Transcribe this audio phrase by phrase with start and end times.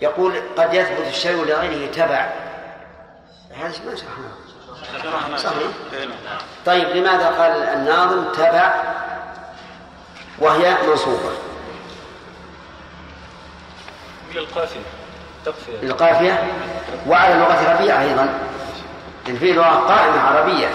[0.00, 2.28] يقول قد يثبت الشيء لغيره تبع.
[3.56, 3.96] هذا ما
[5.02, 5.68] شرحناه صحيح؟
[6.66, 8.74] طيب لماذا قال الناظم تبع
[10.38, 11.30] وهي منصوبة؟
[14.34, 14.80] للقافية
[15.44, 15.76] تقفية.
[15.82, 16.52] للقافية
[17.06, 18.38] وعلى لغة ربيعة أيضا.
[19.28, 20.68] إن في لغة قائمة عربية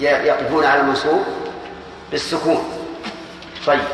[0.00, 1.24] يقفون على المنصوب
[2.10, 2.88] بالسكون.
[3.66, 3.84] طيب.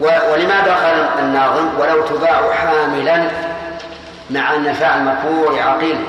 [0.00, 3.30] ولماذا قال الناظم ولو تباع حاملا
[4.30, 6.04] مع أن الفاعل مرفوع عقيل.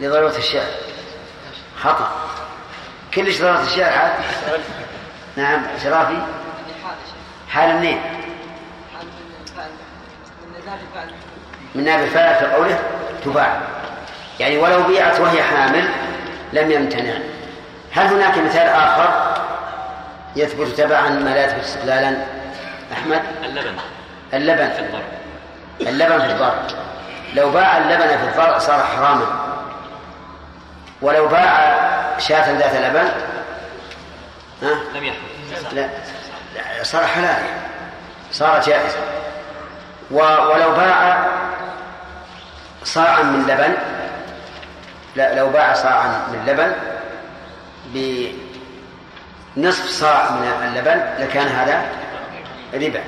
[0.00, 0.66] لضرورة الشعر.
[1.82, 2.10] خطأ.
[3.14, 4.12] كلش ضرورة الشعر حال؟
[5.36, 6.18] نعم شرافي
[7.48, 8.00] حال منين؟
[11.74, 12.78] من ناب الفاعل في قوله
[13.24, 13.60] تباع.
[14.40, 15.88] يعني ولو بيعت وهي حامل
[16.52, 17.14] لم يمتنع.
[17.92, 19.31] هل هناك مثال آخر؟
[20.36, 22.16] يثبت تبعا ما لا يثبت استقلالا.
[22.92, 23.76] أحمد؟ اللبن.
[24.34, 24.70] اللبن.
[24.70, 25.02] في الضرب.
[25.80, 26.66] اللبن في الضرب.
[27.34, 29.26] لو باع اللبن في الضرع صار حراما.
[31.02, 31.78] ولو باع
[32.18, 33.08] شاة ذات لبن
[34.62, 35.22] ها؟ لم يحرم.
[35.72, 35.88] لا.
[36.54, 37.42] لا صار حلال.
[38.32, 38.98] صار جائزا
[40.10, 41.28] ولو باع
[42.84, 43.74] صاعا من لبن
[45.16, 46.72] لا لو باع صاعا من لبن
[49.56, 51.84] بنصف صاع من اللبن لكان هذا
[52.74, 53.00] ربا.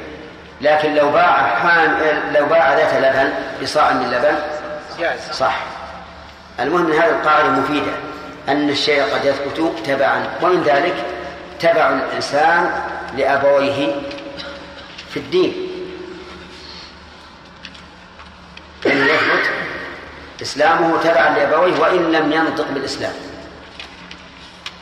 [0.61, 1.97] لكن لو باع حام
[2.35, 4.39] لو باع ذات لبن بصاع من لبن
[5.33, 5.57] صح.
[6.61, 7.93] المهم هذه القاعدة مفيدة
[8.49, 10.95] أن الشيء قد يثبت تبعا ومن ذلك
[11.61, 12.71] تبع الإنسان
[13.17, 13.93] لأبويه
[15.11, 15.71] في الدين.
[18.85, 19.51] يعني يثبت
[20.43, 23.13] إسلامه تبعا لأبويه وإن لم ينطق بالإسلام.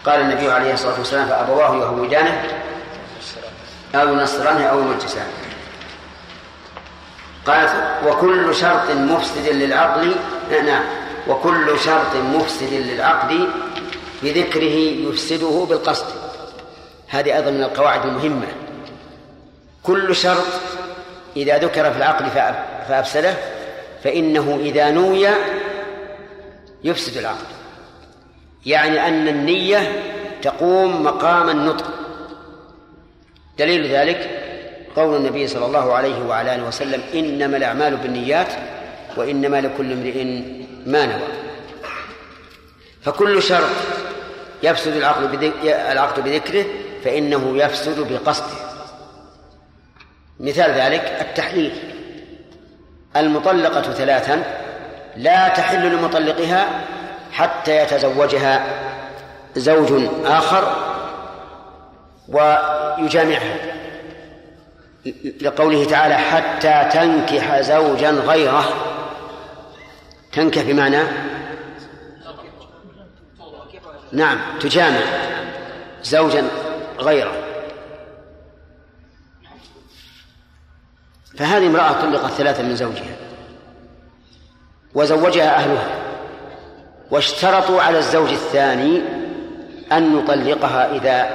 [0.06, 2.42] قال النبي عليه الصلاة والسلام فأبواه يهودانه
[3.94, 5.32] أو ينصرانه أو يمجسانه
[7.46, 7.68] قال
[8.06, 10.14] وكل شرط مفسد للعقل
[10.66, 10.84] نعم
[11.28, 13.48] وكل شرط مفسد للعقد
[14.22, 14.76] بذكره
[15.08, 16.06] يفسده بالقصد.
[17.08, 18.46] هذه أيضا من القواعد المهمة.
[19.82, 20.46] كل شرط
[21.36, 22.28] إذا ذكر في العقد
[22.88, 23.34] فأفسده
[24.04, 25.28] فإنه إذا نوي
[26.84, 27.61] يفسد العقد
[28.66, 30.02] يعني أن النية
[30.42, 31.90] تقوم مقام النطق.
[33.58, 34.30] دليل ذلك
[34.96, 38.48] قول النبي صلى الله عليه وعلى آله وسلم إنما الأعمال بالنيات
[39.16, 40.24] وإنما لكل امرئ
[40.86, 41.28] ما نوى.
[43.02, 43.70] فكل شرط
[44.62, 46.64] يفسد العقد العقد بذكره
[47.04, 48.56] فإنه يفسد بقصده.
[50.40, 51.72] مثال ذلك التحليل.
[53.16, 54.42] المطلقة ثلاثا
[55.16, 56.84] لا تحل لمطلقها
[57.32, 58.66] حتى يتزوجها
[59.56, 60.76] زوج آخر
[62.28, 63.56] ويجامعها.
[65.40, 68.64] لقوله تعالى حتى تنكح زوجا غيره.
[70.32, 71.02] تنكح بمعنى؟
[74.12, 75.00] نعم تجامع
[76.02, 76.48] زوجا
[76.98, 77.32] غيره.
[81.38, 83.16] فهذه امرأة طلقت ثلاثة من زوجها
[84.94, 86.01] وزوجها أهلها.
[87.12, 89.02] واشترطوا على الزوج الثاني
[89.92, 91.30] أن يطلقها إذا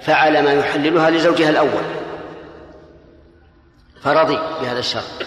[0.00, 1.84] فعل ما يحللها لزوجها الأول.
[4.02, 5.26] فرضي بهذا الشرط.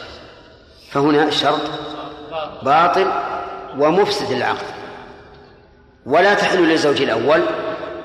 [0.91, 1.62] فهنا الشرط
[2.63, 3.12] باطل
[3.78, 4.66] ومفسد للعقد.
[6.06, 7.41] ولا تحل للزوج الأول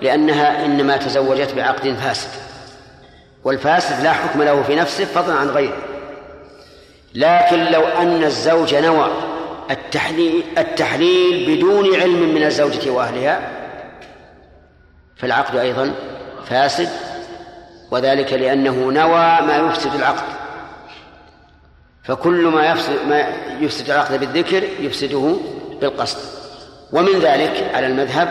[0.03, 2.31] لأنها إنما تزوجت بعقد فاسد.
[3.45, 5.77] والفاسد لا حكم له في نفسه فضلا عن غيره.
[7.15, 9.30] لكن لو أن الزوج نوى
[9.71, 13.51] التحليل, التحليل بدون علم من الزوجة وأهلها
[15.17, 15.95] فالعقد أيضا
[16.47, 16.89] فاسد
[17.91, 20.25] وذلك لأنه نوى ما يفسد العقد.
[22.05, 23.27] فكل ما يفسد ما
[23.61, 25.37] يفسد العقد بالذكر يفسده
[25.81, 26.19] بالقصد.
[26.93, 28.29] ومن ذلك على المذهب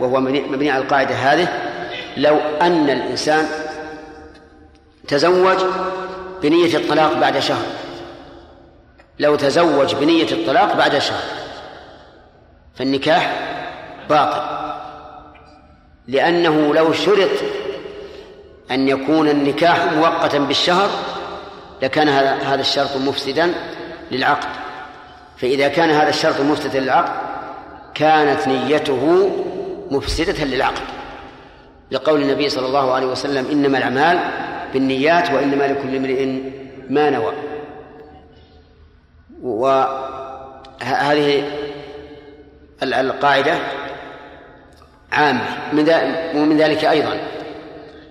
[0.00, 1.48] وهو مبني على القاعدة هذه
[2.16, 3.46] لو أن الإنسان
[5.08, 5.58] تزوج
[6.42, 7.64] بنية الطلاق بعد شهر.
[9.20, 11.22] لو تزوج بنية الطلاق بعد شهر.
[12.74, 13.32] فالنكاح
[14.10, 14.42] باطل.
[16.08, 17.30] لأنه لو شرط
[18.70, 20.90] أن يكون النكاح مؤقتا بالشهر
[21.82, 22.08] لكان
[22.42, 23.54] هذا الشرط مفسدا
[24.10, 24.48] للعقد.
[25.36, 27.12] فإذا كان هذا الشرط مفسدا للعقد
[27.94, 29.30] كانت نيته
[29.90, 30.82] مفسدة للعقد.
[31.90, 34.18] لقول النبي صلى الله عليه وسلم إنما الأعمال
[34.72, 36.26] بالنيات وإنما لكل امرئ
[36.90, 37.32] ما نوى.
[39.42, 41.32] وهذه
[42.82, 43.58] القاعدة
[45.12, 47.20] عامة ومن ذلك أيضا.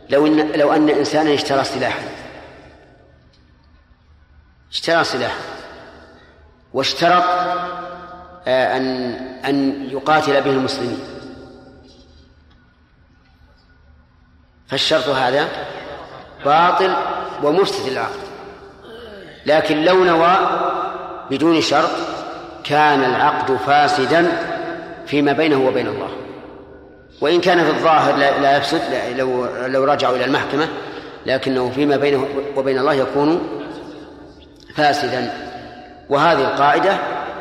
[0.10, 2.04] لو إن لو أن إنسانا اشترى سلاحا.
[4.72, 5.40] اشترى سلاحا.
[6.74, 7.24] واشترط
[8.48, 8.86] آه، أن
[9.46, 11.00] أن يقاتل به المسلمين.
[14.68, 15.48] فالشرط هذا
[16.46, 16.96] باطل
[17.44, 18.30] ومفسد العقد
[19.46, 20.38] لكن لو نوى
[21.32, 21.90] بدون شرط
[22.64, 24.32] كان العقد فاسدا
[25.08, 26.10] فيما بينه وبين الله.
[27.22, 28.82] وإن كان في الظاهر لا يفسد
[29.16, 30.68] لو لو رجعوا إلى المحكمة
[31.26, 33.42] لكنه فيما بينه وبين الله يكون
[34.76, 35.34] فاسدا.
[36.10, 36.98] وهذه القاعدة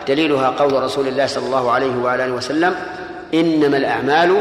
[0.08, 2.74] دليلها قول رسول الله صلى الله عليه وعلى آله وسلم
[3.34, 4.36] إنما الأعمال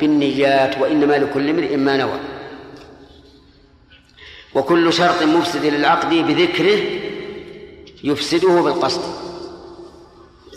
[0.00, 2.18] بالنيات وإنما لكل امرئ ما نوى.
[4.54, 6.78] وكل شرط مفسد للعقد بذكره
[8.04, 9.02] يفسده بالقصد.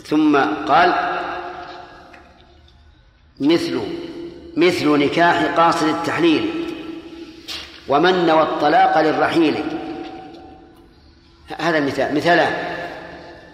[0.06, 0.36] ثم
[0.68, 0.94] قال
[3.40, 3.80] مثل
[4.56, 6.50] مثل نكاح قاصد التحليل
[7.88, 9.64] ومن نوى الطلاق للرحيل
[11.58, 12.52] هذا المثال مثالان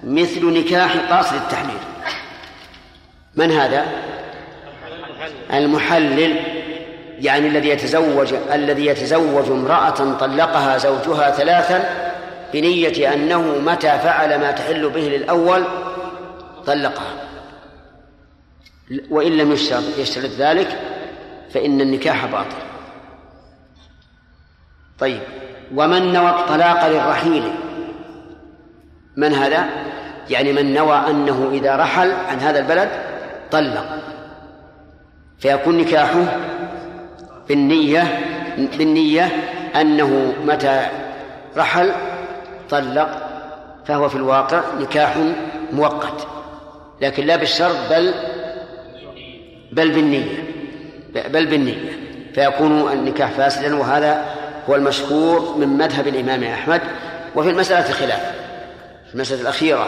[0.05, 1.79] مثل نكاح قاصد التحليل.
[3.37, 3.87] من هذا؟
[5.53, 6.37] المحلل
[7.21, 12.04] يعني الذي يتزوج الذي يتزوج امرأة طلقها زوجها ثلاثا
[12.55, 15.65] بنية أنه متى فعل ما تحل به للأول
[16.67, 17.15] طلقها.
[19.11, 20.79] وإن لم يشترط يشترط ذلك
[21.51, 22.57] فإن النكاح باطل.
[24.99, 25.21] طيب
[25.75, 27.53] ومن نوى الطلاق للرحيل؟
[29.17, 29.67] من هذا؟
[30.31, 32.91] يعني من نوى أنه إذا رحل عن هذا البلد
[33.51, 33.99] طلق.
[35.39, 36.39] فيكون نكاحه
[37.49, 38.21] بالنية
[38.57, 39.25] بالنية
[39.81, 40.87] أنه متى
[41.57, 42.14] رحل
[42.71, 43.09] طلق
[43.87, 45.17] فهو في الواقع نكاح
[45.73, 46.27] مؤقت.
[47.01, 48.15] لكن لا بالشرط بل
[49.73, 50.45] بل بالنية
[51.15, 51.99] بل بالنية.
[52.35, 54.25] فيكون النكاح فاسدا وهذا
[54.69, 56.81] هو المشهور من مذهب الإمام أحمد.
[57.37, 58.33] وفي المسألة خلاف
[59.09, 59.87] في المسألة الأخيرة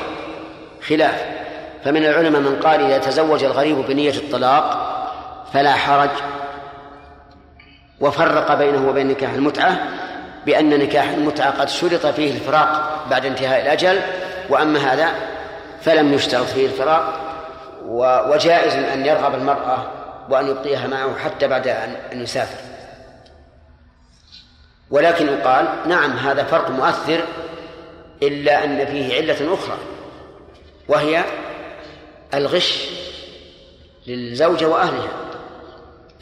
[0.89, 1.25] خلاف.
[1.85, 4.93] فمن العلماء من قال إذا تزوج الغريب بنية الطلاق
[5.53, 6.11] فلا حرج
[8.01, 9.79] وفرق بينه وبين نكاح المتعة.
[10.47, 14.01] بأن نكاح المتعة قد شرط فيه الفراق بعد انتهاء الأجل
[14.49, 15.15] وأما هذا
[15.83, 17.21] فلم يشترط فيه الفراق
[18.31, 19.91] وجائز أن يرغب المرأة
[20.29, 21.69] وأن يبقيها معه حتى بعد
[22.13, 22.61] أن يسافر.
[24.91, 27.25] ولكن يقال نعم هذا فرق مؤثر
[28.23, 29.79] إلا أن فيه علة أخرى
[30.89, 31.25] وهي
[32.35, 32.89] الغش
[34.07, 35.26] للزوجة وأهلها.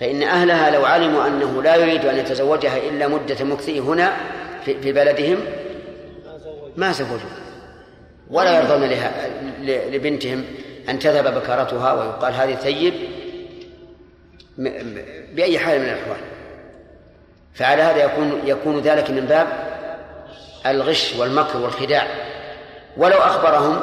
[0.00, 4.16] فإن أهلها لو علموا أنه لا يريد أن يتزوجها إلا مدة مكثه هنا
[4.64, 5.38] في بلدهم
[6.76, 7.18] ما زوجوا.
[8.30, 8.90] ولا يرضون
[9.62, 10.44] لبنتهم
[10.88, 12.94] أن تذهب بكرتها ويقال هذه ثيب
[15.32, 16.20] بأي حال من الأحوال.
[17.54, 19.46] فعلى هذا يكون يكون ذلك من باب
[20.66, 22.06] الغش والمكر والخداع.
[22.96, 23.80] ولو أخبرهم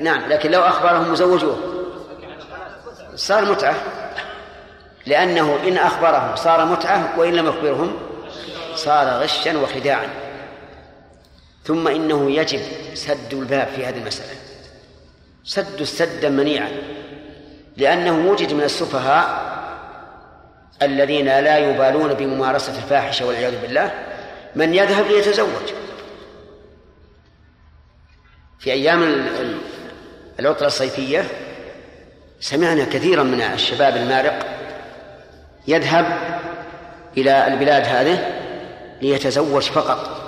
[0.00, 1.56] نعم لكن لو أخبرهم وزوجوه
[3.14, 3.74] صار متعة.
[5.06, 7.96] لأنه إن أخبرهم صار متعة وإن لم يخبرهم
[8.74, 10.08] صار غشا وخداعا.
[11.64, 12.60] ثم إنه يجب
[12.94, 14.36] سد الباب في هذه المسألة.
[15.44, 16.68] سد سدا منيعا.
[17.76, 19.54] لأنه وجد من السفهاء
[20.82, 23.90] الذين لا يبالون بممارسة الفاحشة والعياذ بالله.
[24.56, 25.72] من يذهب ليتزوج.
[28.58, 29.26] في أيام
[30.38, 31.24] العطلة الصيفية
[32.40, 34.53] سمعنا كثيرا من الشباب المارق
[35.68, 36.06] يذهب
[37.16, 38.40] إلى البلاد هذه
[39.02, 40.24] ليتزوج فقط.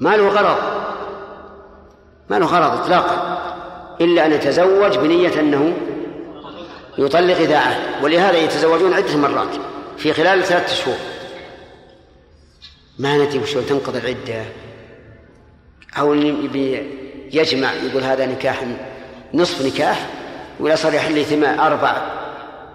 [0.00, 0.56] ما له غرض.
[2.30, 3.38] ما له غرض إطلاقا.
[4.00, 5.76] إلا أن يتزوج بنية أنه
[6.98, 9.56] يطلق إذا عاد ولهذا يتزوجون عدة مرات
[9.96, 10.96] في خلال ثلاثة شهور.
[12.98, 14.44] ما ندري وش تنقضي العدة.
[15.98, 16.14] أو
[17.32, 18.64] يجمع يقول هذا نكاح
[19.34, 20.06] نصف نكاح
[20.60, 22.02] ولا صار يحل ثمان أربع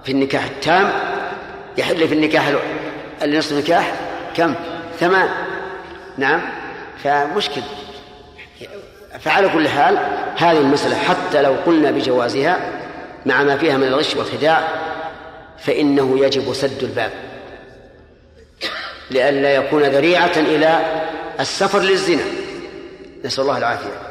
[0.04, 0.92] في النكاح التام
[1.78, 2.52] يحل في النكاح
[3.24, 3.94] النصف نكاح
[4.36, 4.56] كم؟
[5.00, 5.30] ثمان.
[6.18, 6.42] نعم.
[7.04, 7.62] فمشكل.
[9.20, 9.98] فعلى كل حال
[10.38, 12.60] هذه المسألة حتى لو قلنا بجوازها
[13.26, 14.68] مع ما فيها من الغش والخداع
[15.60, 17.12] فإنه يجب سد الباب.
[19.12, 20.80] لئلا يكون ذريعة إلى
[21.40, 22.24] السفر للزنا.
[23.26, 24.02] نسأل الله العافية.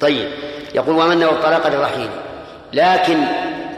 [0.00, 0.30] طيب.
[0.74, 2.10] يقول ومن نوى الطلاق للرحيل
[2.72, 3.18] لكن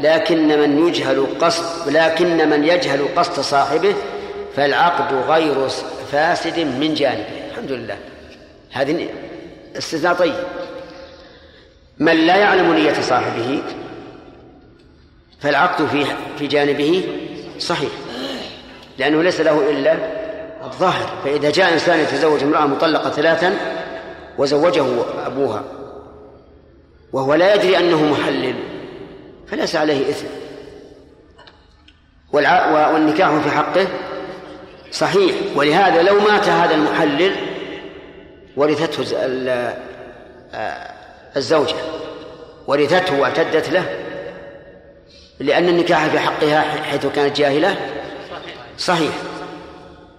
[0.03, 3.95] لكن من يجهل قصد لكن من يجهل قصد صاحبه
[4.57, 5.69] فالعقد غير
[6.13, 7.49] فاسد من جانبه.
[7.51, 7.99] الحمد لله.
[8.71, 9.09] هذه
[9.79, 10.35] استثناء طيب.
[11.99, 13.63] من لا يعلم نية صاحبه
[15.41, 16.07] فالعقد في
[16.39, 17.05] في جانبه
[17.59, 17.91] صحيح.
[18.99, 19.97] لأنه ليس له إلا
[20.65, 21.21] الظاهر.
[21.25, 23.57] فإذا جاء إنسان يتزوج امرأة مطلقة ثلاثا
[24.39, 24.85] وزوجه
[25.27, 25.65] أبوها
[27.13, 28.70] وهو لا يدري أنه محلل.
[29.51, 30.27] فليس عليه إثم.
[32.33, 33.87] والنكاح في حقه
[34.93, 35.35] صحيح.
[35.55, 37.33] ولهذا لو مات هذا المحلل
[38.57, 39.05] ورثته
[41.37, 41.77] الزوجة
[42.67, 43.85] ورثته واعتدت له
[45.41, 47.77] لأن النكاح في حقها حيث كانت جاهلة
[48.79, 49.13] صحيح.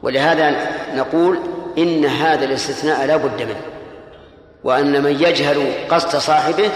[0.04, 1.40] ولهذا نقول
[1.78, 3.62] إن هذا الاستثناء لا بد منه
[4.64, 6.70] وأن من يجهل قصد صاحبه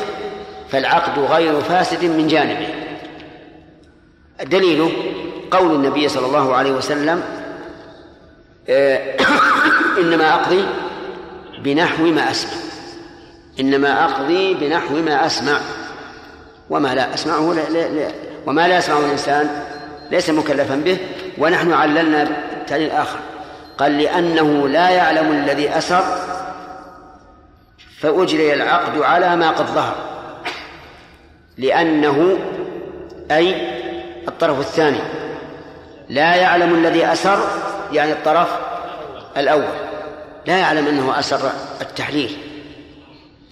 [0.69, 2.67] فالعقد غير فاسد من جانبه.
[4.43, 4.91] دليله
[5.51, 7.24] قول النبي صلى الله عليه وسلم
[8.69, 9.17] آه،
[10.01, 10.65] إنما أقضي
[11.63, 12.51] بنحو ما أسمع.
[13.60, 15.60] إنما أقضي بنحو ما أسمع.
[16.69, 18.12] وما لا أسمعه لا لا
[18.45, 19.63] وما لا يسمعه الإنسان
[20.12, 20.98] ليس مكلفا به
[21.38, 22.27] ونحن عللنا
[22.62, 23.19] التعليل الآخر
[23.77, 26.03] قال لأنه لا يعلم الذي أسر
[28.00, 30.14] فأجري العقد على ما قد ظهر.
[31.58, 32.38] لأنه
[33.32, 33.56] أي
[34.28, 35.00] الطرف الثاني.
[36.10, 37.40] لا يعلم الذي أسر
[37.92, 38.48] يعني الطرف
[39.38, 39.74] الأول.
[40.46, 42.38] لا يعلم أنه أسر التحليل.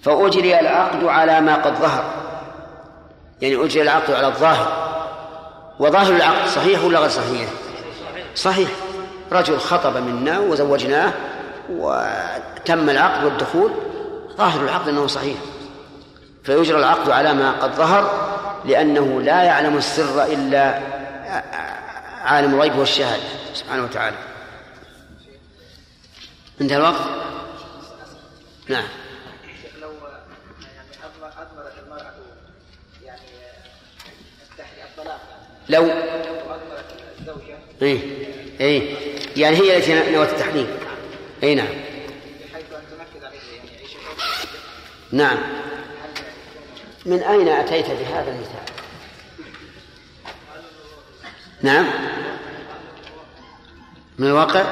[0.02, 2.04] فأجري العقد على ما قد ظهر.
[3.40, 4.94] يعني أجري العقد على الظاهر.
[5.78, 7.48] وظاهر العقد صحيح ولا غير صحيح؟
[8.34, 8.68] صحيح.
[9.32, 11.12] رجل خطب منا وزوجناه
[11.70, 13.72] وتم العقد والدخول.
[14.36, 15.36] ظاهر العقد أنه صحيح.
[16.44, 18.34] فيجرى العقد على ما قد ظهر
[18.64, 20.80] لأنه لا يعلم السر إلا
[22.24, 23.22] عالم الغيب والشهادة.
[23.54, 24.16] سبحانه وتعالى.
[26.60, 27.00] انتهى الوقت؟
[28.68, 28.84] نعم.
[29.82, 30.88] لو يعني
[31.38, 32.12] أضمرت المرأة
[33.04, 33.20] يعني
[34.84, 35.20] الطلاق
[35.68, 35.90] لو
[37.20, 38.00] الزوجة إيه
[38.60, 38.96] إيه.
[39.36, 40.66] يعني هي التي نوت التحريم
[41.42, 41.66] أي نعم.
[42.52, 43.88] بحيث أن عليه يعني
[45.12, 45.38] نعم.
[47.06, 48.74] من أين أتيت بهذا المثال؟
[51.62, 51.86] نعم.
[54.18, 54.64] من الواقع؟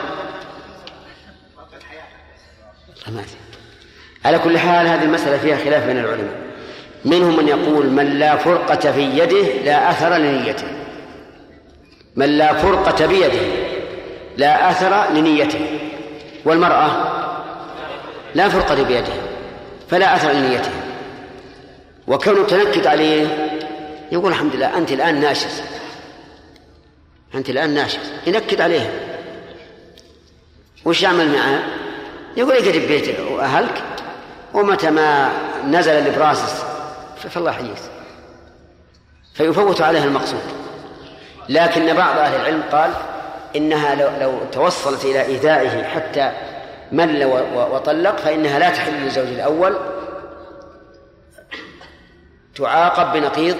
[4.25, 6.53] على كل حال هذه المسألة فيها خلاف بين العلماء.
[7.05, 10.67] منهم من يقول من لا فرقة في يده لا أثر لنيته.
[12.17, 13.47] من لا فرقة بيده
[14.37, 15.79] لا أثر لنيته.
[16.45, 16.91] والمرأة
[18.35, 19.13] لا فرقة بيده
[19.91, 20.82] فلا أثر لنيته.
[22.13, 23.27] وكونه تنكد عليه
[24.13, 25.63] يقول الحمد لله أنت الآن ناشز.
[27.35, 28.13] أنت الآن ناشز.
[28.27, 28.91] ينكد عليها
[30.85, 31.63] وش يعمل معها؟
[32.37, 33.83] يقول اقعد بيتك وأهلك؟
[34.55, 35.33] ومتى ما
[35.67, 36.63] نزل الإبراسس
[37.31, 37.77] فالله يحييك.
[39.35, 40.43] فيفوت عليها المقصود.
[41.49, 42.91] لكن بعض أهل العلم قال
[43.57, 46.33] إنها لو, لو توصلت إلى إيذائه حتى
[46.93, 49.77] مل وطلق فإنها لا تحل للزوج الأول
[52.55, 53.57] تعاقب بنقيض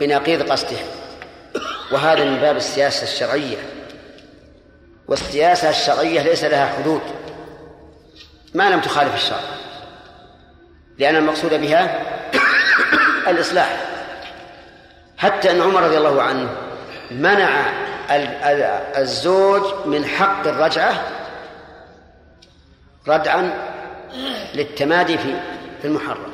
[0.00, 0.78] بنقيض قصده
[1.92, 3.56] وهذا من باب السياسة الشرعية.
[5.08, 7.00] والسياسة الشرعية ليس لها حدود.
[8.54, 9.40] ما لم تخالف الشرع.
[10.98, 12.02] لأن المقصود بها
[13.28, 13.86] الإصلاح.
[15.18, 16.48] حتى أن عمر رضي الله عنه
[17.10, 17.64] منع
[18.98, 21.02] الزوج من حق الرجعة
[23.08, 23.70] ردعا
[24.54, 26.29] للتمادي في المحرم.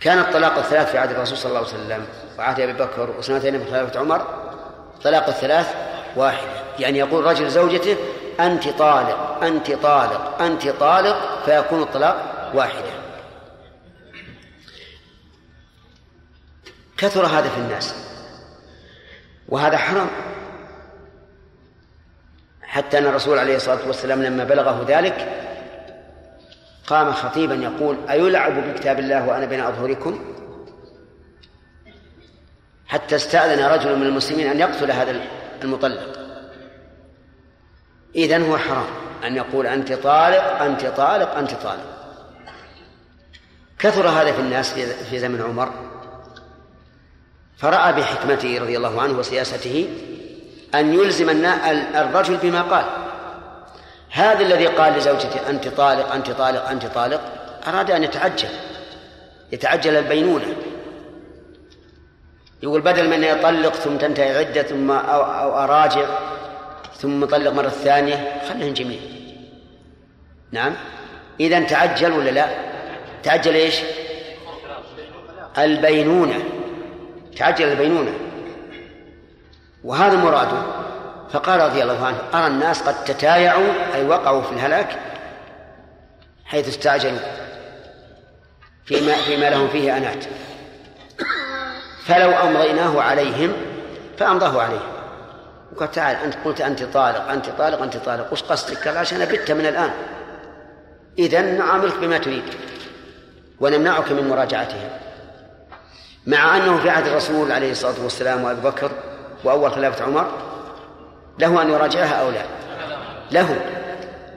[0.00, 2.06] كان الطلاق الثلاث في عهد الرسول صلى الله عليه وسلم
[2.38, 4.26] وعهد أبي بكر وسنتين من خلافة عمر.
[5.04, 5.74] طلاق الثلاث
[6.16, 7.96] واحدة يعني يقول رجل زوجته
[8.40, 12.90] أنت طالق أنت طالق أنت طالق فيكون الطلاق واحدة.
[16.98, 17.94] كثر هذا في الناس.
[19.48, 20.10] وهذا حرام.
[22.62, 25.28] حتى أن الرسول عليه الصلاة والسلام لما بلغه ذلك
[26.90, 30.20] قام خطيبا يقول أيلعب بكتاب الله وأنا بين أظهركم؟
[32.86, 35.20] حتى استأذن رجل من المسلمين أن يقتل هذا
[35.62, 36.18] المطلق.
[38.16, 38.86] إذن هو حرام
[39.24, 42.16] أن يقول أنت طالق أنت طالق أنت طالق.
[43.78, 44.72] كثر هذا في الناس
[45.10, 45.72] في زمن عمر.
[47.56, 49.88] فرأى بحكمته رضي الله عنه وسياسته
[50.74, 51.30] أن يلزم
[51.94, 52.99] الرجل بما قال.
[54.10, 57.20] هذا الذي قال لزوجته أنت طالق أنت طالق أنت طالق
[57.66, 58.48] أراد أن يتعجل
[59.52, 60.56] يتعجل البينونة.
[62.62, 66.06] يقول بدل من يطلق ثم تنتهي عدة ثم أو, أو أراجع
[66.96, 68.98] ثم طلق مرة ثانية خليهم جميع.
[70.52, 70.74] نعم؟
[71.40, 72.48] إذا تعجل ولا لا؟
[73.22, 73.80] تعجل إيش؟
[75.58, 76.42] البينونة.
[77.36, 78.12] تعجل البينونة.
[79.84, 80.62] وهذا مراده.
[81.32, 84.98] فقال رضي الله عنه أرى الناس قد تتايعوا أي وقعوا في الهلاك
[86.44, 87.18] حيث استعجلوا
[88.84, 90.24] فيما فيما لهم فيه أنات.
[92.04, 93.52] فلو أمضيناه عليهم
[94.18, 94.92] فأمضاه عليهم.
[95.72, 99.50] وقال تعال أنت قلت أنت طالق أنت طالق أنت طالق وش قصدك؟ قال عشان أبت
[99.50, 99.90] من الآن.
[101.18, 102.44] إذا نعاملك بما تريد
[103.60, 104.90] ونمنعك من مراجعتهم.
[106.26, 108.90] مع أنه في عهد الرسول عليه الصلاة والسلام وأبي بكر
[109.44, 110.49] وأول خلافة عمر
[111.38, 112.42] له أن يراجعها أو لا؟
[113.30, 113.60] له.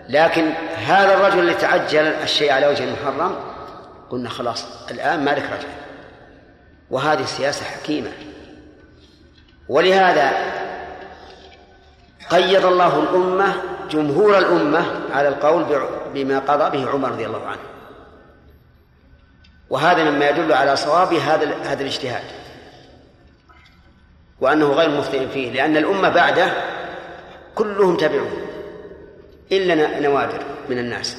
[0.09, 3.35] لكن هذا الرجل اللي تعجل الشيء على وجه المحرم
[4.09, 5.69] قلنا خلاص الآن مالك رجع
[6.89, 8.11] وهذه سياسة حكيمة.
[9.69, 10.31] ولهذا
[12.29, 13.53] قيد الله الأمة
[13.89, 15.65] جمهور الأمة على القول
[16.13, 17.61] بما قضى به عمر رضي الله عنه.
[19.69, 22.23] وهذا مما يدل على صواب هذا هذا الاجتهاد.
[24.41, 26.53] وأنه غير مخطئ فيه لأن الأمة بعده
[27.55, 28.31] كلهم تبعوه
[29.51, 31.17] إلا نوادر من الناس.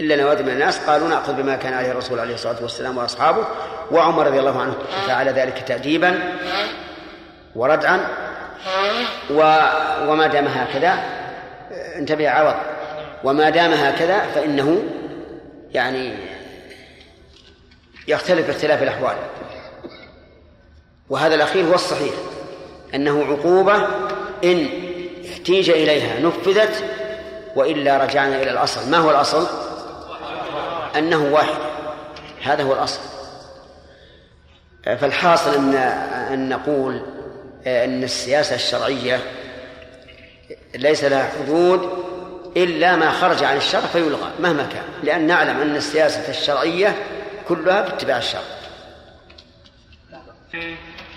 [0.00, 3.46] إلا نوادر من الناس قالوا نأخذ بما كان عليه الرسول عليه الصلاة والسلام وأصحابه
[3.90, 4.74] وعمر رضي الله عنه.
[5.06, 6.38] فعل ذلك تأديبا
[7.56, 8.08] وردعا
[9.30, 9.40] و
[10.08, 10.98] وما دام هكذا
[11.96, 12.54] انتبه عوض.
[13.24, 14.82] وما دام هكذا فإنه
[15.70, 16.14] يعني
[18.08, 19.16] يختلف اختلاف الأحوال.
[21.10, 22.14] وهذا الأخير هو الصحيح
[22.94, 23.88] أنه عقوبة
[24.44, 24.68] إن
[25.32, 26.84] احتيج إليها نفذت
[27.56, 28.90] وإلا رجعنا إلى الأصل.
[28.90, 29.46] ما هو الأصل؟
[30.96, 31.58] أنه واحد.
[32.42, 33.00] هذا هو الأصل.
[34.84, 35.74] فالحاصل أن
[36.32, 37.02] أن نقول
[37.66, 39.20] أن السياسة الشرعية
[40.74, 42.04] ليس لها حدود
[42.56, 44.84] إلا ما خرج عن الشرع فيلغى مهما كان.
[45.02, 46.96] لأن نعلم أن السياسة الشرعية
[47.48, 48.42] كلها باتباع الشرع.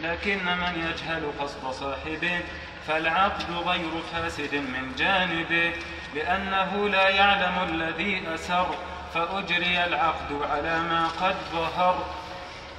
[0.03, 2.39] لكن من يجهل قصد صاحبه
[2.87, 5.73] فالعقد غير فاسد من جانبه
[6.15, 8.67] لأنه لا يعلم الذي أسر
[9.13, 12.05] فأجري العقد على ما قد ظهر.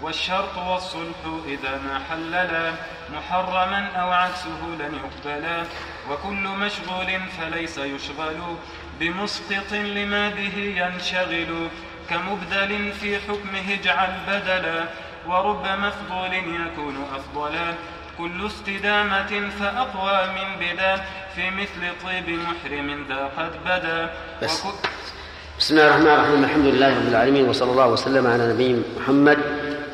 [0.02, 2.72] والشرط والصلح إذا ما حللا
[3.14, 5.64] محرما أو عكسه لن يقبلا.
[6.10, 8.56] وكل مشغول فليس يشغل
[9.00, 11.68] بمسقط لما به ينشغل.
[12.10, 14.84] كمبدل في حكمه اجعل بدلا
[15.26, 17.74] ورب مفضول يكون أفضلا.
[18.18, 24.10] كل استدامة فأقوى من بدا في مثل طيب محرم ذا قد بدا.
[24.42, 24.62] بس.
[25.58, 26.44] بسم الله الرحمن الرحيم.
[26.44, 29.38] الحمد لله رب العالمين وصلى الله وسلم على نبينا محمد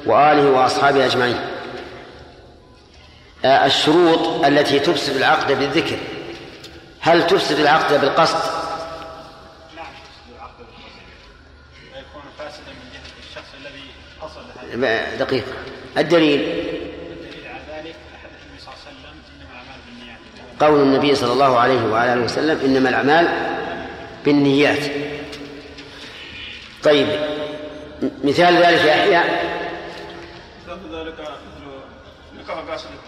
[0.06, 1.36] وآله وأصحابه أجمعين.
[3.44, 5.98] آه، الشروط التي تفسد العقد بالذكر.
[7.00, 8.36] هل تفسد العقد بالقصد؟
[9.76, 11.00] نعم تفسد العقد بالقصد
[11.94, 13.84] ويكون فاسدا من جهة الشخص الذي
[14.20, 15.52] قصد دقيقة
[15.98, 20.18] الدليل الدليل على ذلك حديث النبي صلى الله عليه وسلم إنما الأعمال بالنيات
[20.60, 23.28] قول النبي صلى الله عليه وعلى آله وسلم إنما الأعمال
[24.24, 24.92] بالنيات.
[26.84, 27.08] طيب
[28.24, 29.48] مثال ذلك يا يحيى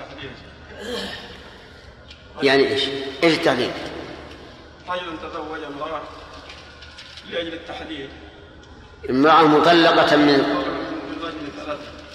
[0.00, 0.30] التحديد
[2.42, 2.82] يعني إيش؟
[3.24, 3.70] إيش التحديد؟
[4.88, 6.02] رجل تزوج امرأة
[7.30, 8.08] لأجل التحديد
[9.10, 10.44] امرأة مطلقة من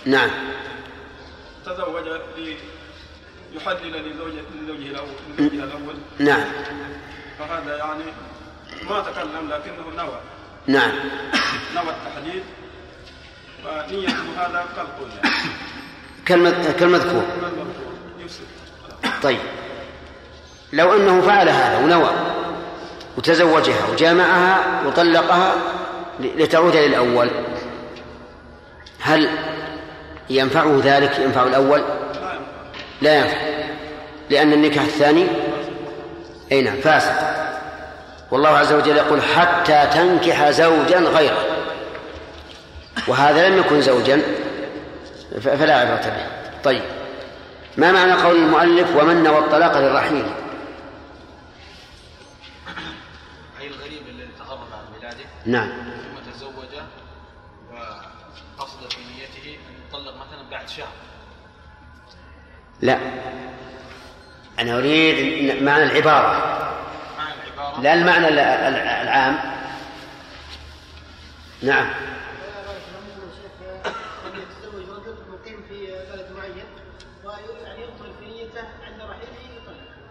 [0.05, 0.29] نعم.
[1.65, 2.07] تزوج
[3.55, 4.41] ليحلل لزوجه
[5.37, 6.43] لزوجه الأول نعم.
[7.39, 8.03] فهذا يعني
[8.89, 10.19] ما تكلم لكنه نوى.
[10.67, 10.91] نعم.
[11.75, 12.43] نوى التحديد
[13.65, 15.09] ونيته هذا كالقول
[16.29, 16.73] يعني.
[16.73, 17.23] كالمذكور.
[19.23, 19.39] طيب.
[20.73, 22.11] لو أنه فعل هذا ونوى
[23.17, 25.55] وتزوجها وجامعها وطلقها
[26.19, 27.29] لتعود للأول
[28.99, 29.29] هل
[30.29, 31.83] ينفعه ذلك؟ ينفع الأول؟
[33.05, 33.37] لا ينفع.
[34.29, 35.27] لأن النكاح الثاني
[36.51, 37.15] أي نعم فاسد.
[38.31, 41.45] والله عز وجل يقول حتى تنكح زوجا غيره.
[43.07, 44.21] وهذا لم يكن زوجا
[45.41, 46.27] فلا عبرة به.
[46.63, 46.81] طيب
[47.77, 50.25] ما معنى قول المؤلف ومن نوى الطلاق للرحيل؟
[53.61, 55.69] أي الغريب الذي تغرب عن بلاده؟ نعم.
[62.81, 62.97] لا.
[64.59, 66.51] أنا أريد معنى العبارة.
[67.81, 69.37] لا المعنى العام.
[71.61, 71.87] نعم.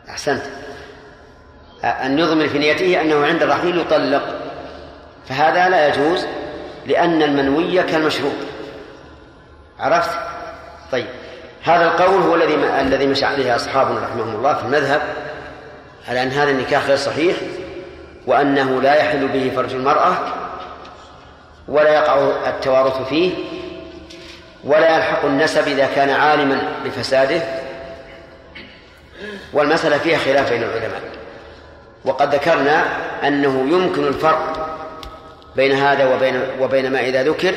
[0.08, 0.42] أحسنت.
[1.84, 4.40] أن يضمر في نيته أنه عند الرحيل يطلق.
[5.28, 6.26] فهذا لا يجوز
[6.86, 8.32] لأن المنوي كالمشروط
[9.78, 10.18] عرفت؟
[10.92, 11.06] طيب.
[11.64, 15.02] هذا القول هو الذي الذي مشى عليه اصحابنا رحمهم الله في المذهب
[16.08, 17.36] على أن هذا النكاح غير صحيح
[18.26, 20.16] وأنه لا يحل به فرج المرأة
[21.68, 23.32] ولا يقع التوارث فيه
[24.64, 27.42] ولا يلحق النسب إذا كان عالما بفساده
[29.52, 31.00] والمسألة فيها خلاف بين العلماء.
[32.04, 32.84] وقد ذكرنا
[33.28, 34.70] أنه يمكن الفرق
[35.56, 37.54] بين هذا وبين وبين ما إذا ذكر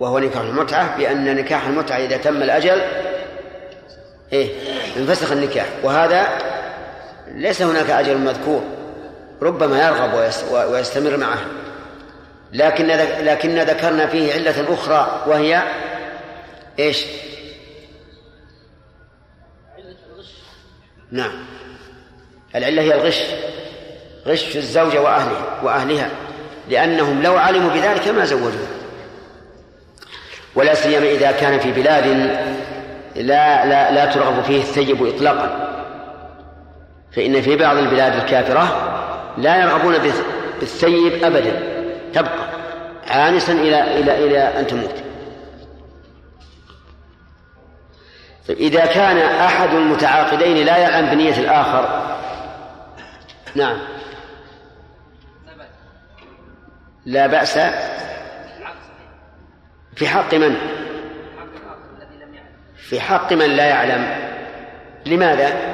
[0.00, 2.82] وهو نكاح المتعة بأن نكاح المتعة إذا تم الأجل
[4.32, 4.50] إيه
[4.96, 5.66] انفسخ النكاح.
[5.82, 6.28] وهذا
[7.34, 8.62] ليس هناك أجل مذكور
[9.42, 10.32] ربما يرغب
[10.72, 11.38] ويستمر معه.
[12.52, 12.86] لكن
[13.20, 15.62] لكن ذكرنا فيه علة أخرى وهي
[16.78, 17.06] إيش؟
[21.10, 21.32] نعم.
[22.54, 23.22] العلة هي الغش
[24.26, 26.10] غش الزوجة وأهله وأهلها
[26.68, 28.52] لأنهم لو علموا بذلك ما زوجوه
[30.54, 32.06] ولا سيما إذا كان في بلاد
[33.16, 35.68] لا لا لا ترغب فيه الثيب إطلاقا.
[37.12, 38.92] فإن في بعض البلاد الكافرة
[39.38, 39.94] لا يرغبون
[40.60, 41.62] بالثيب أبدا.
[42.14, 42.52] تبقى
[43.08, 44.94] عانسا إلى إلى إلى أن تموت.
[48.50, 52.16] إذا كان أحد المتعاقدين لا يعلم بنية الآخر
[53.54, 53.78] نعم.
[57.06, 57.58] لا بأس.
[59.96, 60.56] في حق من؟
[62.76, 64.32] في حق من لا يعلم.
[65.06, 65.72] لماذا؟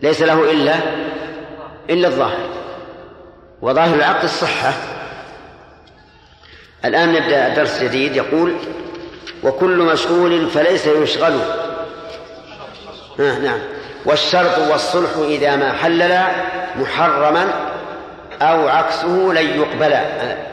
[0.00, 0.74] ليس له إلا
[1.90, 2.48] إلا الظاهر.
[3.62, 4.72] وظاهر العقد الصحة.
[6.84, 8.56] الآن نبدأ درس جديد يقول
[9.42, 11.40] وكل مشغول فليس يشغل.
[13.20, 13.58] آه نعم.
[14.04, 16.26] والشرط والصلح إذا ما حللا
[16.76, 17.71] محرما
[18.42, 19.94] أو عكسه لن يقبل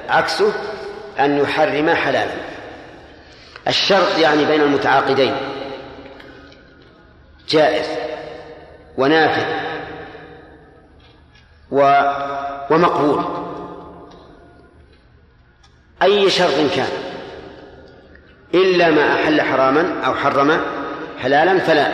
[0.10, 0.54] عكسه
[1.20, 2.32] أن يحرم حلالا.
[3.68, 5.36] الشرط يعني بين المتعاقدين.
[7.50, 7.88] جائز
[8.98, 9.46] ونافذ
[11.72, 12.02] و
[12.72, 13.24] ومقبول.
[16.04, 16.90] أي شرط كان.
[18.54, 20.62] إلا ما أحل حراما أو حرم
[21.20, 21.88] حلالا فلا.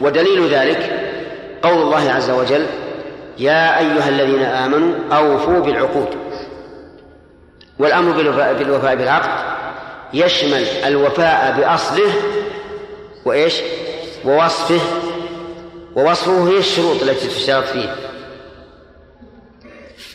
[0.00, 1.08] ودليل ذلك
[1.62, 2.66] قول الله عز وجل
[3.38, 6.08] يا أيها الذين آمنوا أوفوا بالعقود.
[7.78, 8.12] والأمر
[8.52, 9.58] بالوفاء بالعقد.
[10.14, 12.12] يشمل الوفاء بأصله
[13.24, 13.54] وإيش؟
[14.24, 14.80] ووصفه.
[15.96, 17.94] ووصفه هي الشروط التي تشترط فيه.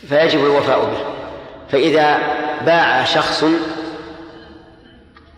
[0.08, 1.04] فيجب الوفاء به.
[1.72, 2.18] فإذا
[2.66, 3.44] باع شخص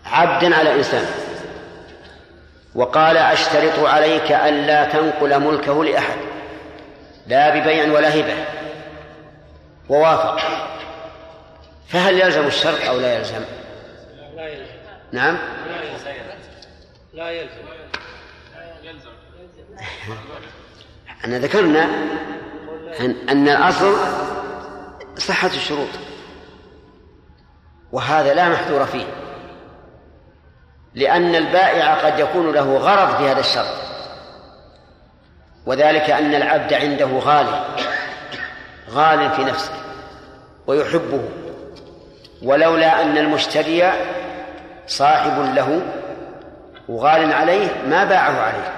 [0.05, 1.05] عبدا على إنسان
[2.75, 6.17] وقال أشترط عليك ألا تنقل ملكه لأحد
[7.27, 8.45] لا ببيع ولا هبة.
[9.89, 10.39] ووافق.
[11.87, 13.41] فهل يلزم الشرط أو لا يلزم؟
[14.35, 14.71] لا يلزم.
[15.11, 15.37] نعم.
[17.13, 17.57] لا يلزم.
[18.83, 19.09] يلزم.
[21.25, 21.83] أن ذكرنا
[22.99, 23.97] أن, أن الأصل
[25.17, 25.89] صحة الشروط.
[27.91, 29.05] وهذا لا محذور فيه.
[30.95, 33.86] لأن البائع قد يكون له غرض في هذا الشرط.
[35.67, 37.65] وذلك أن العبد عنده غالي
[38.91, 39.71] غال في نفسه
[40.67, 41.21] ويحبه.
[42.43, 43.91] ولولا أن المشتري
[44.87, 45.81] صاحب له
[46.89, 48.73] وغال عليه ما باعه عليه.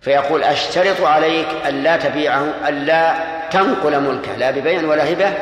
[0.00, 3.14] فيقول أشترط عليك ألا تبيعه ألا
[3.50, 5.32] تنقل ملكه لا ببيع ولا هبة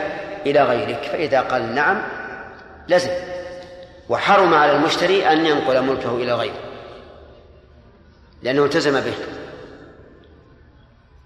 [0.46, 1.02] إلى غيرك.
[1.12, 2.02] فإذا قال نعم
[2.88, 3.10] لزم.
[4.08, 6.60] وحرم على المشتري أن ينقل ملكه إلى غيره
[8.42, 9.14] لأنه التزم به.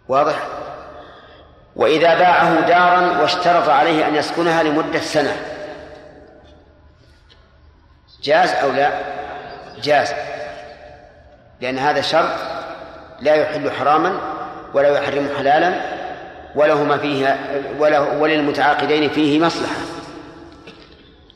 [0.09, 0.47] واضح؟
[1.77, 5.37] وإذا باعه دارا واشترط عليه أن يسكنها لمدة سنة.
[8.23, 8.91] جاز أو لا؟
[9.83, 10.13] جاز.
[11.61, 12.31] لأن هذا شرط
[13.21, 14.21] لا يحل حراما
[14.75, 15.75] ولا يحرم حلالا
[16.55, 17.39] ولهما فيها
[17.79, 19.81] وله وللمتعاقدين فيه مصلحة.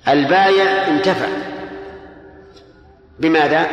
[0.08, 1.28] البايع انتفع.
[3.18, 3.66] بماذا؟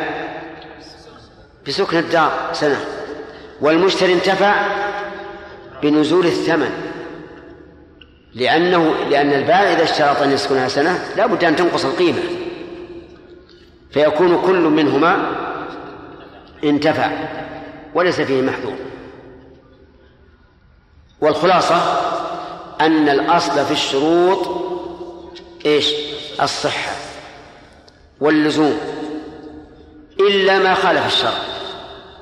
[1.66, 2.80] بسكن الدار سنة.
[3.60, 4.54] والمشتري انتفع
[5.82, 6.70] بنزول الثمن.
[8.34, 12.22] لأنه لأن البائع إذا اشترط أن يسكنها سنة لا بد أن تنقص القيمة.
[13.90, 15.36] فيكون كل منهما
[16.64, 17.10] انتفع
[17.94, 18.76] وليس فيه محذور.
[21.20, 21.76] والخلاصة
[22.80, 24.48] أن الأصل في الشروط
[25.66, 25.94] إيش؟
[26.42, 26.92] الصحة
[28.20, 28.78] واللزوم
[30.20, 31.49] إلا ما خالف الشرع.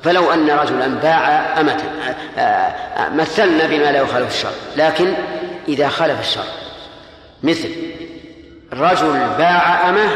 [0.03, 1.83] فلو أن رجلا باع أمة
[3.15, 5.15] مثلنا بما لا يخالف الشرع لكن
[5.69, 6.45] إذا خالف الشرع
[7.43, 7.69] مثل
[8.73, 10.09] رجل باع أمة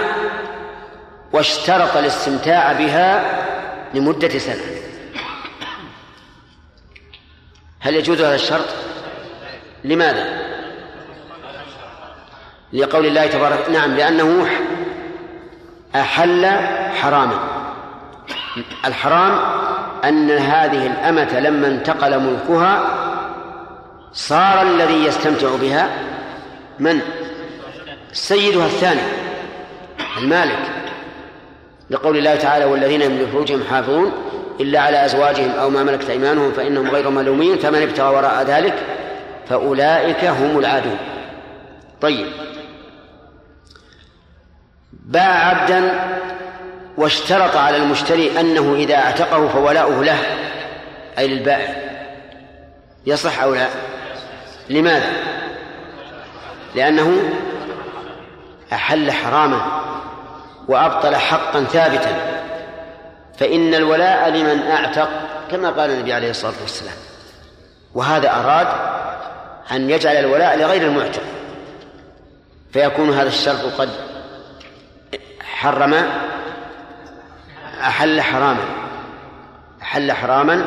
[1.32, 3.24] واشترط الاستمتاع بها
[3.94, 4.62] لمدة سنة
[7.80, 8.66] هل يجوز هذا الشرط؟
[9.84, 10.42] لماذا؟
[12.72, 14.46] لقول الله تبارك نعم لأنه
[15.94, 16.46] أحل
[17.00, 17.38] حراما
[18.84, 19.61] الحرام
[20.04, 22.82] أن هذه الأمة لما انتقل ملكها
[24.12, 25.90] صار الذي يستمتع بها
[26.78, 27.00] من؟
[28.12, 29.00] سيدها الثاني
[30.18, 30.58] المالك.
[31.90, 34.12] لقول الله تعالى والذين من فروجهم حافظون
[34.60, 38.74] إلا على أزواجهم أو ما ملكت أيمانهم فإنهم غير ملومين فمن ابتغى وراء ذلك
[39.48, 40.96] فأولئك هم العادون.
[42.00, 42.26] طيب.
[44.92, 46.08] باع عبدا
[46.96, 50.18] واشترط على المشتري أنه إذا اعتقه فولاؤه له
[51.18, 51.74] أي للبائع.
[53.06, 53.68] يصح أو لا؟
[54.70, 55.12] لماذا؟
[56.74, 57.22] لأنه
[58.72, 59.60] أحل حراما
[60.68, 62.42] وأبطل حقا ثابتا.
[63.38, 65.08] فإن الولاء لمن أعتق
[65.50, 66.94] كما قال النبي عليه الصلاة والسلام
[67.94, 68.68] وهذا أراد
[69.72, 71.22] أن يجعل الولاء لغير المعتق
[72.72, 73.88] فيكون هذا الشرط قد
[75.40, 75.94] حرم
[77.82, 78.64] أحل حراما
[79.82, 80.64] أحل حراما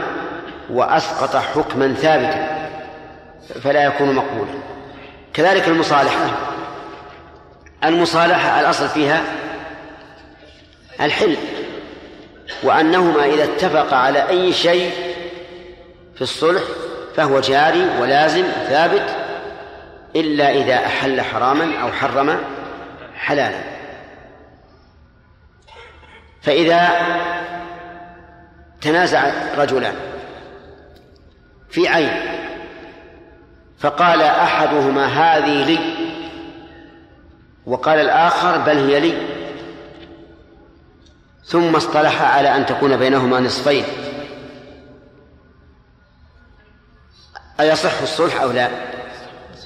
[0.70, 2.70] وأسقط حكما ثابتا
[3.64, 4.52] فلا يكون مقبولا.
[5.34, 6.30] كذلك المصالحة.
[7.84, 9.22] المصالحة الأصل فيها
[11.02, 11.38] الحل
[12.64, 14.92] وأنهما إذا اتفقا على أي شيء
[16.16, 16.62] في الصلح
[17.16, 19.16] فهو جاري ولازم ثابت
[20.16, 22.40] إلا إذا أحل حراما أو حرم
[23.16, 23.75] حلالا.
[26.46, 26.90] فإذا
[28.82, 29.96] تنازع رجلان
[31.70, 32.12] في عين
[33.80, 35.80] فقال أحدهما هذه لي
[37.66, 39.18] وقال الآخر بل هي لي
[41.46, 43.86] ثم اصطلح على أن تكون بينهما نصفين
[47.60, 48.70] أيصح الصلح أو لا؟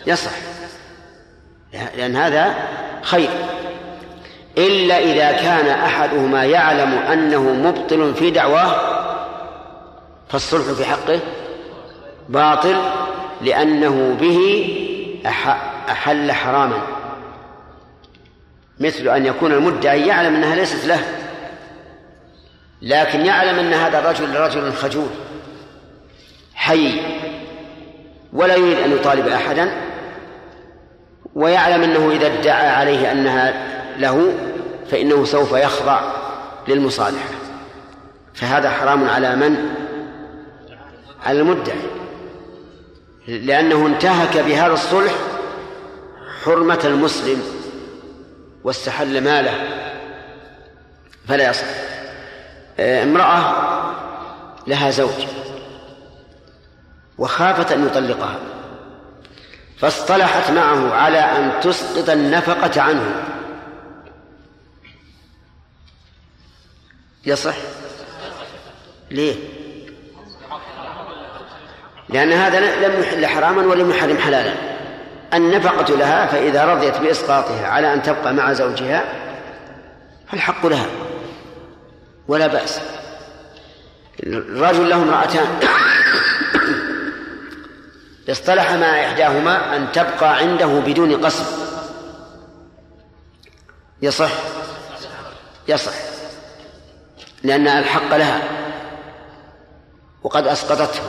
[0.07, 0.31] يصح
[1.73, 2.55] لأن هذا
[3.01, 3.58] خير.
[4.57, 8.75] إلا إذا كان أحدهما يعلم أنه مبطل في دعواه
[10.29, 11.19] فالصلح في حقه
[12.29, 12.75] باطل
[13.41, 14.39] لأنه به
[15.89, 16.81] أحل حراما.
[18.79, 20.99] مثل أن يكون المدعي يعلم أنها ليست له
[22.81, 25.09] لكن يعلم أن هذا الرجل رجل خجول
[26.55, 27.01] حي
[28.33, 29.71] ولا يريد أن يطالب أحدا
[31.35, 34.33] ويعلم أنه إذا ادعى عليه أنها له
[34.91, 36.01] فإنه سوف يخضع
[36.67, 37.29] للمصالحة
[38.33, 39.75] فهذا حرام على من؟
[41.25, 41.79] على المدعي.
[43.27, 45.13] لأنه انتهك بهذا الصلح
[46.43, 47.43] حرمة المسلم
[48.63, 49.53] واستحل ماله.
[51.27, 51.65] فلا يصح.
[52.79, 53.55] آه، امرأة
[54.67, 55.25] لها زوج
[57.17, 58.39] وخافت أن يطلقها
[59.77, 63.23] فاصطلحت معه على أن تسقط النفقة عنه.
[67.25, 67.55] يصح؟
[69.11, 69.35] ليه؟
[72.09, 74.53] لأن هذا لم يحل حراما ولم يحرم حلالا.
[75.33, 79.03] النفقة لها فإذا رضيت بإسقاطها على أن تبقى مع زوجها
[80.31, 80.85] فالحق لها.
[82.27, 82.81] ولا بأس.
[84.23, 85.59] الرجل له امرأتان.
[88.29, 91.45] اصطلح مع إحداهما أن تبقى عنده بدون قصد.
[94.01, 94.31] يصح؟
[95.67, 96.08] يصح.
[97.43, 98.41] لأن الحق لها
[100.23, 101.01] وقد أسقطته.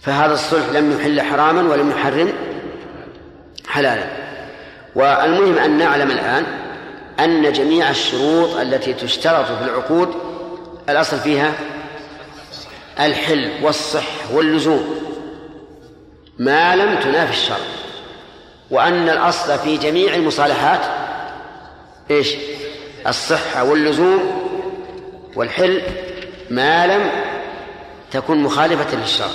[0.00, 2.32] فهذا الصلح لم يحل حراما ولم يحرم
[3.68, 4.06] حلالا.
[4.94, 6.46] والمهم أن نعلم الآن
[7.20, 10.14] أن جميع الشروط التي تشترط في العقود
[10.88, 11.52] الأصل فيها
[13.00, 14.96] الحل والصح واللزوم.
[16.38, 17.56] ما لم تنافي الشرع.
[18.70, 20.80] وأن الأصل في جميع المصالحات
[22.10, 22.34] إيش؟
[23.06, 24.49] الصحة واللزوم
[25.36, 25.82] والحل
[26.50, 27.10] ما لم
[28.10, 29.28] تكن مخالفة للشرع.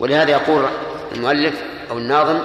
[0.00, 0.66] ولهذا يقول
[1.12, 2.38] المؤلف أو الناظم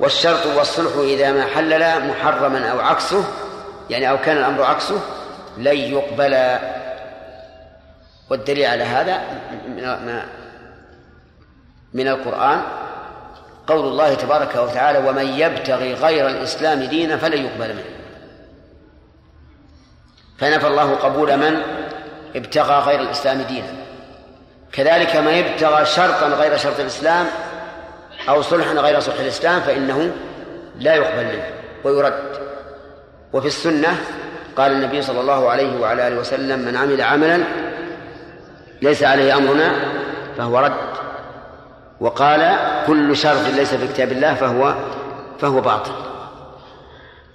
[0.00, 3.24] والشرط والصلح إذا ما حلل محرما أو عكسه
[3.90, 5.00] يعني أو كان الأمر عكسه
[5.58, 6.58] لن يقبل.
[8.30, 9.20] والدليل على هذا
[9.66, 10.22] من
[11.94, 12.62] من القرآن
[13.66, 17.99] قول الله تبارك وتعالى ومن يبتغي غير الإسلام دينا فلن يقبل منه.
[20.40, 21.56] فنفى الله قبول من
[22.36, 23.72] ابتغى غير الإسلام دينا.
[24.72, 27.26] كذلك من ابتغى شرطا غير شرط الإسلام
[28.28, 30.10] أو صلحا غير صلح الإسلام فإنه
[30.78, 31.44] لا يقبل منه
[31.84, 32.40] ويرد.
[33.32, 33.96] وفي السنة
[34.56, 37.44] قال النبي صلى الله عليه وعلى آله وسلم من عمل عملا
[38.82, 39.72] ليس عليه أمرنا
[40.38, 40.72] فهو رد.
[42.00, 44.74] وقال كل شرط ليس في كتاب الله فهو
[45.40, 46.09] فهو باطل.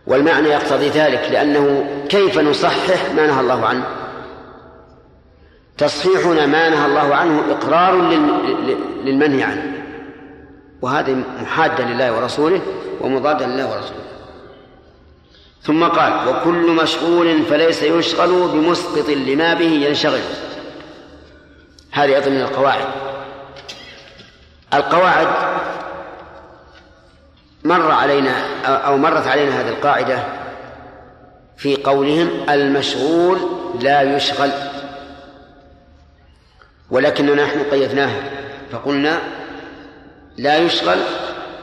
[0.07, 3.85] والمعنى يقتضي ذلك لأنه كيف نصحح ما نهى الله عنه.
[5.77, 7.95] تصحيحنا ما نهى الله عنه إقرار
[9.03, 9.71] للمنهي عنه.
[10.81, 12.61] وهذه محادة لله ورسوله
[13.01, 14.05] ومضادة لله ورسوله.
[15.61, 20.21] ثم قال وكل مشغول فليس يشغل بمسقط لما به ينشغل.
[21.91, 22.85] هذه أيضا من القواعد.
[24.73, 25.27] القواعد
[27.65, 30.23] مر علينا أو مرت علينا هذه القاعدة
[31.57, 33.39] في قولهم المشغول
[33.79, 34.51] لا يشغل.
[36.89, 38.23] ولكننا نحن قيدناها
[38.71, 39.19] فقلنا
[40.37, 40.97] لا يشغل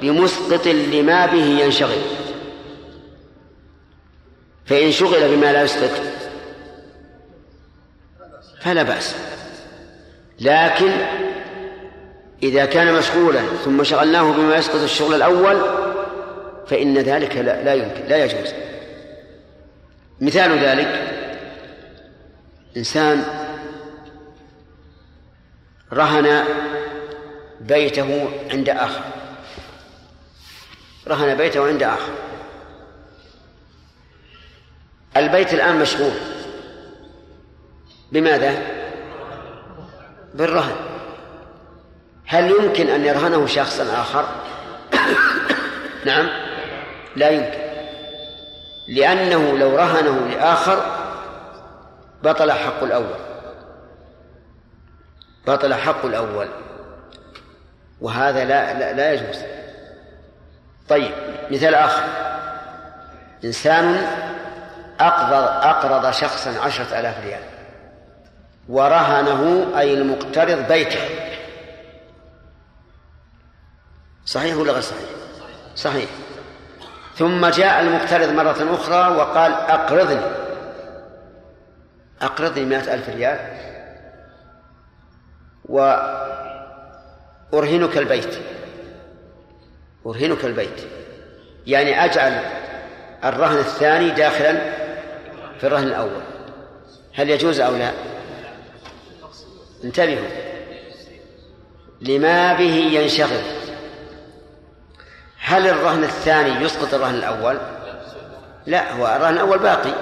[0.03, 2.03] بمسقط لما به ينشغل.
[4.67, 5.91] فإن شغل بما لا يسقط
[8.61, 9.17] فلا بأس.
[10.41, 10.91] لكن
[12.43, 15.82] إذا كان مشغولا ثم شغلناه بما يسقط الشغل الأول
[16.73, 18.53] فإن ذلك لا, لا يمكن لا يجوز.
[20.21, 20.89] مثال ذلك
[22.77, 23.25] إنسان
[25.93, 26.45] رهن
[27.61, 29.05] بيته عند آخر.
[31.09, 32.13] رهن بيته عند آخر.
[35.17, 36.15] البيت الآن مشغول.
[38.13, 38.63] بماذا؟
[40.35, 40.77] بالرهن.
[42.27, 44.29] هل يمكن أن يرهنه شخصا آخر؟
[46.07, 46.42] نعم.
[47.17, 47.73] لا يمكن.
[48.89, 50.83] لأنه لو رهنه لآخر
[52.23, 53.19] بطل حق الأول.
[55.47, 56.49] بطل حق الأول.
[58.01, 59.43] وهذا لا لا, لا يجوز.
[60.89, 61.13] طيب
[61.51, 62.05] مثال آخر.
[63.45, 64.07] إنسان
[65.01, 67.43] أقرض أقرض شخصا عشرة آلاف ريال.
[68.69, 71.09] ورهنه أي المقترض بيته.
[74.27, 75.09] صحيح ولا غير صحيح؟
[75.77, 76.11] صحيح.
[77.17, 80.21] ثم جاء المقترض مرة أخرى وقال أقرضني.
[82.23, 83.39] أقرضني مائة ألف ريال.
[87.53, 88.39] وأرهنك البيت.
[90.07, 90.81] أرهنك البيت.
[91.67, 92.45] يعني أجعل
[93.25, 94.53] الرهن الثاني داخلا
[95.59, 96.23] في الرهن الأول.
[97.15, 97.93] هل يجوز أو لا؟
[99.85, 100.29] انتبهوا.
[102.01, 103.62] لما به ينشغل.
[105.45, 107.59] هل الرهن الثاني يسقط الرهن الأول؟
[108.67, 109.93] لا هو الرهن الأول باقي.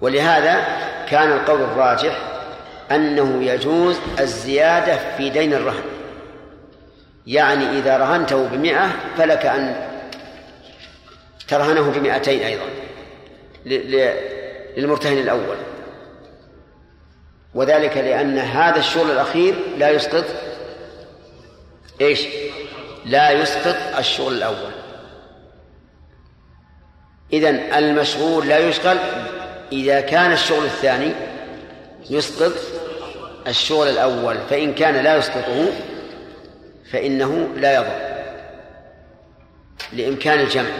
[0.00, 0.66] ولهذا
[1.08, 2.18] كان القول الراجح
[2.90, 5.84] أنه يجوز الزيادة في دين الرهن.
[7.26, 9.88] يعني إذا رهنته بمئة فلك أن
[11.48, 12.64] ترهنه بمئتين أيضا
[14.76, 15.56] للمرتهن الأول.
[17.54, 20.24] وذلك لأن هذا الشغل الأخير لا يسقط.
[22.00, 22.26] إيش؟
[23.04, 24.72] لا يسقط الشغل الأول.
[27.32, 28.98] إذن المشغول لا يشغل
[29.72, 31.12] إذا كان الشغل الثاني
[32.10, 32.52] يسقط
[33.46, 35.66] الشغل الأول فإن كان لا يسقطه
[36.92, 38.12] فإنه لا يضر
[39.92, 40.70] لإمكان الجمع.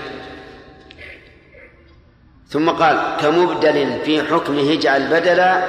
[2.49, 5.65] ثم قال كمبدل في حكمه اجعل بدلا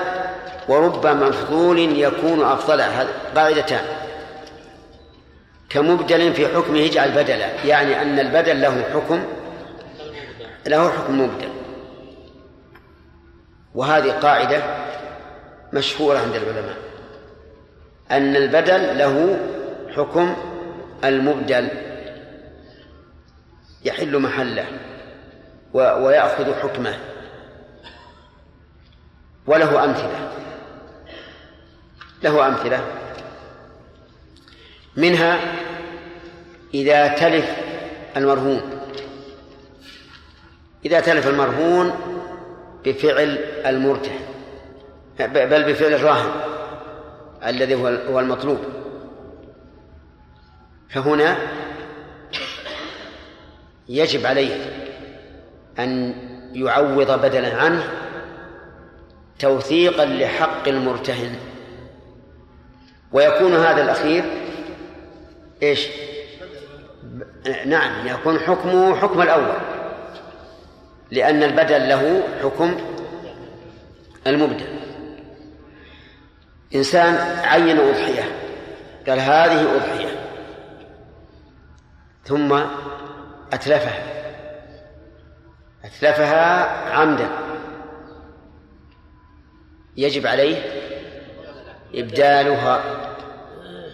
[0.68, 2.82] ورب مفضول يكون أفضل.
[2.82, 4.03] هذه قاعدتان.
[5.74, 9.24] كمبدل في حكمه اجعل بدلا يعني أن البدل له حكم
[10.68, 11.50] له حكم مبدل.
[13.76, 14.64] وهذه قاعدة
[15.74, 16.78] مشهورة عند العلماء
[18.12, 19.40] أن البدل له
[19.96, 20.36] حكم
[21.04, 21.68] المبدل.
[23.86, 24.66] يحل محله
[25.74, 26.98] ويأخذ حكمه.
[29.48, 30.32] وله أمثلة.
[32.24, 32.84] له أمثلة.
[34.96, 35.40] منها
[36.74, 37.56] إذا تلف
[38.18, 38.62] المرهون.
[40.86, 41.94] إذا تلف المرهون
[42.86, 44.20] بفعل المرتهن.
[45.20, 46.32] بل بفعل الراهن
[47.46, 47.76] الذي
[48.10, 48.60] هو المطلوب.
[50.90, 51.38] فهنا
[53.90, 54.56] يجب عليه
[55.80, 56.16] أن
[56.54, 57.90] يعوض بدلا عنه
[59.40, 61.36] توثيقا لحق المرتهن.
[63.12, 64.24] ويكون هذا الأخير
[65.64, 65.88] إيش؟
[67.66, 69.58] نعم يكون حكمه حكم الأول.
[71.12, 72.76] لأن البدل له حكم
[74.28, 74.80] المبدل.
[76.76, 77.16] إنسان
[77.46, 78.24] عين أضحية
[79.08, 80.10] قال هذه أضحية.
[82.26, 82.60] ثم
[83.54, 84.04] أتلفها.
[85.86, 87.30] أتلفها عمدا.
[89.98, 90.64] يجب عليه
[91.96, 92.84] إبدالها.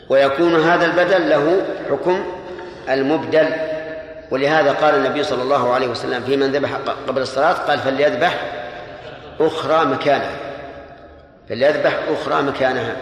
[0.09, 2.38] ويكون هذا البدل له حكم
[2.89, 3.47] المبدل
[4.31, 6.73] ولهذا قال النبي صلى الله عليه وسلم في من ذبح
[7.07, 8.51] قبل الصلاة قال فليذبح
[9.39, 10.37] أخرى مكانها.
[11.49, 12.95] فليذبح أخرى مكانها.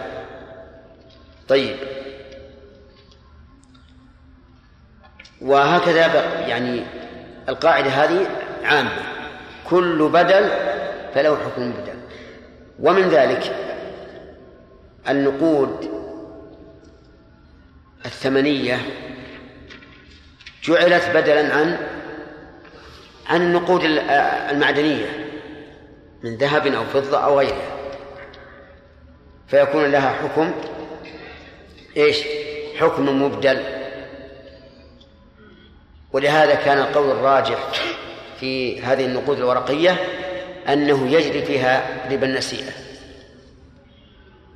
[1.48, 1.76] طيب.
[5.40, 6.06] وهكذا
[6.46, 6.82] يعني
[7.48, 8.26] القاعدة هذه
[8.64, 8.90] عامة.
[9.70, 10.50] كل بدل
[11.14, 11.98] فله حكم بدل
[12.80, 13.56] ومن ذلك
[15.08, 15.90] النقود
[18.06, 18.78] الثمنية
[20.68, 21.78] جعلت بدلا عن
[23.26, 23.84] عن النقود
[24.50, 25.06] المعدنية
[26.22, 27.78] من ذهب أو فضة أو غيرها.
[29.46, 30.52] فيكون لها حكم
[31.96, 32.18] إيش؟
[32.80, 33.62] حكم مبدل.
[36.12, 37.58] ولهذا كان القول الراجح
[38.40, 39.96] في هذه النقود الورقية
[40.68, 42.72] أنه يجري فيها ربا النسيئة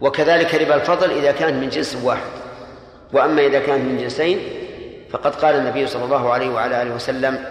[0.01, 2.31] وكذلك ربا الفضل إذا كانت من جنس واحد.
[3.13, 4.62] وأما إذا كانت من جنسين
[5.13, 7.45] فقد قال النبي صلى الله عليه وعلى آله وسلم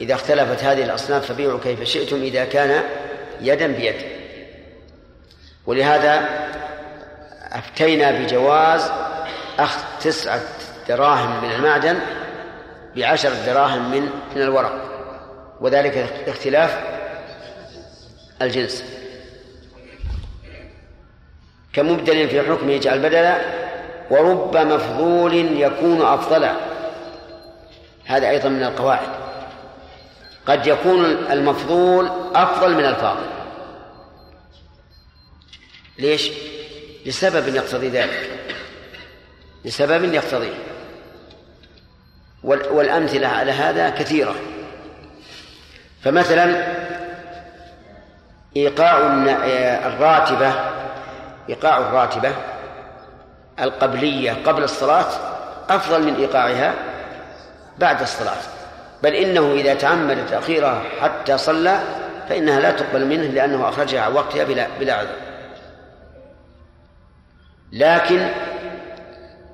[0.00, 2.82] إذا اختلفت هذه الأصناف فبيعوا كيف شئتم إذا كان
[3.40, 3.94] يدا بيد.
[5.66, 6.28] ولهذا
[7.52, 8.90] أفتينا بجواز
[9.58, 10.40] أخذ تسعة
[10.88, 11.98] دراهم من المعدن
[12.96, 14.02] بعشر دراهم من
[14.36, 14.72] من الورق
[15.60, 16.78] وذلك اختلاف
[18.42, 18.84] الجنس.
[21.72, 23.36] كمبدل في حكمه يجعل بدلا
[24.10, 26.73] ورب مفضول يكون أفضلا.
[28.04, 29.08] هذا أيضا من القواعد.
[30.46, 33.26] قد يكون المفضول أفضل من الفاضل.
[35.98, 36.30] ليش؟
[37.06, 38.30] لسبب يقتضي ذلك.
[39.64, 40.54] لسبب يقتضيه
[42.44, 44.34] والأمثلة على هذا كثيرة.
[46.02, 46.74] فمثلا
[48.56, 48.98] إيقاع
[49.86, 50.52] الراتبة
[51.48, 52.32] إيقاع الراتبة
[53.60, 55.06] القبلية قبل الصلاة
[55.68, 56.74] أفضل من إيقاعها
[57.78, 58.40] بعد الصلاة.
[59.02, 61.80] بل إنه إذا تعمد تأخيرها حتى صلى
[62.28, 65.16] فإنها لا تقبل منه لأنه أخرجها عن وقتها بلا بلا عذر.
[67.72, 68.28] لكن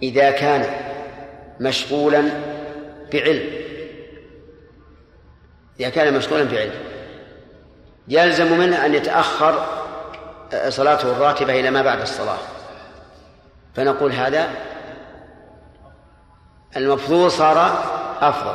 [0.02, 0.66] إذا كان
[1.60, 2.22] مشغولا
[3.12, 3.50] بعلم
[5.80, 6.74] إذا كان مشغولا بعلم
[8.08, 9.66] يلزم منه أن يتأخر
[10.68, 12.38] صلاته الراتبة إلى ما بعد الصلاة.
[13.74, 14.48] فنقول هذا
[16.76, 17.84] المفضول صار
[18.20, 18.54] أفضل.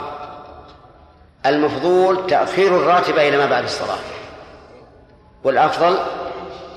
[1.45, 3.97] المفضول تأخير الراتبة إلى ما بعد الصلاة.
[5.43, 5.97] والأفضل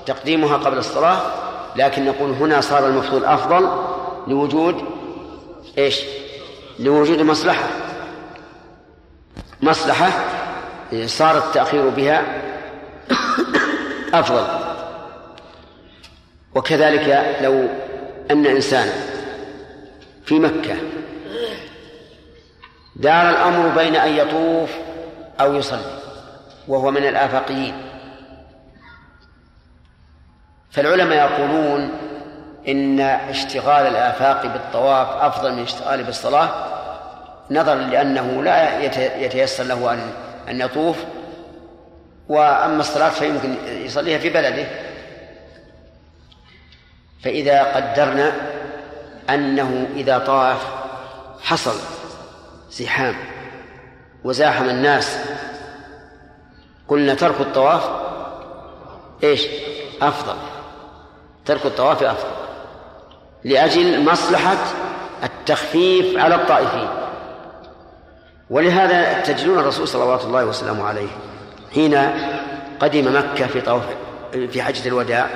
[0.05, 1.21] تقديمها قبل الصلاة
[1.75, 3.69] لكن نقول هنا صار المفضول أفضل
[4.27, 4.85] لوجود
[5.77, 6.01] إيش؟
[6.79, 7.67] لوجود مصلحة.
[9.61, 10.09] مصلحة
[11.05, 12.23] صار التأخير بها
[14.13, 14.47] أفضل.
[16.55, 17.67] وكذلك لو
[18.31, 18.93] أن إنسانا
[20.25, 20.75] في مكة
[22.99, 24.69] دار الأمر بين أن يطوف
[25.41, 25.99] أو يصلي
[26.67, 27.73] وهو من الآفاقيين.
[30.71, 31.91] فالعلماء يقولون
[32.67, 36.49] إن اشتغال الآفاق بالطواف أفضل من اشتغال بالصلاة
[37.51, 38.83] نظرا لأنه لا
[39.17, 40.11] يتيسر له أن
[40.49, 40.97] أن يطوف.
[42.29, 44.67] وأما الصلاة فيمكن يصليها في بلده.
[47.23, 48.31] فإذا قدرنا
[49.29, 50.67] أنه إذا طاف
[51.41, 51.98] حصل
[52.71, 53.15] زحام
[54.23, 55.19] وزاحم الناس.
[56.87, 57.89] قلنا ترك الطواف
[59.23, 59.47] إيش؟
[60.01, 60.35] أفضل.
[61.45, 62.29] ترك الطواف أفضل.
[63.43, 64.57] لأجل مصلحة
[65.23, 66.87] التخفيف على الطائفين.
[68.49, 71.09] ولهذا تجدون الرسول صلوات الله وسلامه عليه
[71.73, 71.95] حين
[72.79, 73.83] قدم مكة في طواف
[74.31, 75.29] في حجة الوداع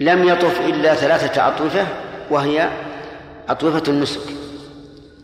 [0.00, 1.86] لم يطف إلا ثلاثة أطوفة
[2.30, 2.68] وهي
[3.48, 4.20] أطوفة النسك.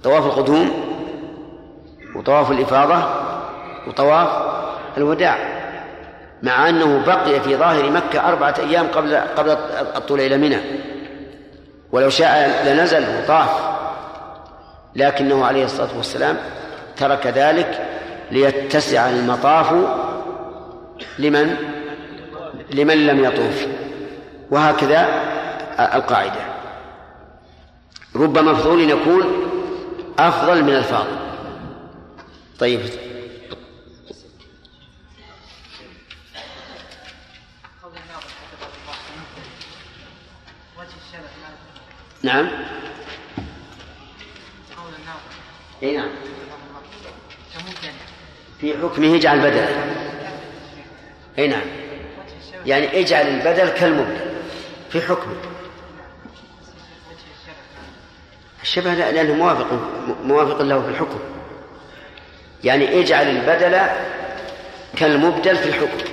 [0.05, 0.71] طواف القدوم
[2.17, 3.05] وطواف الإفاضة
[3.87, 4.29] وطواف
[4.97, 5.61] الوداع
[6.43, 9.51] مع أنه بقي في ظاهر مكة أربعة أيام قبل قبل
[9.97, 10.59] الطلوع إلى منى.
[11.93, 13.51] ولو شاء لنزل وطاف
[14.97, 16.37] لكنه عليه الصلاة والسلام
[16.97, 17.89] ترك ذلك
[18.31, 19.75] ليتسع المطاف
[21.19, 21.57] لمن
[22.71, 23.67] لمن لم يطوف.
[24.51, 25.09] وهكذا
[25.95, 26.41] القاعدة.
[28.17, 29.50] رب مفضول يكون
[30.19, 31.19] أفضل من الفاضل.
[32.59, 32.81] طيب.
[42.23, 42.49] نعم.
[45.83, 46.09] إي نعم.
[48.61, 49.69] في حكمه اجعل بدلا
[51.39, 51.63] إي نعم.
[52.67, 54.31] يعني اجعل البدل كالمبدل.
[54.91, 55.50] في حكمه.
[58.63, 59.67] الشبه لا لأنه موافق
[60.25, 61.19] موافق له في الحكم.
[62.65, 63.81] يعني اجعل البدل
[64.97, 66.11] كالمبدل في الحكم.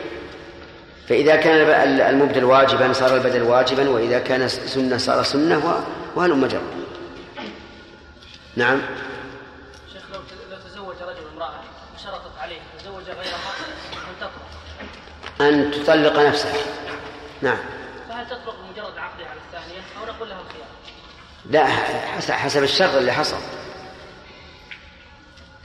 [1.10, 1.58] فإذا كان
[2.02, 5.84] المبدل واجبا صار البدل واجبا وإذا كان سنة صار سنة
[6.16, 6.62] وهل مجرى
[8.56, 8.82] نعم.
[9.94, 10.20] شيخ لو
[10.52, 11.60] لو تزوج رجل امرأة
[11.96, 13.54] وشرطت عليه تزوج غيرها
[13.94, 16.54] أن تطلق؟ أن تطلق نفسها
[17.42, 17.58] نعم
[18.10, 20.68] فهل تطلق بمجرد عقدها على الثانية أو نقول لها الخيار؟
[21.50, 21.66] لا
[22.30, 23.38] حسب الشرط اللي حصل.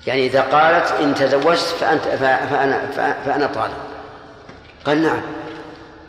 [0.07, 2.87] يعني إذا قالت إن تزوجت فأنت فأنا
[3.25, 3.75] فأنا طالب.
[4.85, 5.23] قال نعم.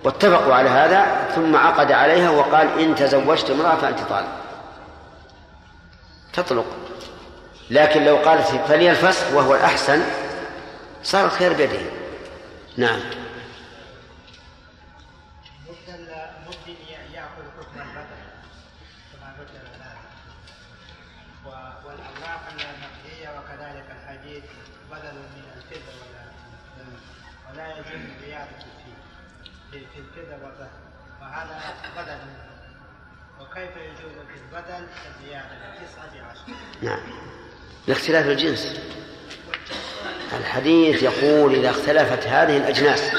[0.04, 4.28] واتفقوا على هذا ثم عقد عليها وقال إن تزوجت امرأة فأنت طالب.
[6.34, 6.66] تطلق.
[7.70, 10.02] لكن لو قالت فلي الفسخ وهو الأحسن
[11.04, 11.80] صار الخير بيده.
[12.78, 13.00] نعم.
[33.42, 37.00] وكيف يجوز في البدل الزيادة تسعة عشر؟ نعم.
[37.88, 38.80] لاختلاف الجنس.
[40.40, 43.12] الحديث يقول إذا اختلفت هذه الأجناس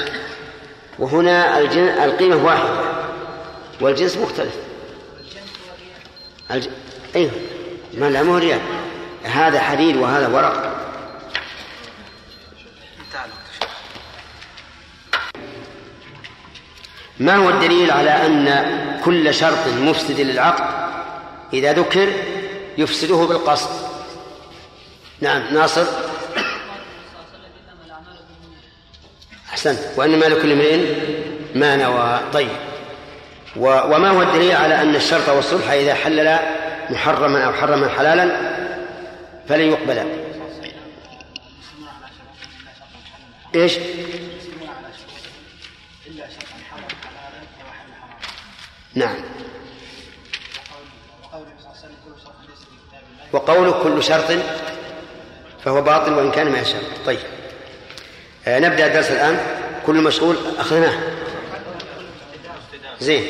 [0.99, 1.87] وهنا الجن...
[1.87, 2.95] القيمة واحدة
[3.81, 4.55] والجنس مختلف.
[6.51, 6.67] الج...
[7.15, 7.31] أيوه.
[7.93, 8.41] ما لا مو
[9.23, 10.84] هذا حديد وهذا ورق.
[17.19, 18.65] ما هو الدليل على أن
[19.05, 20.63] كل شرط مفسد للعقد
[21.53, 22.09] إذا ذكر
[22.77, 23.69] يفسده بالقصد؟
[25.21, 25.85] نعم ناصر.
[29.49, 29.79] أحسنت.
[29.97, 30.95] وإنما لكل امرئ
[31.55, 32.49] ما نوى طيب.
[33.55, 36.39] وما هو الدليل على أن الشرط والصلح إذا حلل
[36.89, 38.31] محرما أو حرما حلالا
[39.49, 40.03] فلن يقبل؟
[46.07, 46.33] إيش؟
[48.93, 49.15] نعم.
[53.33, 54.39] وقول كل شرط
[55.63, 56.83] فهو باطل وإن كان ما يشاء.
[57.05, 57.19] طيب.
[58.47, 59.39] آه نبدأ الدرس الآن.
[59.85, 60.99] كل مشغول أخذناه.
[62.99, 63.27] زين.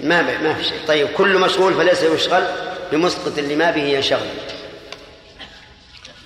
[0.00, 0.86] ما ما في شيء.
[0.88, 1.08] طيب.
[1.08, 2.44] كل مشغول فليس يشغل
[2.92, 4.28] بمسقط لما به ينشغل.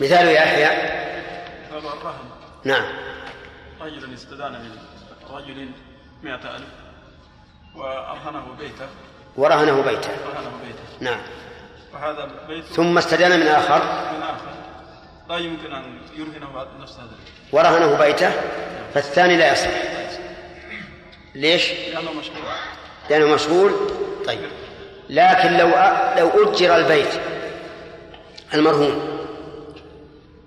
[0.00, 1.02] مثال يا يحيى
[2.64, 2.84] نعم.
[3.80, 4.91] رجل استدان من
[5.30, 5.68] رجل
[6.22, 6.68] مئة ألف
[7.76, 8.86] وأرهنه بيته.
[9.36, 10.10] ورهنه بيته.
[10.10, 11.00] رهنه بيته.
[11.00, 11.20] نعم.
[11.94, 13.78] وهذا بيت ثم استدان من آخر.
[14.12, 14.52] من آخر.
[15.28, 17.52] لا يمكن أن يرهنه نفس هذا البيت.
[17.52, 18.30] ورهنه بيته.
[18.94, 19.70] فالثاني لا يصح.
[21.34, 22.42] ليش؟ لأنه مشغول.
[23.10, 23.72] لأنه مشغول.
[24.26, 24.50] طيب.
[25.10, 25.68] لكن لو
[26.18, 27.20] لو أجر البيت
[28.54, 29.18] المرهون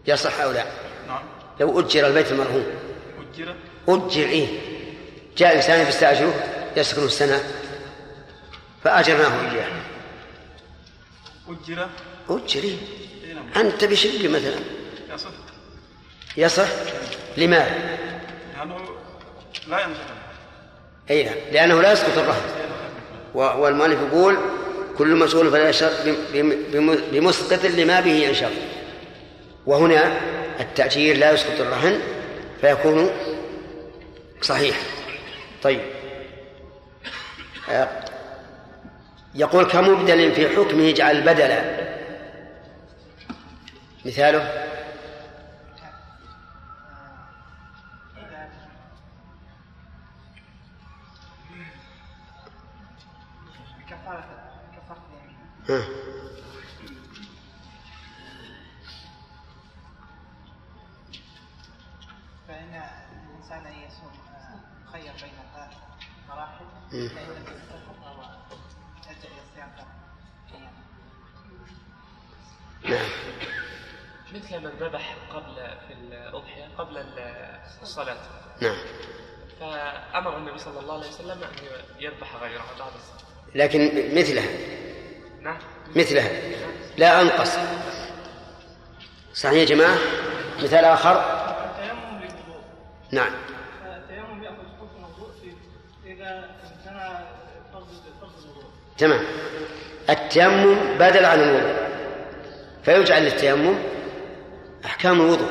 [0.07, 0.65] يصح أو لا؟
[1.07, 1.23] نعم.
[1.59, 2.65] لو أجر البيت المرهون.
[3.34, 3.55] أجر
[3.88, 4.48] أجر إيه؟
[5.38, 6.34] جاء إنسان يستأجره
[6.78, 7.44] يسكن السنة.
[8.84, 9.68] فأجرناه إياه.
[11.50, 11.88] أجر
[12.30, 12.76] أجر إيه؟
[13.28, 13.66] إيه نعم.
[13.66, 14.56] أنت بشقة مثلا.
[15.14, 15.30] يصح
[16.38, 16.68] يصح؟
[17.38, 17.98] لماذا؟
[18.58, 18.78] لأنه
[19.68, 19.96] لا ينشغل
[21.10, 21.34] أي نعم.
[21.52, 22.42] لأنه لا يسقط الرهن.
[23.36, 24.38] و- والمؤلف يقول
[24.98, 25.92] كل مسؤول فلا يشر
[26.34, 28.50] بم- بم- بمسقط لما به ينشغل
[29.66, 30.18] وهنا
[30.60, 32.00] التأجير لا يسقط الرهن
[32.62, 33.10] فيكون
[34.42, 34.78] صحيح.
[35.64, 35.82] طيب.
[37.70, 38.06] آه،
[39.36, 41.86] يقول كمبدل في حكمه اجعل بدلا؟
[44.06, 44.66] مثاله؟
[53.90, 54.46] كفارة.
[72.84, 73.10] نعم
[74.34, 75.56] مثل من ذبح قبل
[75.88, 76.98] في الأضحية قبل
[77.82, 78.18] الصلاة.
[78.62, 78.78] نعم.
[79.60, 81.54] فأمر النبي صلى الله عليه وسلم أن
[82.00, 83.20] يذبح غيره بعد الصلاة.
[83.56, 84.50] لكن مثلها.
[85.41, 85.58] نعم.
[85.96, 86.30] مثلها.
[86.98, 87.58] لا أنقص.
[89.34, 89.98] صحيح يا جماعة؟
[90.64, 91.46] مثال آخر.
[93.12, 93.34] نعم
[93.86, 95.54] التيمم يأخذ حكم الوضوء في
[96.12, 97.24] إذا امتنع
[97.74, 97.88] فرض
[98.22, 99.22] فرض الوضوء تمام.
[100.10, 101.76] التيمم بدل عن الوضوء.
[102.84, 103.76] فيجعل للتيمم
[104.86, 105.50] أحكام الوضوء.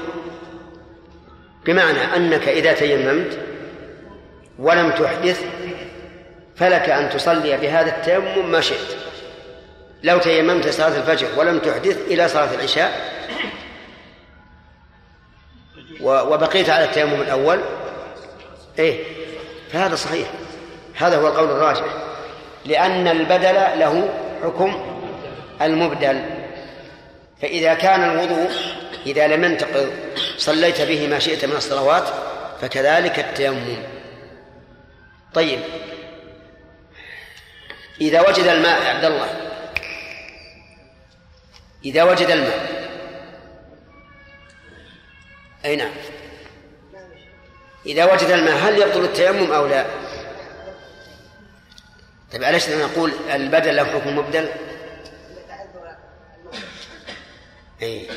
[1.67, 3.39] بمعنى أنك إذا تيممت
[4.59, 5.45] ولم تحدث
[6.57, 8.97] فلك أن تصلي بهذا التيمم ما شئت.
[10.03, 13.15] لو تيممت صلاة الفجر ولم تحدث إلى صلاة العشاء
[16.01, 17.61] وبقيت على التيمم الأول
[18.79, 19.05] إيه؟
[19.73, 20.29] فهذا صحيح.
[20.95, 22.04] هذا هو القول الراجح.
[22.65, 24.09] لأن البدل له
[24.43, 24.97] حكم
[25.63, 26.25] المبدل.
[27.43, 28.51] فإذا كان الوضوء
[29.07, 29.93] إذا لم ينتقض
[30.39, 32.05] صليت به ما شئت من الصلوات
[32.61, 33.77] فكذلك التيمم.
[35.35, 35.61] طيب.
[38.01, 39.29] إذا وجد الماء يا عبد الله.
[41.85, 42.85] إذا وجد الماء.
[45.65, 45.93] أي نعم.
[47.87, 49.87] إذا وجد الماء هل يبطل التيمم أو لا؟
[52.35, 54.49] طيب أليس نقول البدل له حكم مبدل؟
[57.83, 58.09] أي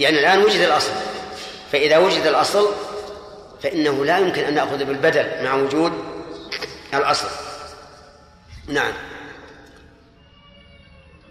[0.00, 0.92] يعني الآن وجد الأصل.
[1.72, 2.74] فإذا وجد الأصل
[3.62, 5.92] فإنه لا يمكن أن نأخذ بالبدل مع وجود
[6.94, 7.28] الأصل.
[8.68, 8.92] نعم.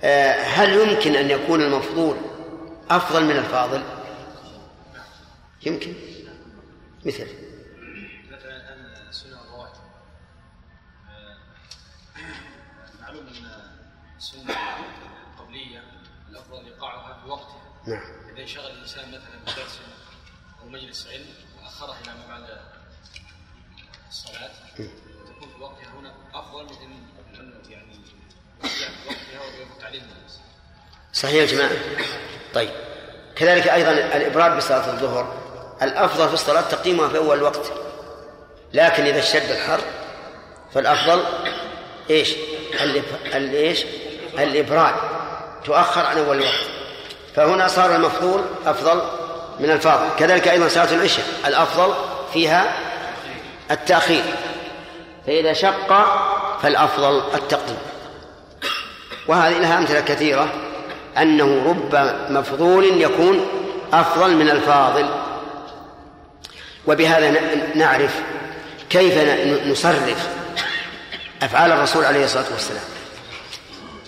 [0.04, 2.18] آه، هل يمكن أن يكون المفضول
[2.90, 3.84] أفضل من الفاضل؟
[5.66, 5.94] يمكن.
[7.06, 7.45] مثل.
[17.88, 18.02] نعم.
[18.34, 19.80] إذا انشغل الإنسان مثلا بدرس
[20.62, 21.26] أو مجلس علم
[21.64, 22.58] وأخره إلى ما بعد
[24.10, 26.98] الصلاة تكون في وقتها هنا أفضل من
[27.40, 27.94] انه يعني
[28.64, 30.40] في وقتها ويفوت عليه الناس
[31.14, 31.72] صحيح يا جماعة.
[32.54, 32.72] طيب.
[33.36, 35.42] كذلك أيضا الإبراد بصلاة الظهر
[35.82, 37.72] الأفضل في الصلاة تقديمها في أول الوقت
[38.74, 39.82] لكن إذا اشتد الحر
[40.74, 41.26] فالأفضل
[42.10, 42.34] إيش؟
[43.26, 43.84] الإيش
[44.34, 44.96] الإبراد.
[45.66, 46.76] تؤخر عن أول الوقت
[47.36, 49.02] فهنا صار المفضول أفضل
[49.60, 50.08] من الفاضل.
[50.20, 51.94] كذلك أيضا صلاة العشاء الأفضل
[52.34, 52.74] فيها
[53.72, 54.24] التأخير.
[55.28, 56.06] فإذا شق
[56.62, 57.78] فالأفضل التقديم.
[59.28, 60.54] وهذه لها أمثلة كثيرة
[61.18, 63.48] أنه رب مفضول يكون
[63.94, 65.10] أفضل من الفاضل.
[66.88, 67.40] وبهذا
[67.76, 68.22] نعرف
[68.90, 69.18] كيف
[69.68, 70.30] نصرف
[71.44, 72.84] أفعال الرسول عليه الصلاة والسلام.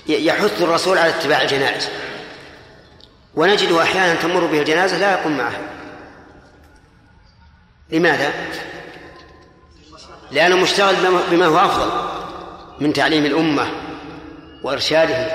[0.08, 1.90] يحث الرسول على اتباع الجنائز.
[3.38, 5.62] ونجده أحيانا تمر به الجنازة لا يقوم معها.
[7.90, 8.34] لماذا؟
[10.32, 10.96] لأنه مشتغل
[11.32, 11.92] بما هو أفضل
[12.80, 13.68] من تعليم الأمة
[14.64, 15.28] وإرشادهم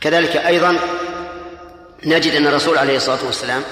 [0.00, 0.78] كذلك أيضا
[2.04, 3.62] نجد أن الرسول عليه الصلاة والسلام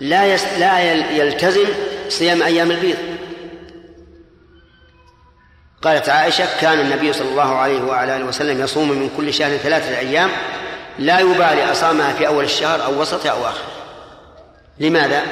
[0.00, 1.66] لا لا يلتزم
[2.08, 2.96] صيام أيام البيض.
[5.82, 9.98] قالت عائشة كان النبي صلى الله عليه وعلى آله وسلم يصوم من كل شهر ثلاثة
[9.98, 10.30] أيام
[10.98, 13.68] لا يبالي أصامها في أول الشهر أو وسطه أو آخره
[14.78, 15.22] لماذا؟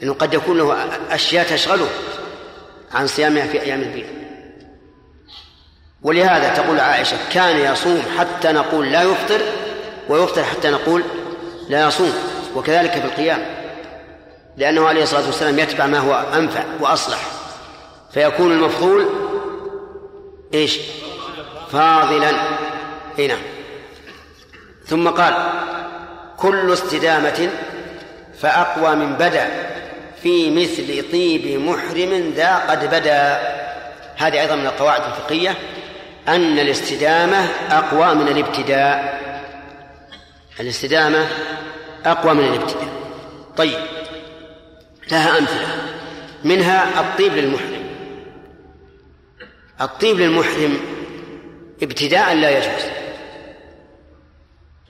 [0.00, 0.76] لأنه قد يكون له
[1.10, 1.88] أشياء تشغله
[2.92, 4.06] عن صيامها في أيام البيض
[6.02, 9.40] ولهذا تقول عائشة كان يصوم حتى نقول لا يفطر
[10.08, 11.02] ويفطر حتى نقول
[11.68, 12.12] لا يصوم
[12.56, 13.42] وكذلك في القيام.
[14.56, 17.18] لأنه عليه الصلاة والسلام يتبع ما هو أنفع وأصلح.
[18.12, 19.06] فيكون المفضول
[20.54, 20.78] إيش؟
[21.72, 22.30] فاضلا.
[23.18, 23.59] إي نعم.
[24.90, 25.34] ثم قال
[26.36, 27.50] كل استدامة
[28.40, 29.48] فأقوى من بدأ
[30.22, 33.40] في مثل طيب محرم ذا قد بدأ.
[34.16, 35.54] هذه أيضا من القواعد الفقهية
[36.28, 39.20] أن الاستدامة أقوى من الابتداء.
[40.60, 41.26] الاستدامة
[42.06, 42.88] أقوى من الابتداء.
[43.56, 43.78] طيب
[45.10, 45.68] لها أمثلة.
[46.44, 47.86] منها الطيب للمحرم.
[49.80, 50.76] الطيب للمحرم
[51.82, 52.99] ابتداء لا يجوز.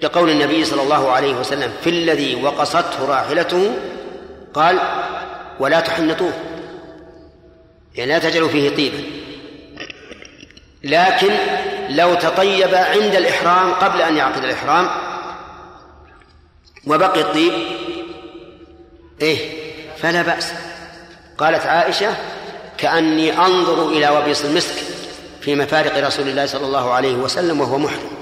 [0.02, 3.74] لقول النبي صلى الله عليه وسلم في الذي وقصته راحلته
[4.54, 4.78] قال
[5.60, 6.32] ولا تحنطوه.
[7.94, 9.02] يعني لا تجعلوا فيه طيبا
[10.84, 11.30] لكن
[11.88, 14.88] لو تطيب عند الإحرام قبل أن يعقد الإحرام
[16.86, 17.52] وبقي الطيب
[19.22, 19.60] إيه؟
[19.96, 20.52] فلا بأس.
[21.38, 22.14] قالت عائشة
[22.78, 24.74] كأني أنظر إلى وبيص المسك
[25.40, 28.19] في مفارق رسول الله صلى الله عليه وسلم وهو محرم.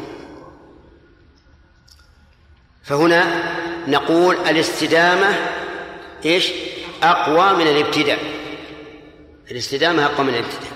[2.89, 3.43] فهنا
[3.87, 5.37] نقول الاستدامة
[6.25, 6.51] إيش؟
[7.03, 8.19] أقوى من الابتداء.
[9.51, 10.73] الاستدامة أقوى من الابتداء.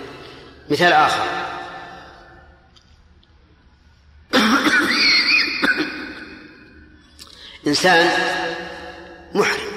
[0.70, 1.26] مثال آخر.
[7.66, 8.10] إنسان
[9.34, 9.72] محرم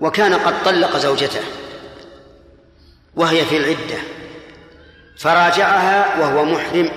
[0.00, 1.42] وكان قد طلق زوجته
[3.14, 3.98] وهي في العدة
[5.18, 6.90] فراجعها وهو محرم.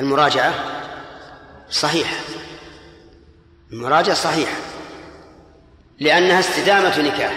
[0.00, 0.85] المراجعة
[1.70, 2.16] صحيحة
[3.72, 4.56] المراجعة صحيحة
[6.00, 7.32] لأنها استدامة نكاح.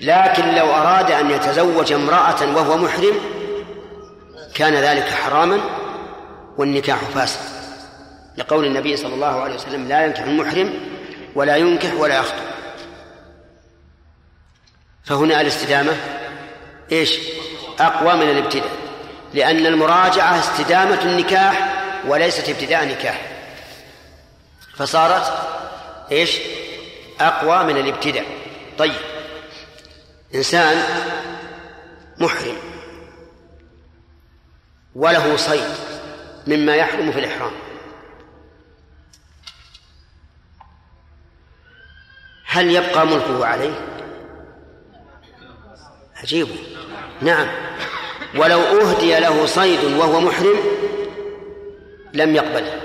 [0.00, 3.14] لكن لو أراد أن يتزوج امرأة وهو محرم
[4.54, 5.60] كان ذلك حراما
[6.58, 7.40] والنكاح فاسد.
[8.36, 10.74] لقول النبي صلى الله عليه وسلم لا ينكح المحرم
[11.34, 12.48] ولا ينكح ولا يخطب.
[15.04, 15.96] فهنا الاستدامة
[16.92, 17.18] إيش؟
[17.80, 18.70] أقوى من الابتداء.
[19.34, 21.67] لأن المراجعة استدامة النكاح
[22.06, 23.30] وليست ابتداء نكاح.
[24.76, 25.48] فصارت
[26.12, 26.38] إيش؟
[27.20, 28.26] أقوى من الابتداء.
[28.78, 29.00] طيب.
[30.34, 30.82] إنسان
[32.18, 32.56] محرم.
[34.94, 35.74] وله صيد
[36.46, 37.52] مما يحرم في الإحرام.
[42.44, 43.74] هل يبقى ملكه عليه؟
[46.16, 46.48] عجيب.
[47.20, 47.48] نعم.
[48.36, 50.58] ولو أهدي له صيد وهو محرم
[52.14, 52.80] لم يقبله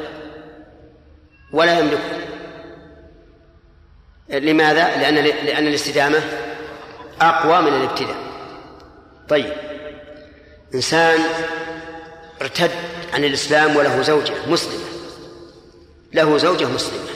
[1.51, 2.23] ولا يملكه.
[4.29, 6.19] لماذا؟ لأن لأن الاستدامة
[7.21, 8.17] أقوى من الابتداء.
[9.29, 9.53] طيب.
[10.75, 11.19] إنسان
[12.41, 12.71] ارتد
[13.13, 14.85] عن الإسلام وله زوجة مسلمة.
[16.13, 17.09] له زوجة مسلمة.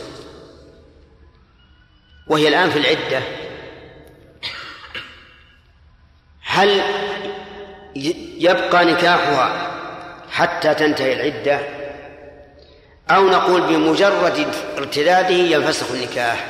[2.28, 3.22] وهي الآن في العدة.
[6.41, 6.82] هل
[8.39, 9.72] يبقى نكاحها
[10.30, 11.77] حتى تنتهي العدة؟
[13.12, 14.47] أو نقول بمجرد
[14.78, 16.47] ارتداده ينفسخ النكاح.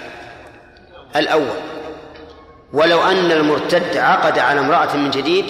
[1.16, 1.58] الأول
[2.74, 5.46] ولو أن المرتد عقد على امرأة من جديد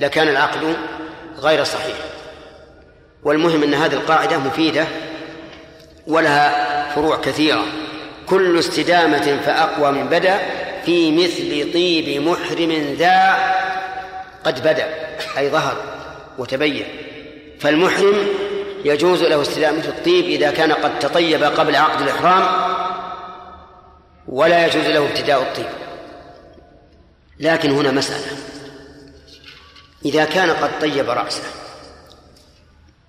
[0.00, 0.76] لكان العقد
[1.38, 1.96] غير صحيح.
[3.22, 4.86] والمهم أن هذه القاعدة مفيدة
[6.06, 7.64] ولها فروع كثيرة.
[8.26, 10.38] كل استدامة فأقوى من بدأ
[10.84, 13.36] في مثل طيب محرم ذا
[14.44, 14.86] قد بدأ
[15.38, 15.76] أي ظهر
[16.38, 16.84] وتبين.
[17.60, 18.26] فالمحرم
[18.84, 22.74] يجوز له استدامة الطيب إذا كان قد تطيب قبل عقد الإحرام
[24.28, 25.70] ولا يجوز له ابتداء الطيب
[27.40, 28.36] لكن هنا مسألة
[30.04, 31.42] إذا كان قد طيب رأسه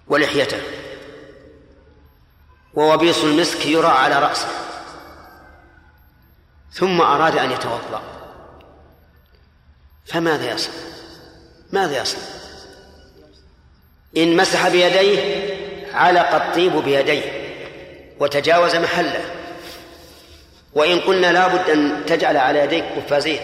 [0.07, 0.61] ولحيته
[2.73, 4.47] ووبيص المسك يرى على رأسه
[6.71, 8.01] ثم أراد أن يتوضأ
[10.05, 10.73] فماذا يصنع؟
[11.71, 12.21] ماذا يصنع؟
[14.17, 15.54] إن مسح بيديه
[15.95, 17.23] علق الطيب بيديه
[18.19, 19.25] وتجاوز محله.
[20.73, 23.39] وإن قلنا لابد أن تجعل على يديك قفازين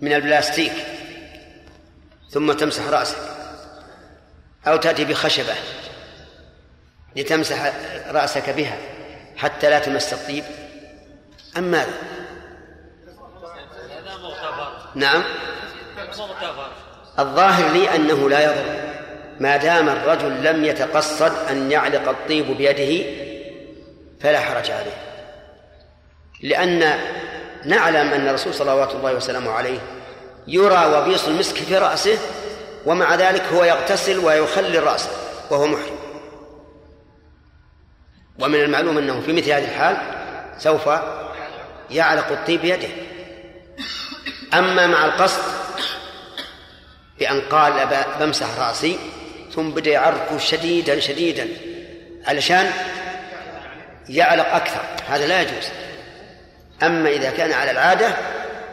[0.00, 0.72] من البلاستيك
[2.30, 3.18] ثم تمسح رأسك
[4.66, 5.54] أو تأتي بخشبة
[7.16, 7.72] لتمسح
[8.10, 8.76] رأسك بها
[9.36, 10.44] حتى لا تمس الطيب.
[11.56, 11.94] أم ماذا؟
[14.94, 15.24] نعم.
[17.18, 18.88] الظاهر لي أنه لا يضر.
[19.40, 23.06] ما دام الرجل لم يتقصد أن يعلق الطيب بيده
[24.20, 24.96] فلا حرج عليه.
[26.42, 26.98] لأن
[27.64, 29.78] نعلم أن الرسول صلوات الله وسلامه عليه
[30.46, 32.18] يرى وبيص المسك في رأسه
[32.86, 35.08] ومع ذلك هو يغتسل ويخلي الرأس
[35.50, 35.98] وهو محرم.
[38.38, 39.96] ومن المعلوم أنه في مثل هذه الحال
[40.58, 40.90] سوف
[41.90, 42.88] يعلق الطيب بيده.
[44.54, 45.42] أما مع القصد
[47.18, 48.98] بأن قال بمسح رأسي
[49.58, 51.48] ثم بدأ يعرقه شديدا شديدا.
[52.26, 52.70] علشان
[54.08, 54.80] يعلق أكثر.
[55.08, 55.68] هذا لا يجوز.
[56.82, 58.16] أما إذا كان على العادة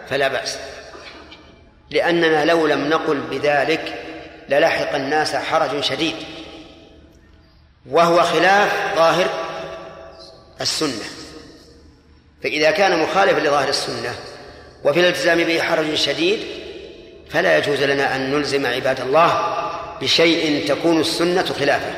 [0.10, 0.58] فلا بأس.
[1.90, 4.04] لأننا لو لم نقل بذلك
[4.50, 6.16] للحق الناس حرج شديد.
[7.90, 9.30] وهو خلاف ظاهر
[10.62, 11.06] السنة.
[12.44, 14.16] فإذا كان مخالفا لظاهر السنة
[14.84, 16.40] وفي الالتزام به حرج شديد
[17.30, 19.66] فلا يجوز لنا أن نلزم عباد الله
[20.02, 21.94] بشيء تكون السنة خلافه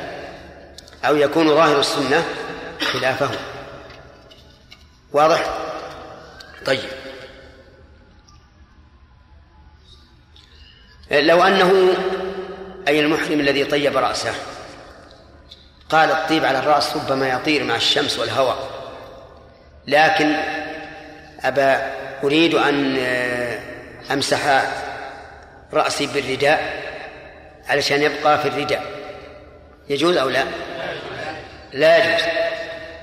[1.04, 2.24] أو يكون ظاهر السنة
[2.80, 3.30] خلافه.
[5.12, 5.54] واضح؟
[6.66, 6.88] طيب.
[11.10, 11.94] لو أنه
[12.88, 14.34] أي المحرم الذي طيب رأسه
[15.90, 18.70] قال الطيب على الرأس ربما يطير مع الشمس والهواء.
[19.86, 20.36] لكن
[21.40, 21.92] أبا
[22.24, 22.96] أريد أن
[24.10, 24.72] أمسح
[25.72, 26.87] رأسي بالرداء.
[27.68, 28.82] علشان يبقى في الرداء.
[29.88, 30.44] يجوز أو لا؟
[31.72, 32.26] لا يجوز.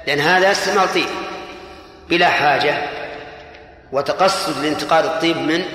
[0.08, 1.10] لأن هذا استعمال طيب
[2.10, 2.90] بلا حاجة
[3.92, 5.66] وتقصد لانتقال الطيب من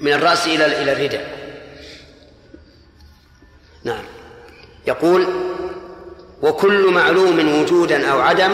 [0.00, 1.36] من الرأس إلى إلى الرداء.
[3.84, 4.04] نعم.
[4.86, 5.26] يقول
[6.42, 8.52] وكل معلوم وجودا أو عدم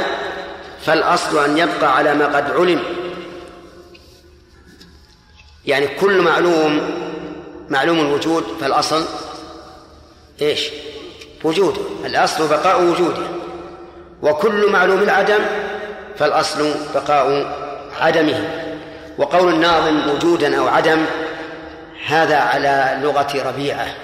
[0.84, 2.82] فالأصل أن يبقى على ما قد علم.
[5.66, 7.02] يعني كل معلوم
[7.68, 9.04] معلوم الوجود فالأصل
[10.42, 10.70] إيش؟
[11.44, 11.80] وجوده.
[12.04, 13.26] الأصل بقاء وجوده.
[14.22, 15.38] وكل معلوم العدم
[16.16, 17.56] فالأصل بقاء
[18.00, 18.68] عدمه.
[19.18, 21.04] وقول الناظم وجودا أو عدم
[22.06, 23.94] هذا على لغة ربيعة.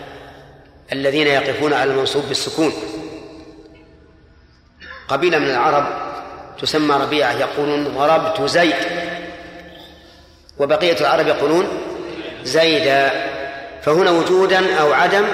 [0.93, 2.73] الذين يقفون على المنصوب بالسكون.
[5.09, 5.87] قبيلة من العرب
[6.61, 8.75] تسمى ربيعة يقولون ضربت زيد.
[10.59, 11.69] وبقية العرب يقولون
[12.45, 13.11] زيدا.
[13.89, 15.25] فهنا وجودا أو عدم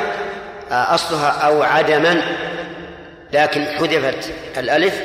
[0.70, 2.22] أصلها أو عدما
[3.32, 5.00] لكن حذفت الألف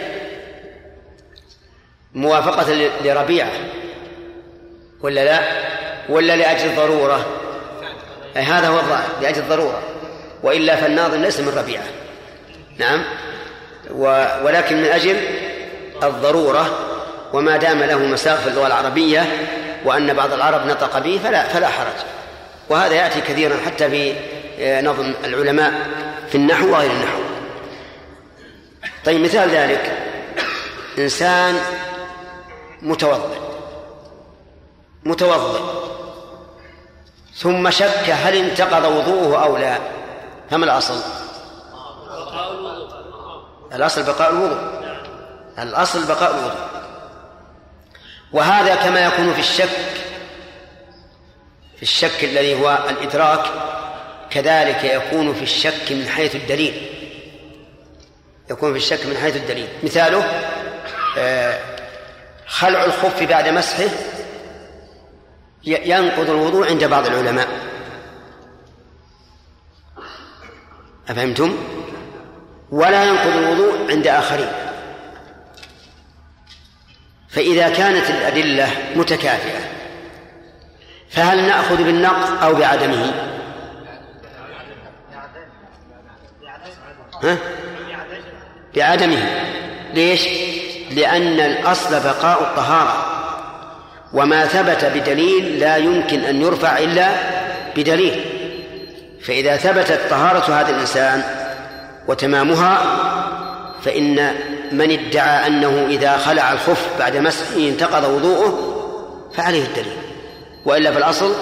[2.13, 3.51] موافقة لربيعة.
[5.01, 5.39] ولا لا؟
[6.09, 7.25] ولا لأجل الضرورة؟
[8.35, 9.81] هذا هو الظاهر لأجل الضرورة.
[10.43, 11.83] وإلا فالناظم ليس من ربيعة.
[12.77, 13.03] نعم.
[14.43, 15.17] ولكن من أجل
[16.03, 16.79] الضرورة
[17.33, 19.25] وما دام له مساق في اللغة العربية
[19.85, 22.18] وأن بعض العرب نطق به فلا فلا حرج.
[22.69, 24.15] وهذا يأتي كثيرا حتى في
[24.81, 25.73] نظم العلماء
[26.29, 27.19] في النحو وغير النحو.
[29.05, 29.97] طيب مثال ذلك.
[30.97, 31.59] إنسان
[32.81, 33.37] متوضئ.
[35.03, 35.59] متوضئ.
[37.35, 39.77] ثم شك هل انتقض وضوءه أو لا.
[40.51, 40.99] فما الأصل؟
[43.73, 44.57] الأصل بقاء الوضوء.
[45.59, 46.69] الأصل بقاء الوضوء.
[48.33, 49.69] وهذا كما يكون في الشك
[51.79, 53.45] في الشك الذي هو الإدراك
[54.29, 56.89] كذلك يكون في الشك من حيث الدليل.
[58.51, 59.67] يكون في الشك من حيث الدليل.
[59.83, 60.23] مثاله
[61.17, 61.59] آه،
[62.47, 63.89] خلع الخف بعد مسحه
[65.63, 67.47] ينقض الوضوء عند بعض العلماء.
[71.09, 71.57] أفهمتم؟
[72.71, 74.51] ولا ينقض الوضوء عند آخرين.
[77.29, 79.68] فإذا كانت الأدلة متكافئة
[81.09, 83.13] فهل نأخذ بالنقض أو بعدمه؟
[87.23, 87.37] ها؟
[88.75, 89.29] بعدمه
[89.93, 90.27] ليش؟
[90.91, 93.05] لأن الأصل بقاء الطهارة
[94.13, 97.09] وما ثبت بدليل لا يمكن أن يرفع إلا
[97.77, 98.25] بدليل
[99.21, 101.23] فإذا ثبتت طهارة هذا الإنسان
[102.07, 102.81] وتمامها
[103.85, 104.35] فإن
[104.71, 108.75] من ادعى أنه إذا خلع الخف بعد مسحه انتقض وضوءه
[109.33, 110.08] فعليه الدليل
[110.65, 111.35] وإلا في الأصل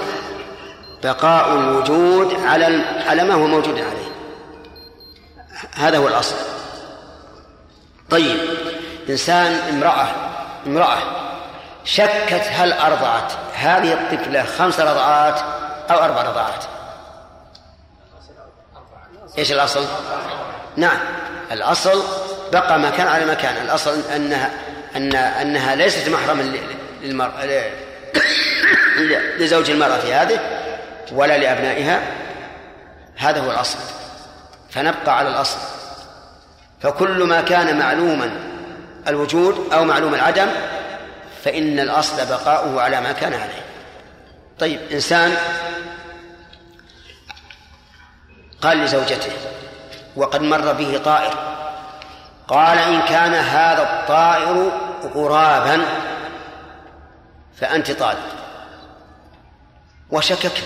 [1.04, 2.66] بقاء الوجود على
[3.08, 4.08] على ما هو موجود عليه.
[5.76, 6.36] هذا هو الأصل.
[8.10, 8.38] طيب
[9.10, 10.08] إنسان امرأة
[10.68, 10.98] امرأة
[11.86, 15.40] شكت هل أرضعت؟ هذه الطفلة خمس رضعات
[15.92, 16.64] أو أربع رضعات؟
[19.38, 19.86] إيش الأصل؟
[20.78, 20.98] نعم
[21.52, 22.04] الأصل
[22.54, 23.58] بقى مكان على مكان.
[23.66, 24.52] الأصل أنها
[24.96, 26.54] أن أنها ليست محرما
[27.02, 27.46] للمرأة
[29.38, 30.40] لزوج المرأة في هذه
[31.12, 32.02] ولا لأبنائها.
[33.18, 33.78] هذا هو الأصل.
[34.70, 35.58] فنبقى على الأصل.
[36.82, 38.32] فكل ما كان معلوما
[39.08, 40.48] الوجود أو معلوم العدم
[41.44, 43.66] فإن الأصل بقاؤه على ما كان عليه.
[44.60, 45.34] طيب إنسان
[48.62, 49.32] قال لزوجته
[50.16, 51.34] وقد مر به طائر
[52.48, 54.72] قال إن كان هذا الطائر
[55.16, 55.82] غرابا
[57.60, 58.24] فأنت طالب.
[60.12, 60.64] وشككت.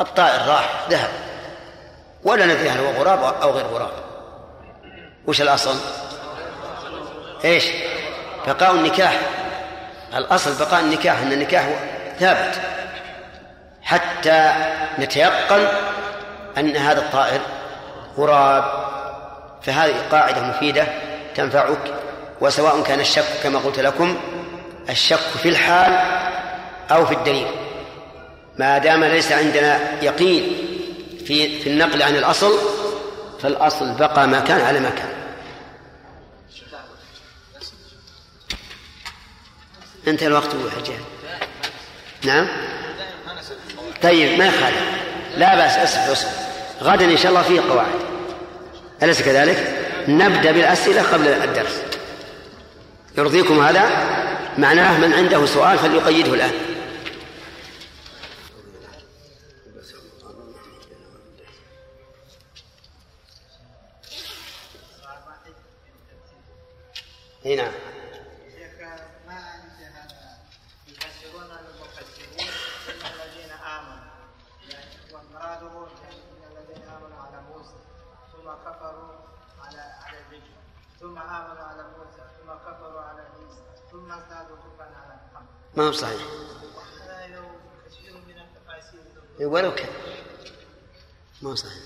[0.00, 1.10] الطائر راح ذهب.
[2.24, 3.92] ولا ندري هل هو غراب أو غير غراب.
[5.26, 5.76] وش الأصل؟
[7.44, 7.64] إيش؟
[8.46, 9.20] بقاء النكاح.
[10.14, 11.68] الأصل بقاء النكاح أن النكاح
[12.18, 12.60] ثابت.
[13.82, 14.52] حتى
[14.98, 15.66] نتيقن
[16.58, 17.40] أن هذا الطائر
[18.18, 18.64] غراب.
[19.62, 20.86] فهذه قاعدة مفيدة
[21.34, 21.94] تنفعك
[22.40, 24.16] وسواء كان الشك كما قلت لكم
[24.88, 25.92] الشك في الحال
[26.90, 27.46] أو في الدليل.
[28.58, 30.56] ما دام ليس عندنا يقين
[31.26, 32.58] في في النقل عن الأصل
[33.42, 35.08] فالأصل بقى ما كان على ما كان.
[40.08, 40.98] انتهى الوقت حجاج.
[42.24, 42.48] نعم؟
[44.02, 44.82] طيب ما يخالف.
[45.36, 46.48] لا بأس أسف أسف.
[46.82, 47.94] غدا إن شاء الله فيه قواعد.
[49.02, 51.82] أليس كذلك؟ نبدأ بالأسئلة قبل الدرس.
[53.18, 54.17] يرضيكم هذا؟
[54.58, 56.52] معناه من عنده سؤال فليقيده الآن.
[67.46, 67.54] اي
[85.78, 86.22] ما هو صحيح؟
[89.40, 89.88] ولو كان.
[91.42, 91.82] ما هو صحيح؟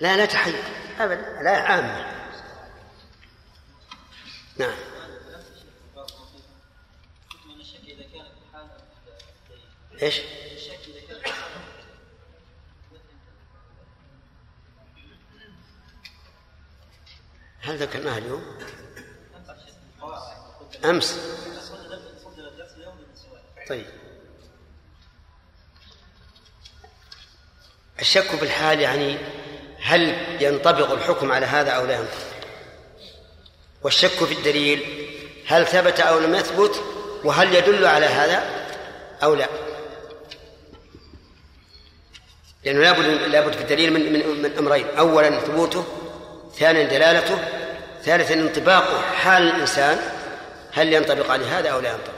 [0.00, 0.54] لا لا تحيي.
[0.98, 1.42] ابدا.
[1.42, 2.16] لا عامه
[4.56, 4.76] نعم.
[10.02, 10.20] إيش؟
[17.66, 18.42] هل ذكرناها اليوم؟
[20.84, 21.18] أمس.
[23.68, 23.86] طيب.
[28.00, 29.18] الشك في الحال يعني
[29.80, 32.36] هل ينطبق الحكم على هذا أو لا ينطبق؟
[33.82, 35.08] والشك في الدليل
[35.46, 36.82] هل ثبت أو لم يثبت
[37.24, 38.66] وهل يدل على هذا
[39.22, 39.48] أو لا؟
[42.64, 44.86] لأنه لابد لابد في الدليل من من, من أمرين.
[44.98, 45.84] أولا ثبوته
[46.58, 47.55] ثانيا دلالته
[48.06, 49.98] ثالثا انطباقه حال الإنسان
[50.72, 52.12] هل ينطبق عليه هذا أو لا ينطبق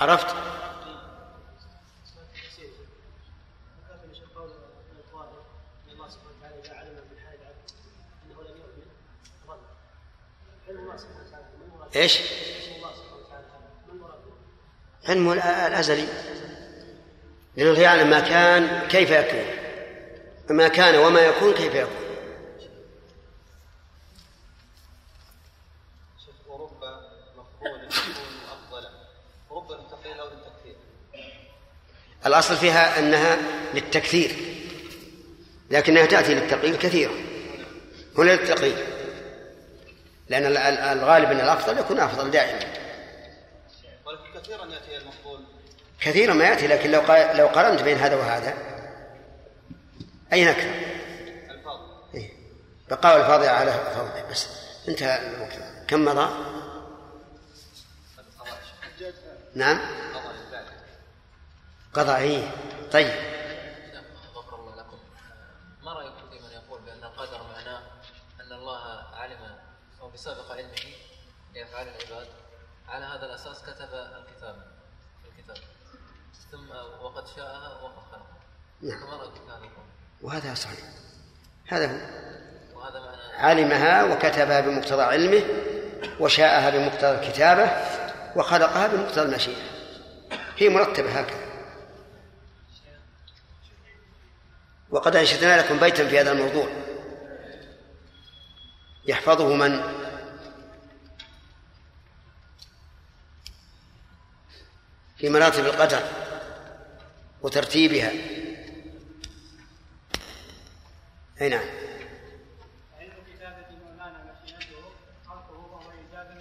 [0.00, 0.34] عرفت؟
[11.96, 12.18] إيش؟
[15.08, 15.32] علمه
[15.66, 16.06] الأزلي
[17.56, 19.63] لأنه يعلم ما كان كيف يكون
[20.50, 22.04] ما كان وما يكون كيف يكون؟
[32.26, 33.36] الأصل فيها أنها
[33.74, 34.30] للتكثير
[35.70, 37.12] لكنها تأتي للتقليل كثيرا
[38.18, 38.76] هنا للتقليل
[40.28, 40.56] لأن
[40.98, 42.58] الغالب أن الأفضل يكون أفضل دائما.
[44.06, 45.40] ولكن كثيرا يأتي المفضول
[46.00, 47.02] كثيرا ما يأتي لكن لو
[47.34, 48.73] لو قارنت بين هذا وهذا
[50.32, 50.70] أين أكثر؟
[51.50, 51.80] الفاظ
[52.14, 52.30] إيه؟
[52.90, 54.48] بقاء الفاضل على فوضه بس
[54.88, 56.54] انتهى الوقت كم مضى؟
[59.54, 59.80] نعم.
[61.94, 62.50] قضاء إيه.
[62.92, 63.08] طيب.
[64.34, 64.98] غفر الله لكم.
[65.82, 67.82] ما رايكم في من يقول بأن القدر معناه
[68.40, 69.58] أن الله علم
[70.00, 70.94] أو بسابق علمه
[71.54, 72.28] بافعال العباد؟
[72.88, 74.66] على هذا الأساس كتب الكتاب.
[75.24, 75.56] الكتاب.
[76.52, 76.70] ثم
[77.02, 78.40] وقد شاءها وقد خلقها.
[78.82, 79.00] نعم.
[79.00, 79.93] فما رايكم في هذا القول؟
[80.24, 80.78] وهذا صحيح.
[81.66, 82.14] هذا هو.
[83.36, 85.42] علمها وكتبها بمقتضى علمه
[86.20, 87.70] وشاءها بمقتضى الكتابة
[88.36, 89.62] وخلقها بمقتضى المشيئة.
[90.56, 91.44] هي مرتبة هكذا.
[94.90, 96.68] وقد أنشدنا لكم بيتا في هذا الموضوع.
[99.06, 99.82] يحفظه من؟
[105.16, 106.02] في مراتب القدر
[107.42, 108.43] وترتيبها.
[111.40, 111.64] أي نعم.
[112.98, 114.82] علم كتابة مولانا مشيئته
[115.26, 116.36] خلقه وهو وتكوين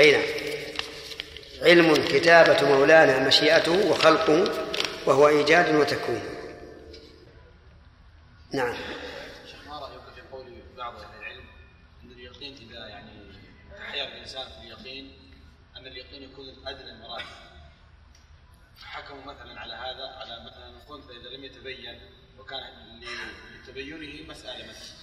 [0.00, 0.22] أي نعم.
[1.62, 4.44] علم كتابة مولانا مشيئته وخلقه
[5.06, 6.22] وهو إيجاد وتكوين.
[8.52, 8.76] نعم.
[9.46, 11.44] شيخ ما رأيك في قول بعض أهل العلم
[12.04, 13.32] أن اليقين إذا يعني
[13.78, 15.32] احيا الإنسان في اليقين
[15.76, 17.44] أن اليقين يكون أدنى المراتب؟
[18.82, 22.00] حكموا مثلا على هذا على مثلا الخنثى إذا لم يتبين
[22.38, 22.62] وكان
[23.74, 24.94] لتبينه مسألة مثلا.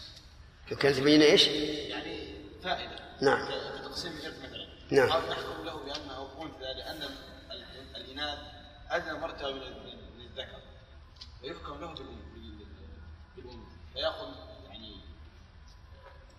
[0.71, 2.99] لو كانت تبين إيش؟ يعني فائدة.
[3.21, 3.45] نعم.
[3.45, 4.67] في تقسيم الإرث مثلا.
[4.91, 5.09] نعم.
[5.11, 8.37] أو نحكم له بأنه انثى لأن ال- ال- الإناث
[8.89, 10.61] أدنى مرتبة من الذكر.
[11.43, 12.05] ويحكم له بال-
[12.35, 12.65] بال-
[13.35, 14.27] بالانثى فيأخذ
[14.69, 14.95] يعني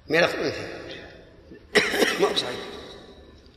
[0.09, 0.83] ميراث أنثى.
[2.21, 2.59] ما هو صحيح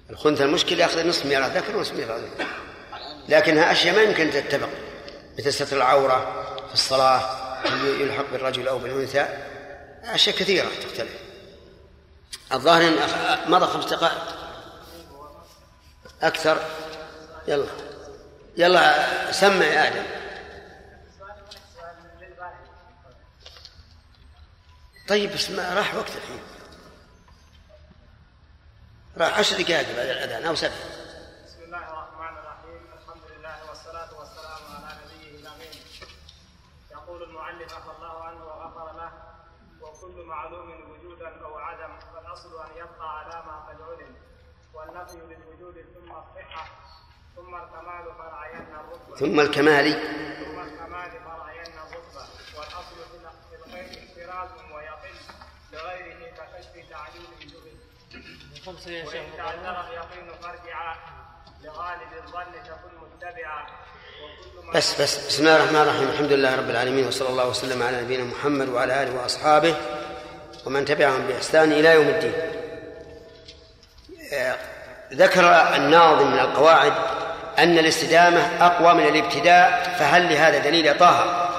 [0.09, 2.23] الخنثى المشكل يأخذ نصف ميراث ذكر ونصف ميراث
[3.29, 4.69] لكنها أشياء ما يمكن تتفق.
[5.39, 9.21] مثل ستر العورة في الصلاة هل يلحق بالرجل أو بالأنثى
[10.03, 11.21] أشياء كثيرة تختلف.
[12.51, 14.35] الظاهر أن مضى خمس دقائق.
[16.21, 16.61] أكثر؟
[17.47, 17.67] يلا.
[18.57, 20.05] يلا سمع يا آدم.
[25.07, 26.55] طيب بس ما راح وقت الحين.
[29.17, 30.71] راح عشر دقائق بعد الأذان أو سبع
[31.45, 35.71] بسم الله الرحمن الرحيم الحمد لله والصلاة والسلام على نبيه الأمين
[36.91, 39.11] يقول المعلم عفى الله عنه وغفر له
[39.81, 44.15] وكل معلوم وجودا أو عدم فالأصل أن يبقى على ما قد علم
[45.09, 46.65] والنفي للوجود ثم الصحة
[47.35, 49.15] ثم الكمال فرعينا الرتبة.
[49.15, 49.85] ثم الكمال.
[49.93, 52.23] ثم الكمال فرعينا الرتبة.
[52.57, 55.15] والأصل في الغير احتراز ويقل
[55.73, 60.95] لغيره ككشف تعليل جهل وإن تعذر اليقين فارجعا
[61.63, 63.67] لغالب الظن تكن متبعا.
[64.75, 65.27] بس بس.
[65.27, 66.09] بسم الله الرحمن الرحيم.
[66.09, 69.75] الحمد لله رب العالمين وصلى الله وسلم على نبينا محمد وعلى آله وأصحابه
[70.65, 72.33] ومن تبعهم بإحسان إلى يوم الدين.
[75.15, 76.93] ذكر الناظم من القواعد
[77.59, 81.49] أن الاستدامة أقوى من الابتداء فهل لهذا دليل يا طه؟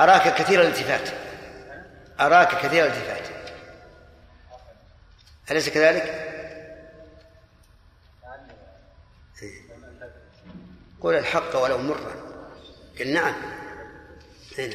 [0.00, 1.08] أراك كثير الالتفات
[2.20, 3.28] أراك كثير الالتفات
[5.50, 6.30] أليس كذلك؟
[11.00, 12.14] قول الحق ولو مرا
[12.98, 13.34] قل نعم
[14.58, 14.74] هنا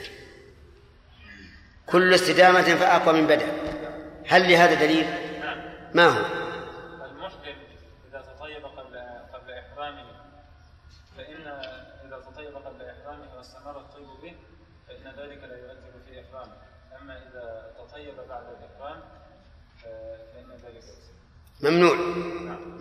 [1.86, 3.48] كل استدامة فأقوى من بدء
[4.28, 5.08] هل لهذا دليل؟
[5.94, 6.26] ما هو؟
[7.06, 7.56] المحرم
[8.10, 9.00] إذا تطيب قبل
[9.34, 10.06] قبل إحرامه
[11.18, 11.48] فإن
[12.06, 14.36] إذا تطيب قبل إحرامه واستمر الطيب به
[14.88, 16.54] فإن ذلك لا يؤثر في إحرامه
[17.02, 19.02] أما إذا تطيب بعد الإحرام
[19.84, 20.84] فإن ذلك
[21.62, 21.96] ممنوع.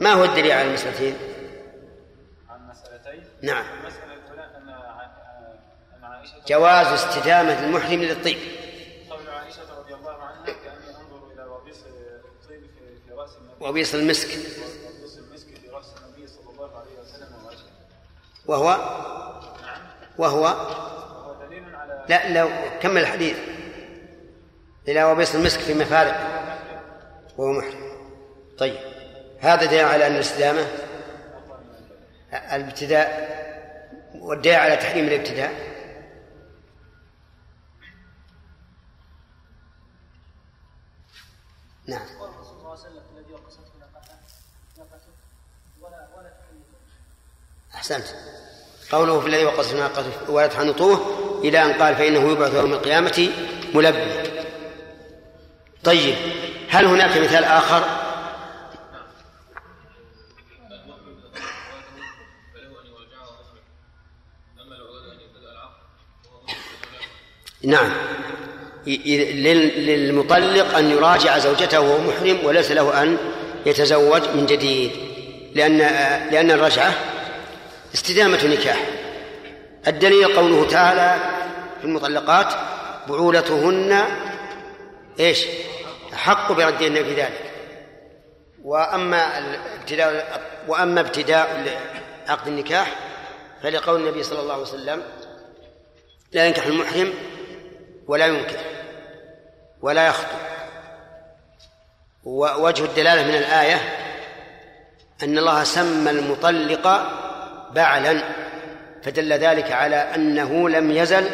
[0.00, 1.16] ما هو الدليل على المسألتين؟
[2.48, 3.78] عن مسألتين؟ نعم.
[3.80, 5.02] المسألة الأولى أن ع-
[5.96, 8.38] أن عائشة جواز استدامة المحرم للطيب.
[9.10, 12.62] قول عائشة رضي الله عنها كأني أنظر إلى وبيص الطيب
[13.06, 13.64] في رأس النبي.
[13.68, 14.28] وبيص المسك.
[14.28, 17.28] وبيص المسك في رأس النبي صلى الله عليه وسلم
[18.46, 18.68] وهو؟
[20.18, 20.46] وهو
[22.08, 22.50] لا لو
[22.80, 23.36] كمل الحديث.
[24.88, 26.16] إلى وبيص المسك في مفارق.
[27.36, 27.98] وهو محرم.
[28.58, 28.76] طيب.
[29.40, 30.66] هذا دليل على أن الاستدامة
[32.32, 33.28] الابتداء
[34.14, 35.68] والدليل على تحريم الابتداء.
[41.86, 42.06] نعم.
[47.74, 48.37] أحسنت.
[48.92, 51.00] قوله في الذي وقص ناقته ولا تحنطوه
[51.44, 53.28] إلى أن قال فإنه يبعث يوم القيامة
[53.74, 54.22] ملبيا
[55.84, 56.14] طيب
[56.68, 57.84] هل هناك مثال آخر؟
[67.62, 67.92] نعم.
[68.86, 73.16] للمطلق أن يراجع زوجته وهو محرم وليس له أن
[73.66, 74.90] يتزوج من جديد.
[75.54, 75.78] لأن
[76.30, 76.94] لأن الرجعة
[77.94, 78.86] استدامة نكاح.
[79.86, 81.16] الدليل قوله تعالى
[81.78, 82.54] في المطلقات
[83.08, 84.04] بعولتهن
[85.20, 85.46] إيش؟
[86.14, 87.52] أحق بردهن في ذلك.
[88.64, 91.78] وأما الابتداء وأما ابتداء
[92.28, 92.96] عقد النكاح
[93.62, 95.02] فلقول النبي صلى الله عليه وسلم
[96.32, 97.12] لا ينكح المحرم
[98.06, 98.60] ولا ينكح
[99.82, 100.38] ولا يخطب.
[102.24, 103.98] ووجه الدلالة من الآية
[105.22, 106.86] أن الله سمى المطلق
[107.74, 108.22] بعلا
[109.02, 111.30] فدل ذلك على أنه لم يزل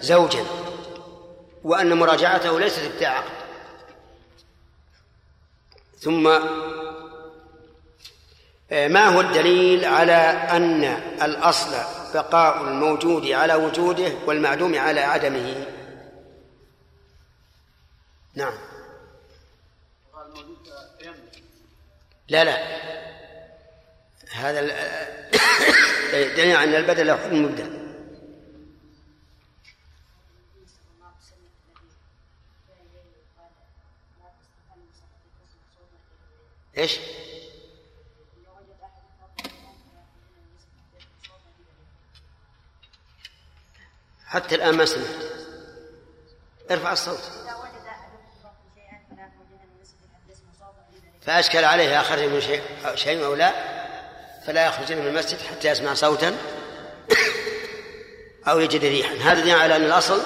[0.00, 0.44] زوجا
[1.64, 3.42] وأن مراجعته ليست ابتاع عقد
[5.98, 6.28] ثم
[8.72, 10.12] آه، ما هو الدليل على
[10.50, 10.84] أن
[11.22, 11.70] الأصل
[12.14, 15.66] بقاء الموجود على وجوده والمعدوم على عدمه؟
[18.34, 18.54] نعم.
[22.28, 22.82] لا لا.
[24.32, 24.60] هذا
[26.12, 27.82] دليل أن البدل له حكم مبدأ
[36.78, 36.98] إيش؟
[44.26, 45.06] حتى الآن ما سمعت.
[46.70, 47.30] ارفع الصوت.
[51.22, 52.62] فأشكل عليه أخرج من شيء
[52.94, 53.71] شيء أو لا؟
[54.46, 56.36] فلا يخرج من المسجد حتى يسمع صوتا
[58.48, 60.22] أو يجد ريحا هذا دليل على أن الأصل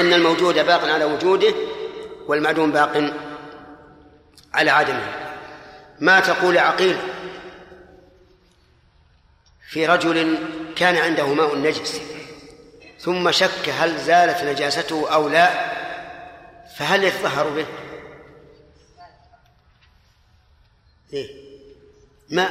[0.00, 1.54] أن الموجود باق على وجوده
[2.26, 3.12] والمعدوم باق
[4.54, 5.30] على عدمه
[6.00, 6.98] ما تقول عقيل
[9.70, 10.38] في رجل
[10.76, 12.00] كان عنده ماء نجس
[12.98, 15.70] ثم شك هل زالت نجاسته أو لا
[16.76, 17.66] فهل يتطهر به؟
[21.12, 21.39] ليه؟
[22.30, 22.50] ماء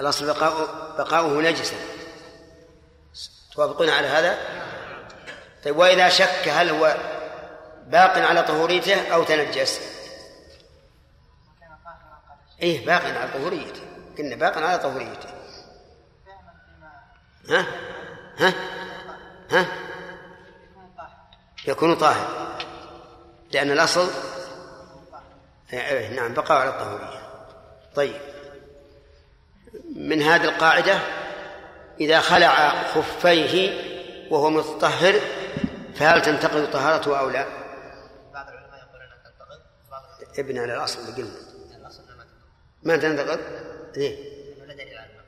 [0.00, 1.76] الأصل بقاؤه, بقاؤه نجسا
[3.54, 4.38] توافقون على هذا؟
[5.64, 6.96] طيب وإذا شك هل هو
[7.86, 9.80] باق على طهوريته أو تنجس؟
[12.62, 13.80] إيه باق على طهوريته
[14.18, 15.28] قلنا باق على طهوريته
[17.50, 17.66] ها؟
[18.38, 18.54] ها؟
[19.50, 19.66] ها؟
[21.66, 22.58] يكون طاهر
[23.52, 24.10] لأن الأصل
[26.16, 27.20] نعم بقاء على الطهورية.
[27.94, 28.16] طيب.
[29.96, 30.98] من هذه القاعدة
[32.00, 33.80] إذا خلع خفيه
[34.30, 35.14] وهو متطهر
[35.94, 37.46] فهل تنتقض طهارته أو لا؟
[38.34, 38.70] بعض العلماء
[39.90, 41.36] بعض العلماء ابن على الأصل اللي قلنا.
[42.82, 43.40] ما تنتقض؟
[43.96, 44.16] ليه؟
[44.58, 45.24] لأنه لا دليل على الماء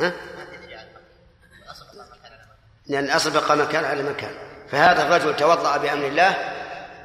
[0.00, 0.88] ها؟ ما دليل على
[2.86, 4.34] لأن الأصل بقى مكان على مكان.
[4.70, 6.34] فهذا الرجل توضأ بأمر الله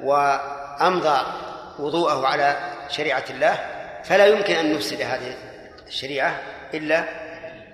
[0.04, 1.22] وأمضى
[1.80, 3.54] وضوءه على شريعة الله
[4.04, 5.38] فلا يمكن أن نفسد هذه
[5.88, 6.42] الشريعة
[6.74, 7.06] إلا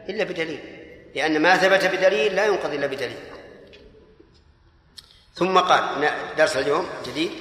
[0.09, 0.59] إلا بدليل
[1.15, 3.17] لأن ما ثبت بدليل لا ينقض إلا بدليل.
[5.35, 7.31] ثم قال درس اليوم جديد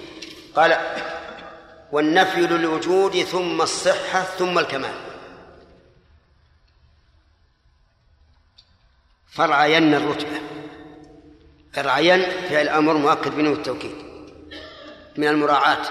[0.55, 0.79] قال
[1.93, 4.95] والنفي للوجود ثم الصحة ثم الكمال.
[9.31, 10.41] فرعين الرتبة.
[11.73, 13.97] فرعين فعل أمر مؤكد بنو التوكيد
[15.17, 15.87] من المراعاة.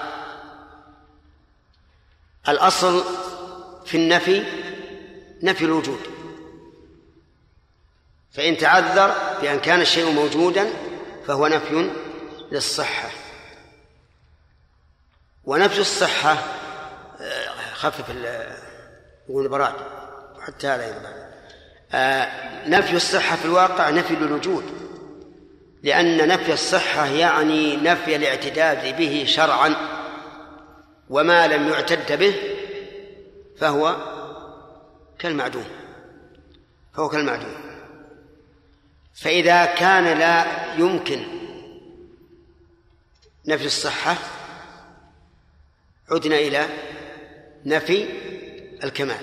[2.50, 3.04] الأصل
[3.86, 4.44] في النفي
[5.44, 6.00] نفي الوجود.
[8.32, 10.68] فإن تعذر بأن كان الشيء موجودا
[11.28, 11.90] فهو نفي
[12.52, 13.10] للصحة.
[15.46, 16.38] ونفي الصحة
[17.22, 18.06] آه، خفف
[19.30, 19.74] يقول براد
[20.42, 21.10] حتى هذا يضبع
[21.94, 24.64] آه، نفي الصحة في الواقع نفي للوجود
[25.84, 29.76] لأن نفي الصحة يعني نفي الاعتداد به شرعا.
[31.10, 32.36] وما لم يعتد به
[33.57, 33.95] فهو
[35.19, 35.65] كالمعدوم
[36.94, 37.56] فهو كالمعدوم.
[39.14, 40.45] فإذا كان لا
[40.76, 41.26] يمكن
[43.45, 44.18] نفي الصحة
[46.11, 46.68] عدنا إلى
[47.65, 48.10] نفي
[48.84, 49.22] الكمال.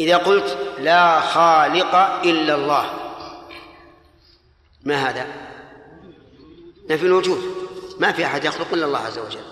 [0.00, 1.94] إذا قلت لا خالق
[2.24, 3.14] إلا الله
[4.82, 5.26] ما هذا؟
[6.90, 7.57] نفي الوجود.
[7.98, 9.44] ما في أحد يخلق إلا الله عز وجل.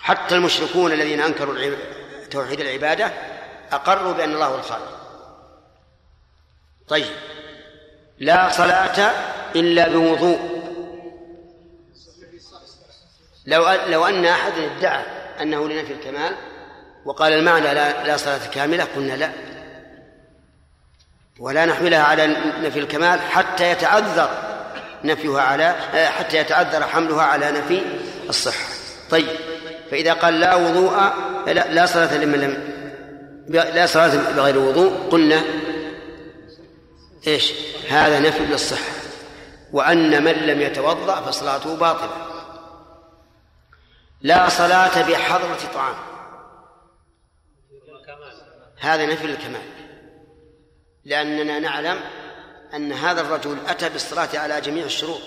[0.00, 1.76] حتى المشركون الذين أنكروا
[2.30, 3.12] توحيد العبادة
[3.72, 5.00] أقروا بأن الله هو الخالق.
[6.88, 7.16] طيب.
[8.18, 9.10] لا صلاة
[9.56, 10.56] إلا بوضوء.
[13.46, 15.04] لو لو أن أحد ادعى
[15.42, 16.36] أنه لنفي الكمال
[17.04, 19.32] وقال المعنى لا, لا صلاة كاملة قلنا لا.
[21.38, 22.26] ولا نحملها على
[22.60, 24.45] نفي الكمال حتى يتعذر
[25.06, 27.82] نفيها على حتى يتعذر حملها على نفي
[28.28, 28.68] الصحة.
[29.10, 29.28] طيب
[29.90, 30.92] فإذا قال لا وضوء
[31.46, 32.76] لا, لا صلاة لمن لم
[33.48, 35.42] لا صلاة بغير وضوء قلنا
[37.26, 37.52] إيش؟
[37.88, 38.92] هذا نفي للصحة.
[39.72, 42.26] وأن من لم يتوضأ فصلاته باطلة.
[44.20, 45.94] لا صلاة بحضرة طعام.
[48.78, 49.60] هذا نفي للكمال.
[51.04, 52.00] لأننا نعلم
[52.74, 55.20] أن هذا الرجل أتى بالصلاة على جميع الشروط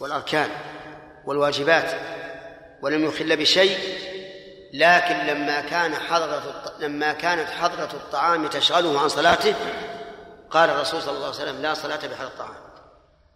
[0.00, 0.50] والأركان
[1.24, 1.94] والواجبات
[2.82, 3.78] ولم يخل بشيء
[4.72, 9.54] لكن لما كان حضرة لما كانت حضرة الطعام تشغله عن صلاته
[10.50, 12.54] قال الرسول صلى الله عليه وسلم لا صلاة بحضرة الطعام.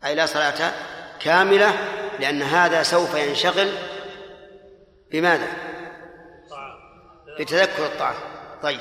[0.04, 0.72] أي لا صلاة
[1.20, 1.74] كاملة
[2.20, 3.72] لأن هذا سوف ينشغل
[5.10, 5.48] بماذا؟
[7.38, 8.16] بتذكر الطعام.
[8.62, 8.80] طيب.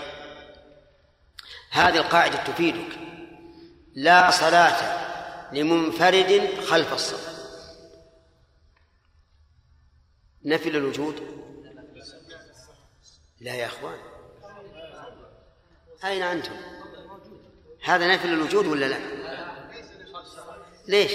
[1.71, 3.08] هذه القاعدة تفيدك.
[3.99, 4.79] لا صلاة
[5.53, 7.29] لمنفرد خلف الصف.
[10.45, 11.15] نفي للوجود
[13.41, 13.99] لا يا إخوان.
[16.05, 16.51] أين أنتم؟
[17.83, 18.99] هذا نفي للوجود ولا لا؟
[20.87, 21.11] ليش؟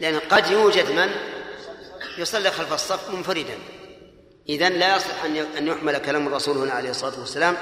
[0.00, 1.10] لأن قد يوجد من
[2.18, 3.58] يصلي خلف الصف منفردا.
[4.48, 7.56] اذا لا يصح أن يحمل كلام الرسول هنا عليه الصلاة والسلام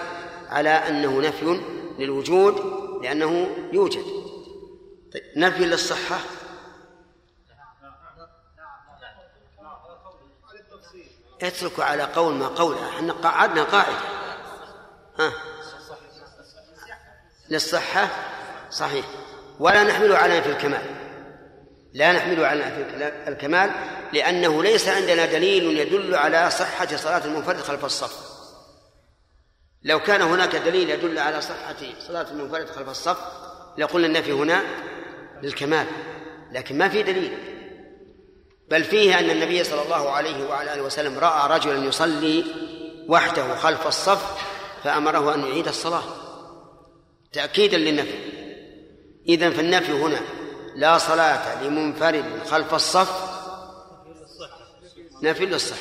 [0.48, 2.54] على أنه نفي للوجود
[3.02, 4.04] لأنه يوجد.
[5.12, 6.18] طيب نفي للصحة؟
[11.42, 13.98] اتركوا على قول ما قوله إحنا قعدنا قاعدة.
[15.18, 15.32] ها؟
[17.50, 18.08] للصحة؟
[18.70, 19.06] صحيح.
[19.58, 20.82] ولا نحمله على نفي الكمال.
[21.92, 22.64] لا نحمله على
[23.28, 23.70] الكمال
[24.12, 28.27] لأنه ليس عندنا دليل يدل على صحة صلاة المنفرد خلف الصف.
[29.88, 33.18] لو كان هناك دليل يدل على صحة صلاة المنفرد خلف الصف
[33.78, 34.62] لقلنا النفي هنا
[35.42, 35.86] للكمال
[36.52, 37.38] لكن ما في دليل.
[38.68, 42.44] بل فيه أن النبي صلى الله عليه وعلى آله وسلم رأى رجلا يصلي
[43.08, 44.44] وحده خلف الصف
[44.84, 46.04] فأمره أن يعيد الصلاة.
[47.32, 48.18] تأكيدا للنفي.
[49.28, 50.20] إذن فالنفي هنا
[50.76, 53.28] لا صلاة لمنفرد خلف الصف
[55.22, 55.78] نفي للصحة.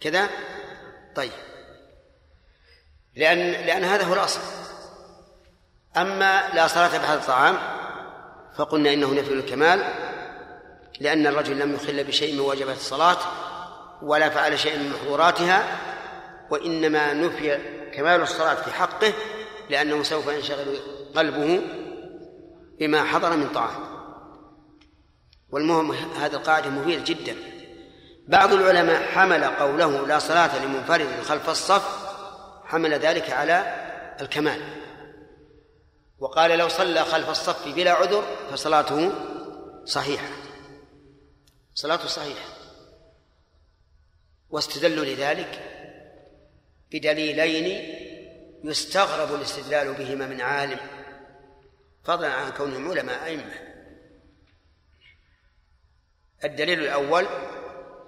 [0.00, 0.28] كذا؟
[1.16, 1.32] طيب.
[3.20, 4.40] لأن لأن هذا هو الأصل.
[5.96, 7.58] أما لا صلاة بعد الطعام
[8.56, 9.84] فقلنا إنه نفي الكمال
[11.00, 13.16] لأن الرجل لم يخل بشيء من واجبات الصلاة
[14.02, 15.78] ولا فعل شيئا من محظوراتها
[16.50, 17.58] وإنما نفي
[17.94, 19.12] كمال الصلاة في حقه
[19.70, 20.76] لأنه سوف ينشغل
[21.16, 21.60] قلبه
[22.78, 23.90] بما حضر من طعام.
[25.50, 27.36] والمهم هذه القاعدة مفيدة جدا.
[28.28, 32.09] بعض العلماء حمل قوله لا صلاة لمنفرد خلف الصف
[32.70, 33.74] حمل ذلك على
[34.20, 34.62] الكمال.
[36.18, 39.12] وقال لو صلى خلف الصف بلا عذر فصلاته
[39.84, 40.28] صحيحة.
[41.74, 42.48] صلاته صحيحة.
[44.50, 45.62] واستدلوا لذلك
[46.92, 47.94] بدليلين
[48.64, 50.80] يستغرب الاستدلال بهما من عالم
[52.04, 53.54] فضلا عن كونهم علماء أئمة.
[56.44, 57.26] الدليل الأول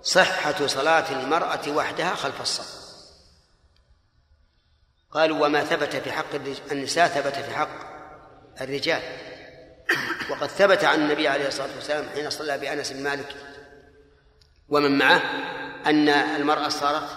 [0.02, 2.81] صحة صلاة المرأة وحدها خلف الصف.
[5.12, 6.34] قالوا وما ثبت في حق
[6.72, 7.68] النساء ثبت في حق
[8.60, 9.02] الرجال.
[10.30, 13.36] وقد ثبت عن النبي عليه الصلاة والسلام حين صلى بأنس بن مالك
[14.68, 15.22] ومن معه
[15.86, 17.08] أن المرأة صارت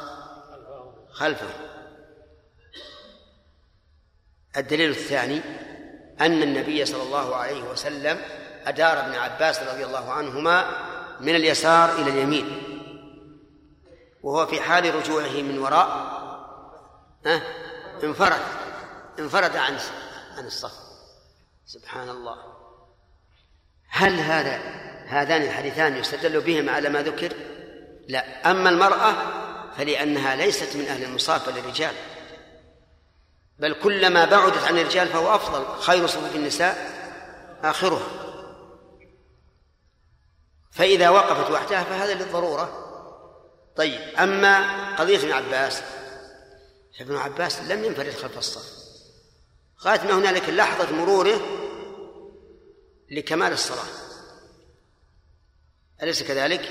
[1.11, 1.49] خلفه.
[4.57, 5.41] الدليل الثاني
[6.21, 8.21] أن النبي صلى الله عليه وسلم
[8.65, 10.65] أدار ابن عباس رضي الله عنهما
[11.19, 12.61] من اليسار إلى اليمين.
[14.23, 16.15] وهو في حال رجوعه من وراء
[18.03, 18.41] انفرد
[19.19, 19.77] انفرد عن
[20.37, 20.71] عن الصف.
[21.65, 22.37] سبحان الله
[23.89, 24.57] هل هذا
[25.07, 27.33] هذان الحديثان يستدل بهما على ما ذكر؟
[28.07, 28.51] لا.
[28.51, 29.13] أما المرأة
[29.77, 31.93] فلأنها ليست من أهل المصافة للرجال.
[33.59, 36.91] بل كلما بعدت عن الرجال فهو أفضل خير صفوف النساء
[37.63, 38.07] آخرها.
[40.71, 42.81] فإذا وقفت وحدها فهذا للضرورة.
[43.75, 45.81] طيب أما قضية ابن عباس
[46.99, 48.85] فابن عباس لم ينفرد خلف الصف.
[49.81, 51.41] غاية ما هنالك لحظة مروره
[53.11, 53.85] لكمال الصلاة.
[56.03, 56.61] أليس كذلك؟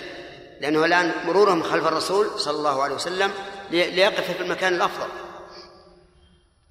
[0.60, 3.32] لأنه الآن مرورهم خلف الرسول صلى الله عليه وسلم
[3.70, 5.08] ليقف في المكان الأفضل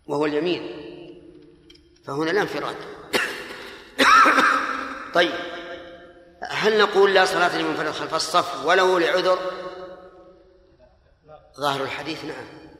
[0.07, 0.93] وهو اليمين.
[2.05, 2.75] فهنا لا انفراد.
[5.15, 5.33] طيب
[6.49, 9.39] هل نقول لا صلاة لمنفرد خلف الصف ولو لعذر؟
[11.59, 12.72] ظاهر الحديث نعم.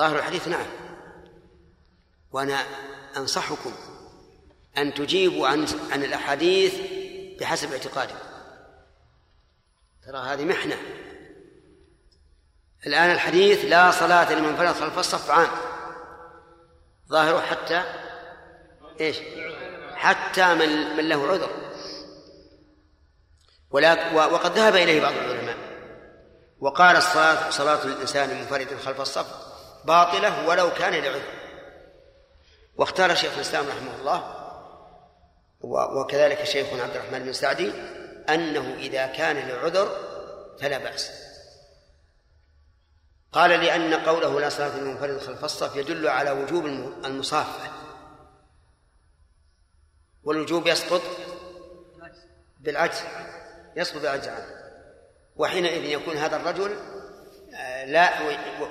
[0.00, 0.66] ظاهر الحديث نعم.
[2.32, 2.64] وأنا
[3.16, 3.72] أنصحكم
[4.78, 6.74] أن تجيبوا عن عن الأحاديث
[7.40, 8.18] بحسب اعتقادكم
[10.06, 10.76] ترى هذه محنة.
[12.86, 15.48] الآن الحديث لا صلاة لمن فرض خلف الصف عام.
[17.08, 17.82] ظاهره حتى
[19.00, 19.16] إيش؟
[19.94, 21.50] حتى من من له عذر.
[23.70, 25.56] ولكن وقد ذهب إليه بعض العلماء.
[26.60, 29.49] وقال الصلاة صلاة الإنسان منفردا خلف الصف
[29.84, 31.22] باطلة ولو كان لعذر
[32.76, 34.40] واختار شيخ الإسلام رحمه الله
[36.00, 37.72] وكذلك شيخنا عبد الرحمن بن سعدي
[38.28, 39.96] أنه إذا كان لعذر
[40.60, 41.10] فلا بأس.
[43.32, 46.66] قال لأن قوله لا صلاة للمنفرد خلف الصف يدل على وجوب
[47.04, 47.70] المصافة.
[50.24, 51.02] والوجوب يسقط
[52.60, 53.02] بالعجز
[53.76, 54.60] يسقط بالعجز عنه.
[55.36, 56.76] وحينئذ يكون هذا الرجل
[57.90, 58.10] لا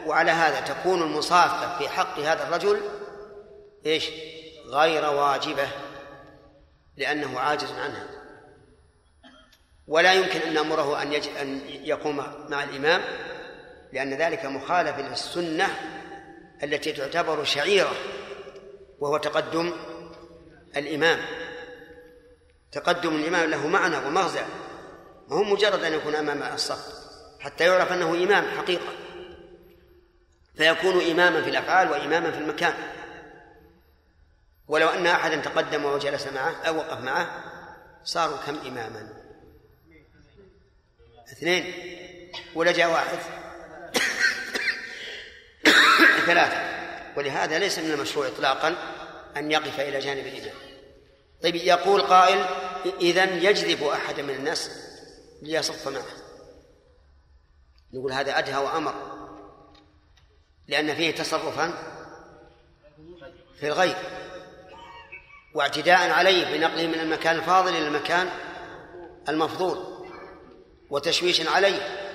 [0.05, 2.81] وعلى هذا تكون المصافة في حق هذا الرجل
[3.85, 4.09] إيش؟
[4.65, 5.67] غير واجبة
[6.97, 8.07] لأنه عاجز عنها
[9.87, 12.17] ولا يمكن أن نأمره أن أن يقوم
[12.49, 13.01] مع الإمام
[13.93, 15.67] لأن ذلك مخالف للسنة
[16.63, 17.91] التي تعتبر شعيرة
[18.99, 19.73] وهو تقدم
[20.77, 21.19] الإمام.
[22.71, 24.43] تقدم الإمام له معنى ومغزى
[25.29, 26.79] وهو مجرد أن يكون أمام الصف
[27.39, 29.08] حتى يعرف أنه إمام حقيقة.
[30.59, 32.73] فيكون إماما في الأفعال وإماما في المكان.
[34.67, 37.43] ولو أن أحدا تقدم وجلس معه أو وقف معه
[38.03, 39.09] صاروا كم إماما؟
[41.31, 41.73] اثنين.
[42.55, 43.17] ولا جاء واحد.
[46.27, 46.69] ثلاثة.
[47.17, 48.75] ولهذا ليس من المشروع إطلاقا
[49.37, 50.55] أن يقف إلى جانب الإمام
[51.43, 52.45] طيب يقول قائل
[53.01, 54.71] إذا يجذب أحدا من الناس
[55.41, 56.03] ليصف معه.
[57.93, 59.08] نقول هذا أدهى وأمر.
[60.69, 61.73] لأن فيه تصرفا
[63.59, 63.95] في الغير
[65.53, 68.29] واعتداء عليه بنقله من المكان الفاضل إلى المكان
[69.29, 70.07] المفضول
[70.89, 72.09] وتشويش عليه.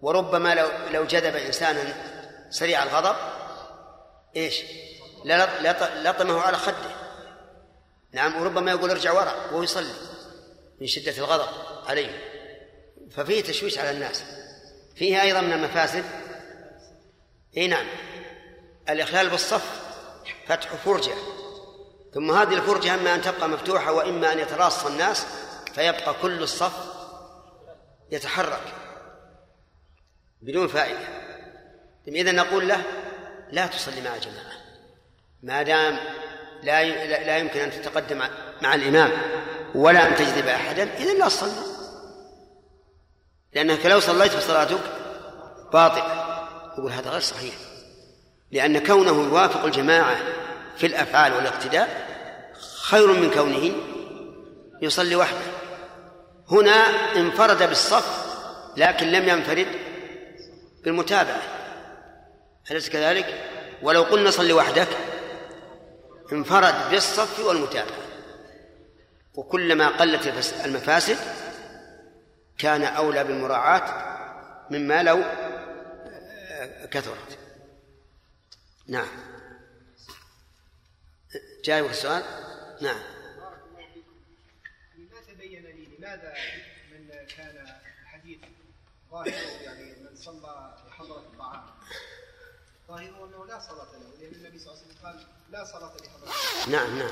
[0.00, 1.94] وربما لو لو جذب انسانا
[2.50, 3.16] سريع الغضب
[4.36, 4.62] إيش؟
[6.04, 6.90] لطمه على خده.
[8.12, 9.94] نعم وربما يقول ارجع وراء وهو يصلي
[10.80, 11.48] من شدة الغضب
[11.86, 12.10] عليه.
[13.10, 14.24] ففيه تشويش على الناس.
[14.96, 16.04] فيه أيضا من المفاسد
[17.56, 17.86] إي نعم.
[18.88, 19.82] الإخلال بالصف
[20.46, 21.14] فتح فرجة.
[22.14, 25.26] ثم هذه الفرجة إما أن تبقى مفتوحة وإما أن يتراص الناس
[25.74, 26.72] فيبقى كل الصف
[28.10, 28.74] يتحرك
[30.42, 31.22] بدون فائدة.
[32.08, 32.82] إذا نقول له
[33.50, 34.52] لا تصلي مع جماعة
[35.42, 35.98] ما دام
[36.62, 36.84] لا
[37.24, 38.22] لا يمكن أن تتقدم
[38.62, 39.12] مع الإمام
[39.74, 41.72] ولا أن تجذب أحدا إذا لا تصلي.
[43.52, 44.80] لأنك لو صليت فصلاتك
[45.72, 46.31] باطلة.
[46.78, 47.54] يقول هذا غير صحيح.
[48.50, 50.16] لأن كونه يوافق الجماعة
[50.76, 52.06] في الأفعال والاقتداء
[52.82, 53.72] خير من كونه
[54.82, 55.38] يصلي وحده.
[56.50, 56.74] هنا
[57.16, 58.36] انفرد بالصف
[58.76, 59.66] لكن لم ينفرد
[60.84, 61.42] بالمتابعة.
[62.70, 63.26] أليس كذلك؟
[63.82, 64.88] ولو قلنا صل وحدك
[66.32, 68.02] انفرد بالصف والمتابعة.
[69.34, 70.32] وكلما قلت
[70.64, 71.16] المفاسد
[72.58, 74.12] كان أولى بالمراعاة
[74.70, 75.22] مما لو
[76.66, 77.38] كثرت.
[78.86, 79.08] نعم.
[81.64, 82.22] جايبك السؤال
[82.80, 83.02] نعم.
[84.98, 86.34] ما تبين لي لماذا
[86.92, 88.38] من كان الحديث
[89.10, 91.64] ظاهره يعني من صلى بحضرة الطعام؟
[92.88, 96.28] ظاهره أنه لا صلاة له لأن النبي صلى الله عليه وسلم قال لا صلاة لحضرة
[96.28, 96.70] الطعام.
[96.70, 97.10] نعم نعم.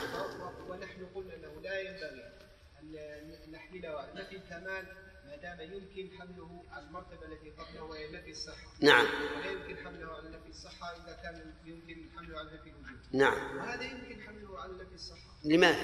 [0.68, 2.32] ونحن قلنا أنه لا ينبغي
[2.80, 5.09] أن نحمله على نفي الكمال ما
[5.42, 8.66] دام يمكن حمله على المرتبة التي قبله وهي نفي الصحة.
[8.80, 9.06] نعم.
[9.36, 12.98] ولا يمكن حمله على نفي الصحة إذا كان يمكن حمله على نفي الوجود.
[13.12, 13.56] نعم.
[13.56, 15.36] وهذا يمكن حمله على نفي الصحة.
[15.44, 15.82] لماذا؟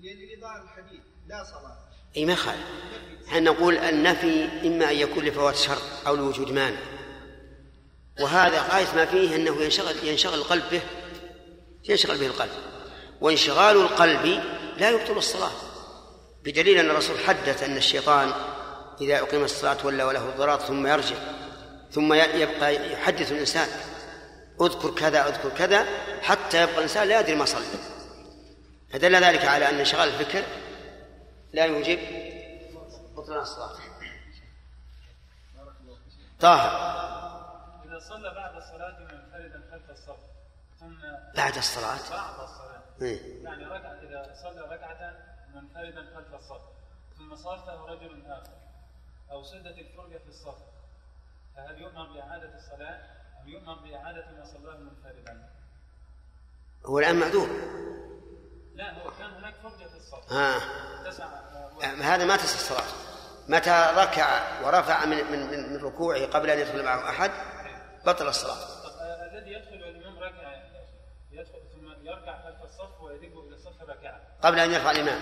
[0.00, 1.78] لأن لظاهر الحديث لا صلاة.
[2.16, 2.66] اي ما خالف.
[3.28, 6.80] إحنا نقول النفي إما أن يكون لفوات شرط أو لوجود مانع؟
[8.20, 10.82] وهذا غاية ما فيه أنه ينشغل ينشغل القلب به
[11.88, 12.52] ينشغل به القلب.
[13.20, 14.42] وانشغال القلب
[14.78, 15.71] لا يبطل الصلاة.
[16.44, 18.32] بدليل أن الرسول حدث أن الشيطان
[19.00, 21.16] إذا اقيم الصلاة ولا وله الضرار ثم يرجع
[21.90, 23.68] ثم يبقى يحدث الإنسان
[24.60, 25.86] أذكر كذا أذكر كذا
[26.22, 27.64] حتى يبقى الإنسان لا يدري ما صلى.
[28.92, 30.44] فدل ذلك على أن انشغال الفكر
[31.52, 31.98] لا يوجب
[33.16, 33.76] بطلان الصلاة.
[36.40, 36.56] طه
[37.84, 40.16] إذا صلى بعد الصلاة منفردا خلف الصف
[40.80, 41.00] ثم
[41.36, 42.10] بعد الصلاة.
[42.10, 43.44] بعد الصلاة إيه.
[43.44, 46.62] يعني ركعة إذا صلى ركعة منفردا خلف الصف
[47.18, 48.52] ثم صافه رجل آخر
[49.30, 50.58] أو سدت الفرجة في الصف
[51.56, 53.00] فهل يؤمر بإعادة الصلاة
[53.42, 55.48] أم يؤمر بإعادة ما صلاه منفردا؟
[56.86, 57.48] هو الآن معذور
[58.74, 60.58] لا هو كان هناك فرجة في الصف ها.
[61.10, 61.26] تسع
[61.82, 62.84] هذا ما تصح الصلاة.
[63.48, 67.30] متى ركع ورفع من من من ركوعه قبل أن يدخل معه أحد؟
[68.06, 68.56] بطل الصلاة.
[69.00, 70.71] آه، الذي يدخل والإمام ركع
[72.06, 74.20] يركع خلف الصف ويدب إلى الصف ركعة.
[74.42, 75.20] قبل أن يرفع الإمام.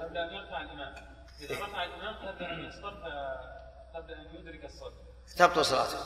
[0.00, 0.94] قبل أن يرفع الإمام.
[1.40, 3.04] إذا رفع الإمام قبل أن يصطف
[3.94, 4.92] قبل أن يدرك الصف.
[5.36, 5.98] تبطل صلاته.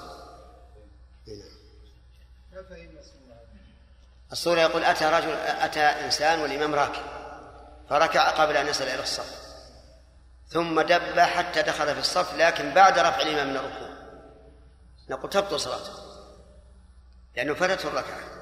[4.33, 7.03] الصورة يقول أتى رجل أتى إنسان والإمام راكع
[7.89, 9.47] فركع قبل أن يصل إلى الصف.
[10.49, 13.89] ثم دب حتى دخل في الصف لكن بعد رفع الإمام من الركوع.
[15.11, 15.93] نقول تبطل صلاته.
[17.37, 18.36] لأنه فاتته الركعة.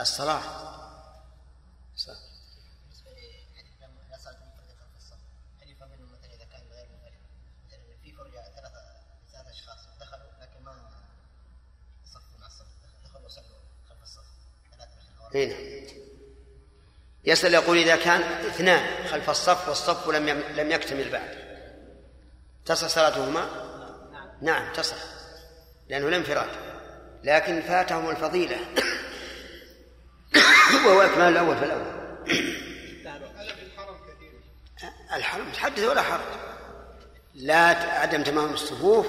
[0.00, 0.68] الصلاة
[14.80, 14.88] لا
[15.20, 15.46] أو أربعة.
[15.46, 15.54] هنا
[17.24, 21.48] يسأل يقول إذا كان اثنان خلف الصف والصف لم لم يكتمل بعد
[22.66, 23.48] تصح صلاتهما؟
[24.42, 24.96] نعم تصح
[25.88, 26.48] لأنه لم انفراد
[27.24, 28.58] لكن فاتهم الفضيلة
[30.86, 31.86] وهو إكمال الأول فالأول
[33.06, 34.32] الحرم كثير
[35.16, 36.20] الحرم حدث ولا حرج؟
[37.34, 37.66] لا
[38.00, 39.06] عدم تمام الصفوف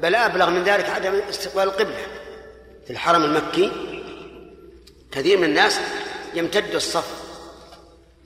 [0.00, 2.06] بل أبلغ من ذلك عدم استقبال القبلة.
[2.86, 3.72] في الحرم المكي
[5.12, 5.80] كثير من الناس
[6.34, 7.06] يمتد الصف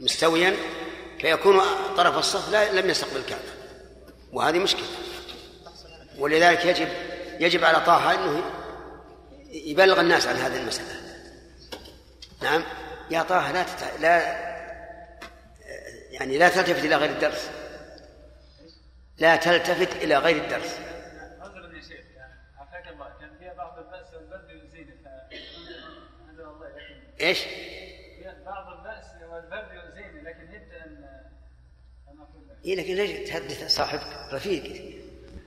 [0.01, 0.57] مستويا
[1.21, 1.61] فيكون
[1.97, 3.43] طرف الصف لا لم يستقبل الكعبة.
[4.33, 4.87] وهذه مشكلة.
[6.19, 6.89] ولذلك يجب
[7.41, 8.43] يجب على طه إنه
[9.51, 11.00] يبلغ الناس عن هذه المسألة.
[12.43, 12.65] نعم.
[13.11, 13.97] يا طه لا تتع...
[14.01, 14.51] لا
[16.11, 17.51] يعني لا تلتفت إلى غير الدرس.
[19.19, 20.79] لا تلتفت إلى غير الدرس.
[21.41, 26.69] عذرا يا شيخ يعني عافاك الله كان فيها بعض البأس والبرد يؤذيني الله
[27.19, 27.45] لكن
[28.19, 31.05] فيها بعض البأس والبرد يؤذيني لكن أن
[32.09, 32.57] أن أقول لك.
[32.65, 35.01] إيه لكن ليش تحدث صاحبك؟ رفيق.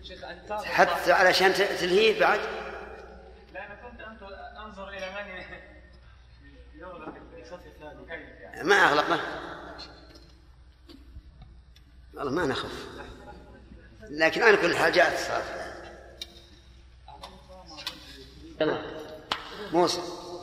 [0.03, 2.39] شيخ أنت حتى علشان تلهيه بعد.
[3.53, 4.01] لا أنا كنت
[4.57, 6.72] أنظر إلى من يغلق الصف الثاني كيف يعني
[8.64, 9.19] ما أغلقه
[12.14, 12.72] والله ما نخف
[14.10, 15.73] لكن على كل حال جاءت الصلاة.
[18.61, 18.81] يلا.
[19.72, 20.01] موسى.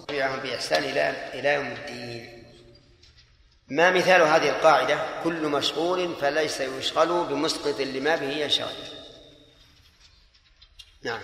[0.08, 2.44] بإحسان إلى إلى يوم الدين.
[3.68, 8.74] ما مثال هذه القاعدة؟ كل مشغول فليس يشغل بمسقط لما به ينشغل
[11.02, 11.20] نعم.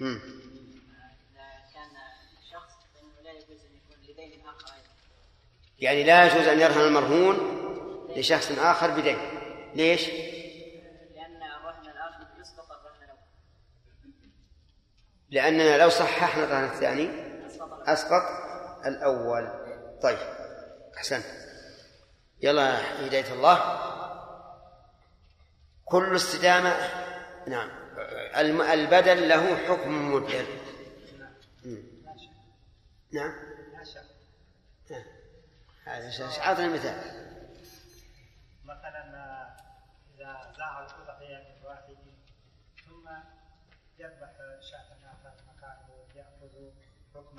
[0.00, 0.45] مم.
[5.78, 7.36] يعني لا يجوز أن يرهن المرهون
[8.16, 9.18] لشخص آخر بدين
[9.74, 13.18] ليش؟ لأن الرهن الآخر يسقط الرهن الأول
[15.30, 17.10] لأننا لو صححنا الرهن الثاني
[17.86, 18.22] أسقط
[18.86, 19.48] الأول.
[20.02, 20.18] طيب
[20.96, 21.24] أحسنت
[22.42, 23.80] يلا هداية الله
[25.84, 26.76] كل استدامة
[27.46, 27.70] نعم
[28.60, 30.14] البدل له حكم.
[30.14, 30.46] نعم
[33.12, 33.55] نعم.
[35.86, 36.96] أعطنا مثال
[38.64, 39.04] مثلا
[40.14, 41.96] إذا الأضحية من واحد
[42.86, 43.08] ثم
[43.98, 44.30] يذبح
[44.70, 46.70] شاة آخر مكانه يأخذ
[47.14, 47.38] حكم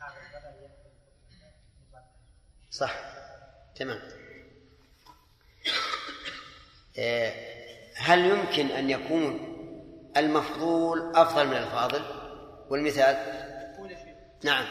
[0.00, 0.90] هذا البدل يأخذ
[1.92, 2.06] حكم
[2.70, 2.92] صح.
[3.74, 4.00] تمام.
[6.98, 7.32] آه،
[7.96, 9.54] هل يمكن أن يكون
[10.16, 12.02] المفضول أفضل من الفاضل؟
[12.70, 13.16] والمثال؟
[14.44, 14.66] نعم.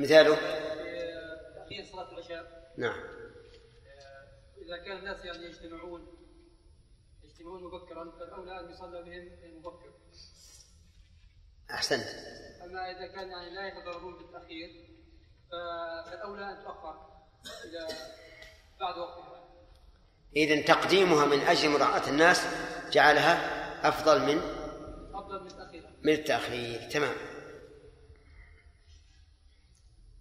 [0.00, 0.38] مثاله؟
[1.76, 3.00] تأخير صلاة العشاء نعم.
[4.58, 6.06] إذا كان الناس يعني يجتمعون
[7.24, 9.92] يجتمعون مبكرا فالأولى أن يصلى بهم مبكر
[11.70, 12.06] أحسنت.
[12.64, 14.88] أما إذا كان يعني لا يتضررون بالتأخير
[15.50, 17.08] فالأولى أن تؤخر
[17.64, 17.88] إلى
[18.80, 19.42] بعد وقتها.
[20.36, 22.46] إذن تقديمها من أجل مراعاة الناس
[22.92, 24.38] جعلها أفضل من
[25.14, 26.90] أفضل من تأخيرها من التأخير.
[26.90, 27.14] تمام.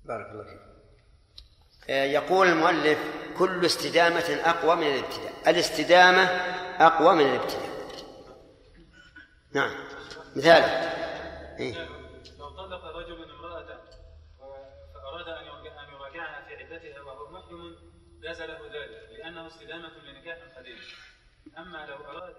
[0.06, 0.60] بارك الله فيك.
[0.60, 0.71] آه،
[1.92, 3.00] يقول المؤلف
[3.38, 5.34] كل استدامة أقوى من الابتداء.
[5.48, 6.22] الاستدامة
[6.86, 7.72] أقوى من الابتداء.
[9.54, 9.88] نعم.
[10.36, 10.64] مثال.
[11.60, 11.74] إيه؟
[12.40, 13.82] لو طلق رجل امرأة
[14.94, 17.76] فأراد أن أن يراجعها في عدتها وهو محرم
[18.24, 20.78] جاز له ذلك لأنه استدامة لنكاح قديم.
[21.58, 22.36] أما لو أراد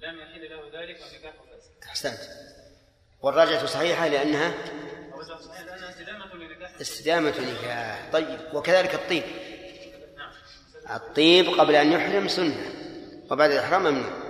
[0.00, 1.84] لم يحل له ذلك والنكاح فاسد.
[1.84, 2.20] أحسنت.
[3.22, 4.54] والراجعة صحيحة لأنها
[6.80, 9.22] استدامة نكاح طيب وكذلك الطيب.
[10.90, 12.72] الطيب قبل أن يحرم سنة
[13.30, 14.20] وبعد الإحرام ممنوع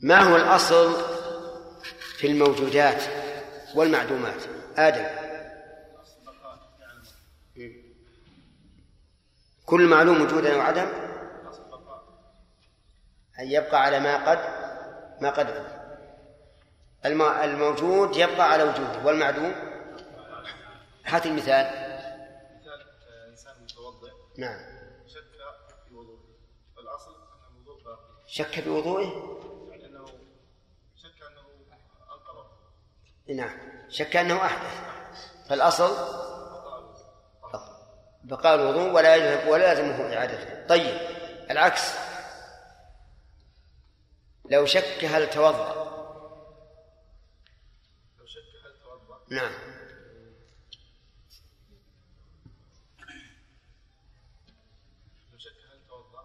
[0.00, 0.94] ما هو الأصل
[2.18, 3.02] في الموجودات
[3.74, 4.42] والمعدومات؟
[4.76, 5.06] آدم.
[9.66, 10.86] كل معلوم وجودا وعدم؟
[13.40, 14.38] أن يبقى على ما قد
[15.22, 15.64] ما قد علم.
[15.66, 15.73] الم-
[17.06, 19.54] الموجود يبقى على وجوده والمعدوم؟
[21.04, 21.66] هات المثال.
[21.66, 24.10] مثال آه، إنسان متوضئ.
[24.38, 24.60] نعم.
[25.06, 25.24] شك
[25.88, 26.18] في وضوء
[26.78, 27.98] الأصل أن الوضوء باقي.
[28.26, 29.02] شك بوضوءه
[29.70, 30.04] يعني أنه
[30.96, 31.40] شك أنه
[32.12, 32.46] انقض
[33.28, 33.58] نعم.
[33.88, 34.80] شك أنه أحدث.
[35.48, 35.90] فالأصل؟
[38.24, 40.66] بقاء الوضوء ولا يجب ولا يلزمه إعادته.
[40.66, 40.98] طيب
[41.50, 41.94] العكس.
[44.50, 45.74] لو شك هل توضأ
[48.18, 49.52] لو شك هل توضا نعم.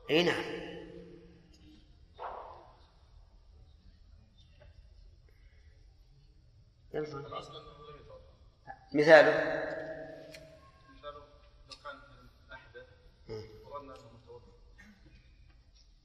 [0.09, 0.43] اي نعم.
[8.93, 9.59] مثاله.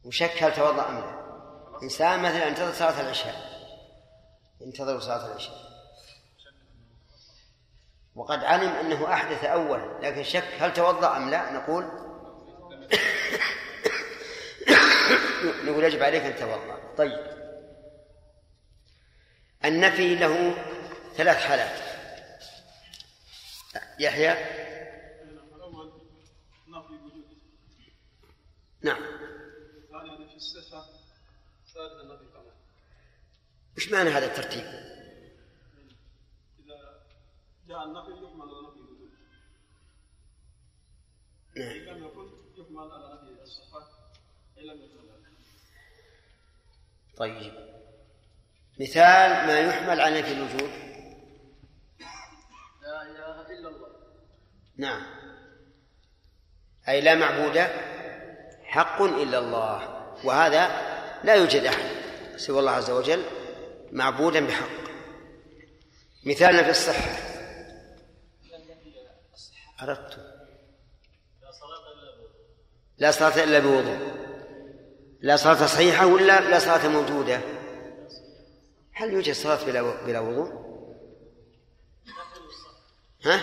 [0.05, 3.35] وشك هل توضأ أم لا إنسان مثلا انتظر صلاة العشاء.
[4.61, 5.74] ينتظر صلاة العشاء.
[8.15, 11.85] وقد علم أنه أحدث أولا لكن شك هل توضأ أم لا؟ نقول
[15.67, 17.35] نقول يجب عليك أن تتوضأ طيب.
[19.65, 20.55] النفي له
[21.17, 21.95] ثلاث حالات.
[23.99, 24.35] يحيى؟
[28.83, 29.03] نعم.
[33.77, 34.94] وش معنى هذا الترتيب؟
[37.69, 39.11] جاء النفي يحمل على نفي الوجود
[41.57, 41.69] نعم.
[41.69, 43.87] إن لم يكن يحمل على نفي الصفه
[44.59, 45.25] إن لم يكن ذلك
[47.17, 47.53] طيب.
[48.81, 50.71] مثال ما يحمل على نفي الوجود.
[52.83, 53.89] لا إله إلا الله.
[54.77, 55.03] نعم.
[56.89, 57.59] أي لا معبود
[58.65, 60.05] حق إلا الله.
[60.25, 60.67] وهذا
[61.25, 61.91] لا يوجد أحد
[62.37, 63.25] سوى الله عز وجل
[63.93, 64.85] معبودا بحق.
[66.25, 67.24] مثالنا في الصحة.
[69.83, 70.35] أردت
[72.99, 73.99] لا صلاة إلا بوضوء.
[75.21, 77.41] لا صلاة صحيحة ولا لا صلاة موجودة؟
[78.93, 80.65] هل يوجد صلاة بلا بلا وضوء؟
[83.25, 83.41] ها؟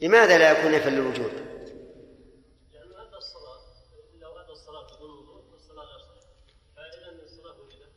[0.00, 1.44] لماذا لا يكون الصلاة وجدت.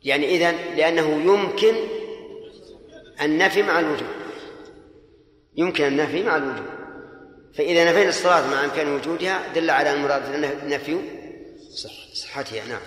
[0.03, 1.76] يعني إذا لأنه يمكن
[3.22, 4.26] النفي مع الوجود.
[5.57, 6.77] يمكن النفي مع الوجود
[7.53, 10.35] فإذا نفينا الصلاة مع إمكان وجودها دل على أن المراد
[10.65, 10.99] نفي
[11.71, 12.81] صح صحتها نعم.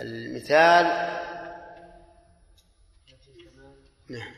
[0.00, 0.86] المثال
[4.08, 4.34] نعم.